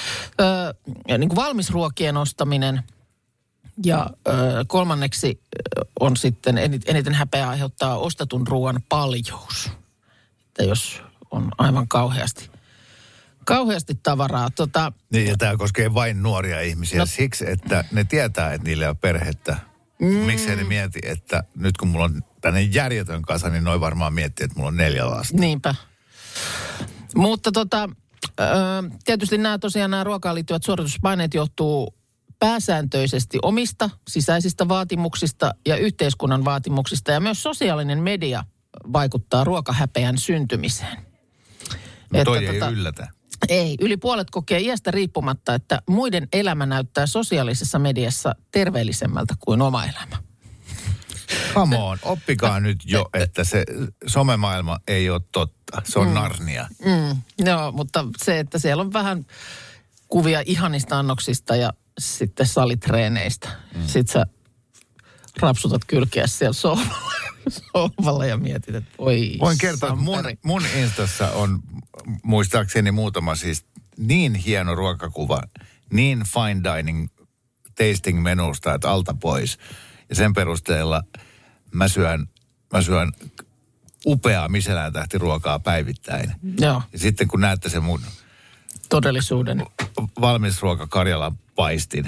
ö, 0.41 0.73
niin 1.17 1.29
kuin 1.29 1.35
valmisruokien 1.35 2.17
ostaminen– 2.17 2.83
ja 3.85 4.09
ö, 4.27 4.31
kolmanneksi 4.67 5.41
on 5.99 6.17
sitten 6.17 6.57
eniten 6.87 7.13
häpeä 7.13 7.49
aiheuttaa 7.49 7.97
ostetun 7.97 8.47
ruoan 8.47 8.81
paljous. 8.89 9.69
Että 10.47 10.63
jos 10.63 11.01
on 11.31 11.51
aivan 11.57 11.87
kauheasti, 11.87 12.49
kauheasti 13.45 13.95
tavaraa. 14.03 14.49
Tota, 14.49 14.91
niin, 15.11 15.27
ja 15.27 15.37
tämä 15.37 15.57
koskee 15.57 15.93
vain 15.93 16.23
nuoria 16.23 16.61
ihmisiä 16.61 16.99
no, 16.99 17.05
siksi, 17.05 17.49
että 17.49 17.85
ne 17.91 18.03
tietää, 18.03 18.53
että 18.53 18.67
niillä 18.67 18.89
on 18.89 18.97
perhettä. 18.97 19.57
Mm. 19.99 20.07
Miksi 20.07 20.55
ne 20.55 20.63
mieti, 20.63 20.99
että 21.03 21.43
nyt 21.55 21.77
kun 21.77 21.87
mulla 21.87 22.05
on 22.05 22.21
tänne 22.41 22.61
järjetön 22.61 23.21
kasa, 23.21 23.49
niin 23.49 23.63
noin 23.63 23.81
varmaan 23.81 24.13
miettii, 24.13 24.43
että 24.43 24.55
mulla 24.55 24.67
on 24.67 24.77
neljä 24.77 25.09
lasta. 25.09 25.37
Niinpä. 25.37 25.75
Mutta 27.15 27.51
tota, 27.51 27.89
tietysti 29.05 29.37
nämä 29.37 29.57
tosiaan 29.59 29.91
nämä 29.91 30.03
ruokaan 30.03 30.35
liittyvät 30.35 30.63
suorituspaineet 30.63 31.33
johtuu 31.33 31.95
pääsääntöisesti 32.43 33.39
omista 33.41 33.89
sisäisistä 34.07 34.67
vaatimuksista 34.67 35.55
ja 35.65 35.77
yhteiskunnan 35.77 36.45
vaatimuksista 36.45 37.11
ja 37.11 37.19
myös 37.19 37.43
sosiaalinen 37.43 37.99
media 37.99 38.43
vaikuttaa 38.93 39.43
ruokahäpeän 39.43 40.17
syntymiseen. 40.17 40.97
No 42.13 42.23
toi 42.23 42.37
että, 42.37 42.51
ei 42.51 42.59
tota, 42.59 42.71
yllätä. 42.71 43.07
Ei, 43.49 43.77
yli 43.81 43.97
puolet 43.97 44.29
kokee 44.29 44.59
iästä 44.59 44.91
riippumatta, 44.91 45.55
että 45.55 45.81
muiden 45.89 46.27
elämä 46.33 46.65
näyttää 46.65 47.05
sosiaalisessa 47.05 47.79
mediassa 47.79 48.35
terveellisemmältä 48.51 49.33
kuin 49.39 49.61
oma 49.61 49.85
elämä. 49.85 50.23
Come 51.53 51.77
on, 51.77 51.97
oppikaa 52.01 52.59
nyt 52.59 52.77
jo, 52.85 53.09
että 53.13 53.43
se 53.43 53.65
somemaailma 54.07 54.79
ei 54.87 55.09
ole 55.09 55.21
totta. 55.31 55.81
Se 55.83 55.99
on 55.99 56.07
mm. 56.07 56.13
narnia. 56.13 56.67
Mm, 56.85 57.21
joo, 57.45 57.71
mutta 57.71 58.05
se, 58.23 58.39
että 58.39 58.59
siellä 58.59 58.81
on 58.81 58.93
vähän 58.93 59.25
kuvia 60.07 60.43
ihanista 60.45 60.99
annoksista 60.99 61.55
ja 61.55 61.73
sitten 61.99 62.47
salitreeneistä. 62.47 63.49
Mm. 63.75 63.87
Sitten 63.87 64.13
sä 64.13 64.25
rapsutat 65.39 65.81
kylkeä 65.87 66.27
siellä 66.27 66.53
sohvalla, 66.53 67.11
sohvalla 67.73 68.25
ja 68.25 68.37
mietit, 68.37 68.75
että 68.75 68.91
voi 68.97 69.35
Voin 69.39 69.57
kertoa, 69.57 69.89
että 69.89 70.01
mun, 70.01 70.23
mun 70.43 70.63
Instassa 70.75 71.31
on 71.31 71.59
muistaakseni 72.23 72.91
muutama 72.91 73.35
siis 73.35 73.65
niin 73.97 74.35
hieno 74.35 74.75
ruokakuva, 74.75 75.41
niin 75.91 76.23
fine 76.23 76.61
dining 76.63 77.07
tasting 77.77 78.21
menusta, 78.21 78.73
että 78.73 78.91
alta 78.91 79.15
pois. 79.19 79.57
Ja 80.09 80.15
sen 80.15 80.33
perusteella 80.33 81.03
mä 81.71 81.87
syön, 81.87 82.27
mä 82.73 82.81
syön 82.81 83.11
upeaa 84.05 84.49
Michelin 84.49 84.93
ruokaa 85.13 85.59
päivittäin. 85.59 86.31
Joo. 86.59 86.81
Ja 86.93 86.99
sitten 86.99 87.27
kun 87.27 87.41
näette 87.41 87.69
sen 87.69 87.83
mun 87.83 88.01
todellisuuden. 88.89 89.65
Valmis 90.21 90.61
ruoka 90.61 90.87
Karjalan 90.87 91.37
paistin. 91.55 92.05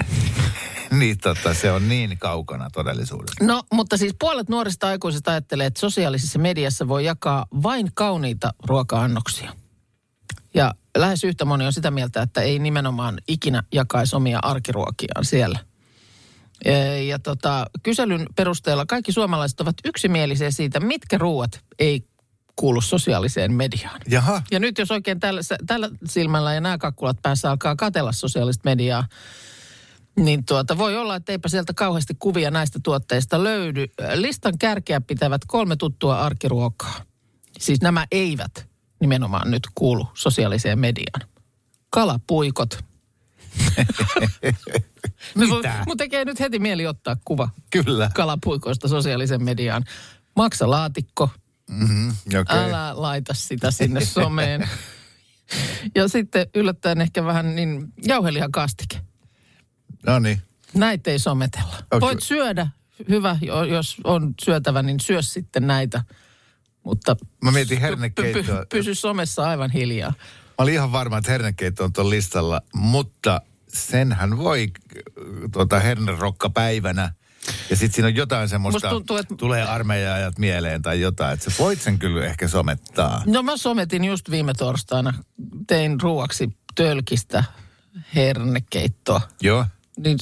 niin 0.98 1.18
tota, 1.18 1.54
se 1.54 1.72
on 1.72 1.88
niin 1.88 2.18
kaukana 2.18 2.70
todellisuudesta. 2.70 3.44
No, 3.44 3.62
mutta 3.72 3.96
siis 3.96 4.14
puolet 4.18 4.48
nuorista 4.48 4.88
aikuisista 4.88 5.30
ajattelee, 5.30 5.66
että 5.66 5.80
sosiaalisessa 5.80 6.38
mediassa 6.38 6.88
voi 6.88 7.04
jakaa 7.04 7.46
vain 7.62 7.90
kauniita 7.94 8.54
ruoka-annoksia. 8.64 9.52
Ja 10.54 10.74
lähes 10.98 11.24
yhtä 11.24 11.44
moni 11.44 11.66
on 11.66 11.72
sitä 11.72 11.90
mieltä, 11.90 12.22
että 12.22 12.40
ei 12.40 12.58
nimenomaan 12.58 13.18
ikinä 13.28 13.62
jakaisi 13.72 14.16
omia 14.16 14.38
arkiruokiaan 14.42 15.24
siellä. 15.24 15.58
Ja 17.06 17.18
tota, 17.18 17.66
kyselyn 17.82 18.26
perusteella 18.36 18.86
kaikki 18.86 19.12
suomalaiset 19.12 19.60
ovat 19.60 19.76
yksimielisiä 19.84 20.50
siitä, 20.50 20.80
mitkä 20.80 21.18
ruuat 21.18 21.60
ei 21.78 22.04
kuulu 22.56 22.80
sosiaaliseen 22.80 23.52
mediaan. 23.52 24.00
Jaha. 24.08 24.42
Ja 24.50 24.58
nyt 24.58 24.78
jos 24.78 24.90
oikein 24.90 25.20
tällä, 25.20 25.40
tällä 25.66 25.90
silmällä 26.04 26.54
ja 26.54 26.60
nämä 26.60 26.78
kakkulat 26.78 27.22
päässä 27.22 27.50
alkaa 27.50 27.76
katella 27.76 28.12
sosiaalista 28.12 28.62
mediaa, 28.64 29.08
niin 30.16 30.44
tuota, 30.44 30.78
voi 30.78 30.96
olla, 30.96 31.16
että 31.16 31.32
eipä 31.32 31.48
sieltä 31.48 31.74
kauheasti 31.74 32.14
kuvia 32.18 32.50
näistä 32.50 32.78
tuotteista 32.82 33.44
löydy. 33.44 33.86
Listan 34.14 34.58
kärkeä 34.58 35.00
pitävät 35.00 35.42
kolme 35.46 35.76
tuttua 35.76 36.18
arkiruokaa. 36.18 37.04
Siis 37.58 37.80
nämä 37.80 38.06
eivät 38.10 38.66
nimenomaan 39.00 39.50
nyt 39.50 39.62
kuulu 39.74 40.08
sosiaaliseen 40.14 40.78
mediaan. 40.78 41.28
Kalapuikot. 41.90 42.78
Mitä? 45.34 45.84
Mun 45.86 45.96
tekee 45.96 46.24
nyt 46.24 46.40
heti 46.40 46.58
mieli 46.58 46.86
ottaa 46.86 47.16
kuva. 47.24 47.48
Kyllä. 47.70 48.10
Kalapuikoista 48.14 48.88
sosiaalisen 48.88 49.44
mediaan. 49.44 49.84
Maksalaatikko. 50.36 51.30
Mm-hmm, 51.70 52.12
okay. 52.40 52.58
Älä 52.58 52.92
laita 52.96 53.34
sitä 53.34 53.70
sinne 53.70 54.04
someen. 54.04 54.68
ja 55.94 56.08
sitten 56.08 56.46
yllättäen 56.54 57.00
ehkä 57.00 57.24
vähän 57.24 57.56
niin 57.56 57.92
jauhelihakastike. 58.06 59.00
No 60.06 60.18
niin. 60.18 60.42
Näitä 60.74 61.10
ei 61.10 61.18
sometella. 61.18 61.76
Okay. 61.78 62.00
Voit 62.00 62.22
syödä, 62.22 62.68
hyvä, 63.08 63.38
jos 63.70 63.96
on 64.04 64.34
syötävä, 64.44 64.82
niin 64.82 65.00
syö 65.00 65.22
sitten 65.22 65.66
näitä. 65.66 66.04
Mutta 66.82 67.16
Mä 67.44 67.50
mietin 67.50 67.80
hernekeittoa. 67.80 68.42
Py, 68.42 68.60
py, 68.60 68.66
pysy 68.78 68.94
somessa 68.94 69.48
aivan 69.48 69.70
hiljaa. 69.70 70.10
Mä 70.10 70.54
olin 70.58 70.74
ihan 70.74 70.92
varma, 70.92 71.18
että 71.18 71.30
hernekeitto 71.30 71.84
on 71.84 71.92
tuon 71.92 72.10
listalla, 72.10 72.62
mutta 72.74 73.40
senhän 73.68 74.38
voi 74.38 74.70
tuota 75.52 75.80
hernerokkapäivänä– 75.80 77.12
ja 77.70 77.76
sitten 77.76 77.94
siinä 77.94 78.06
on 78.06 78.14
jotain 78.14 78.48
semmoista, 78.48 78.90
tuntuu, 78.90 79.16
että... 79.16 79.34
tulee 79.36 79.62
armeijaajat 79.62 80.38
mieleen 80.38 80.82
tai 80.82 81.00
jotain, 81.00 81.34
että 81.34 81.50
sä 81.50 81.56
voit 81.58 81.80
sen 81.80 81.98
kyllä 81.98 82.26
ehkä 82.26 82.48
somettaa. 82.48 83.22
No 83.26 83.42
mä 83.42 83.56
sometin 83.56 84.04
just 84.04 84.30
viime 84.30 84.54
torstaina, 84.54 85.14
tein 85.66 86.00
ruuaksi 86.00 86.48
tölkistä 86.74 87.44
hernekeittoa. 88.14 89.20
Joo. 89.40 89.66
Niin 90.04 90.18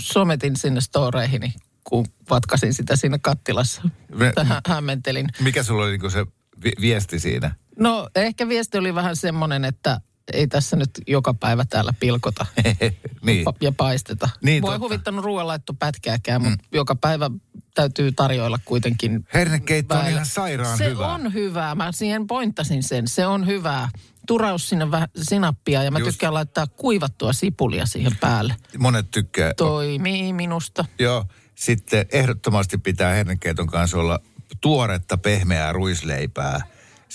sometin 0.00 0.56
sinne 0.56 0.80
storeihini, 0.80 1.54
kun 1.84 2.06
vatkasin 2.30 2.74
sitä 2.74 2.96
siinä 2.96 3.18
kattilassa. 3.18 3.82
Me, 4.14 4.32
Tähän 4.34 4.60
hämmentelin. 4.66 5.28
Mikä 5.40 5.62
sulla 5.62 5.82
oli 5.82 5.90
niinku 5.90 6.10
se 6.10 6.26
vi- 6.64 6.80
viesti 6.80 7.18
siinä? 7.18 7.54
No 7.78 8.08
ehkä 8.14 8.48
viesti 8.48 8.78
oli 8.78 8.94
vähän 8.94 9.16
semmoinen, 9.16 9.64
että 9.64 10.00
ei 10.32 10.46
tässä 10.46 10.76
nyt 10.76 10.90
joka 11.06 11.34
päivä 11.34 11.64
täällä 11.64 11.92
pilkota 12.00 12.46
niin. 13.26 13.44
ja 13.60 13.72
paisteta. 13.72 14.28
Niin, 14.42 14.62
Voi 14.62 14.78
huvittanut 14.78 15.24
ruoanlaitto 15.24 15.74
pätkääkään, 15.74 16.42
mm. 16.42 16.48
mutta 16.48 16.64
joka 16.72 16.96
päivä 16.96 17.30
täytyy 17.74 18.12
tarjoilla 18.12 18.58
kuitenkin. 18.64 19.26
Hernekeitto 19.34 19.94
on 19.94 20.08
ihan 20.08 20.26
sairaan 20.26 20.78
se 20.78 20.84
hyvä. 20.90 21.04
Se 21.04 21.10
on 21.10 21.32
hyvää. 21.32 21.74
Mä 21.74 21.92
siihen 21.92 22.26
pointtasin 22.26 22.82
sen. 22.82 23.08
Se 23.08 23.26
on 23.26 23.46
hyvää. 23.46 23.88
Turaus 24.26 24.68
sinne 24.68 24.90
vähän 24.90 25.08
sinappia 25.22 25.82
ja 25.82 25.90
mä 25.90 25.98
Just. 25.98 26.10
tykkään 26.10 26.34
laittaa 26.34 26.66
kuivattua 26.66 27.32
sipulia 27.32 27.86
siihen 27.86 28.16
päälle. 28.20 28.56
Monet 28.78 29.10
tykkää. 29.10 29.54
Toimii 29.54 30.32
minusta. 30.32 30.84
Joo. 30.98 31.24
Sitten 31.54 32.06
ehdottomasti 32.12 32.78
pitää 32.78 33.14
hernekeiton 33.14 33.66
kanssa 33.66 33.98
olla 33.98 34.20
tuoretta 34.60 35.18
pehmeää 35.18 35.72
ruisleipää 35.72 36.60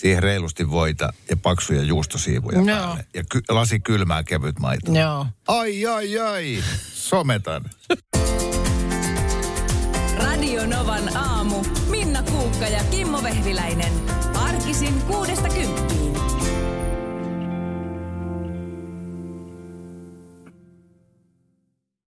siihen 0.02 0.24
reilusti 0.24 0.70
voita 0.70 1.14
ja 1.30 1.38
paksuja 1.38 1.82
juustosiivuja 1.84 2.58
Joo. 2.58 2.66
päälle. 2.66 3.06
Ja 3.14 3.24
ky- 3.32 3.42
lasi 3.50 3.80
kylmää 3.80 4.24
kevyt 4.24 4.60
maitoa. 4.60 4.96
Joo. 5.00 5.26
Ai, 5.48 5.86
ai, 5.86 6.20
ai. 6.20 6.58
Sometan. 6.94 7.66
Radio 10.18 10.66
Novan 10.66 11.18
aamu. 11.18 11.64
Minna 11.90 12.24
Kuukka 12.24 12.68
ja 12.68 12.84
Kimmo 12.84 13.24
Vehviläinen. 13.24 13.94
Arkisin 14.34 15.02
kuudesta 15.02 15.50
kymppiä. 15.50 15.91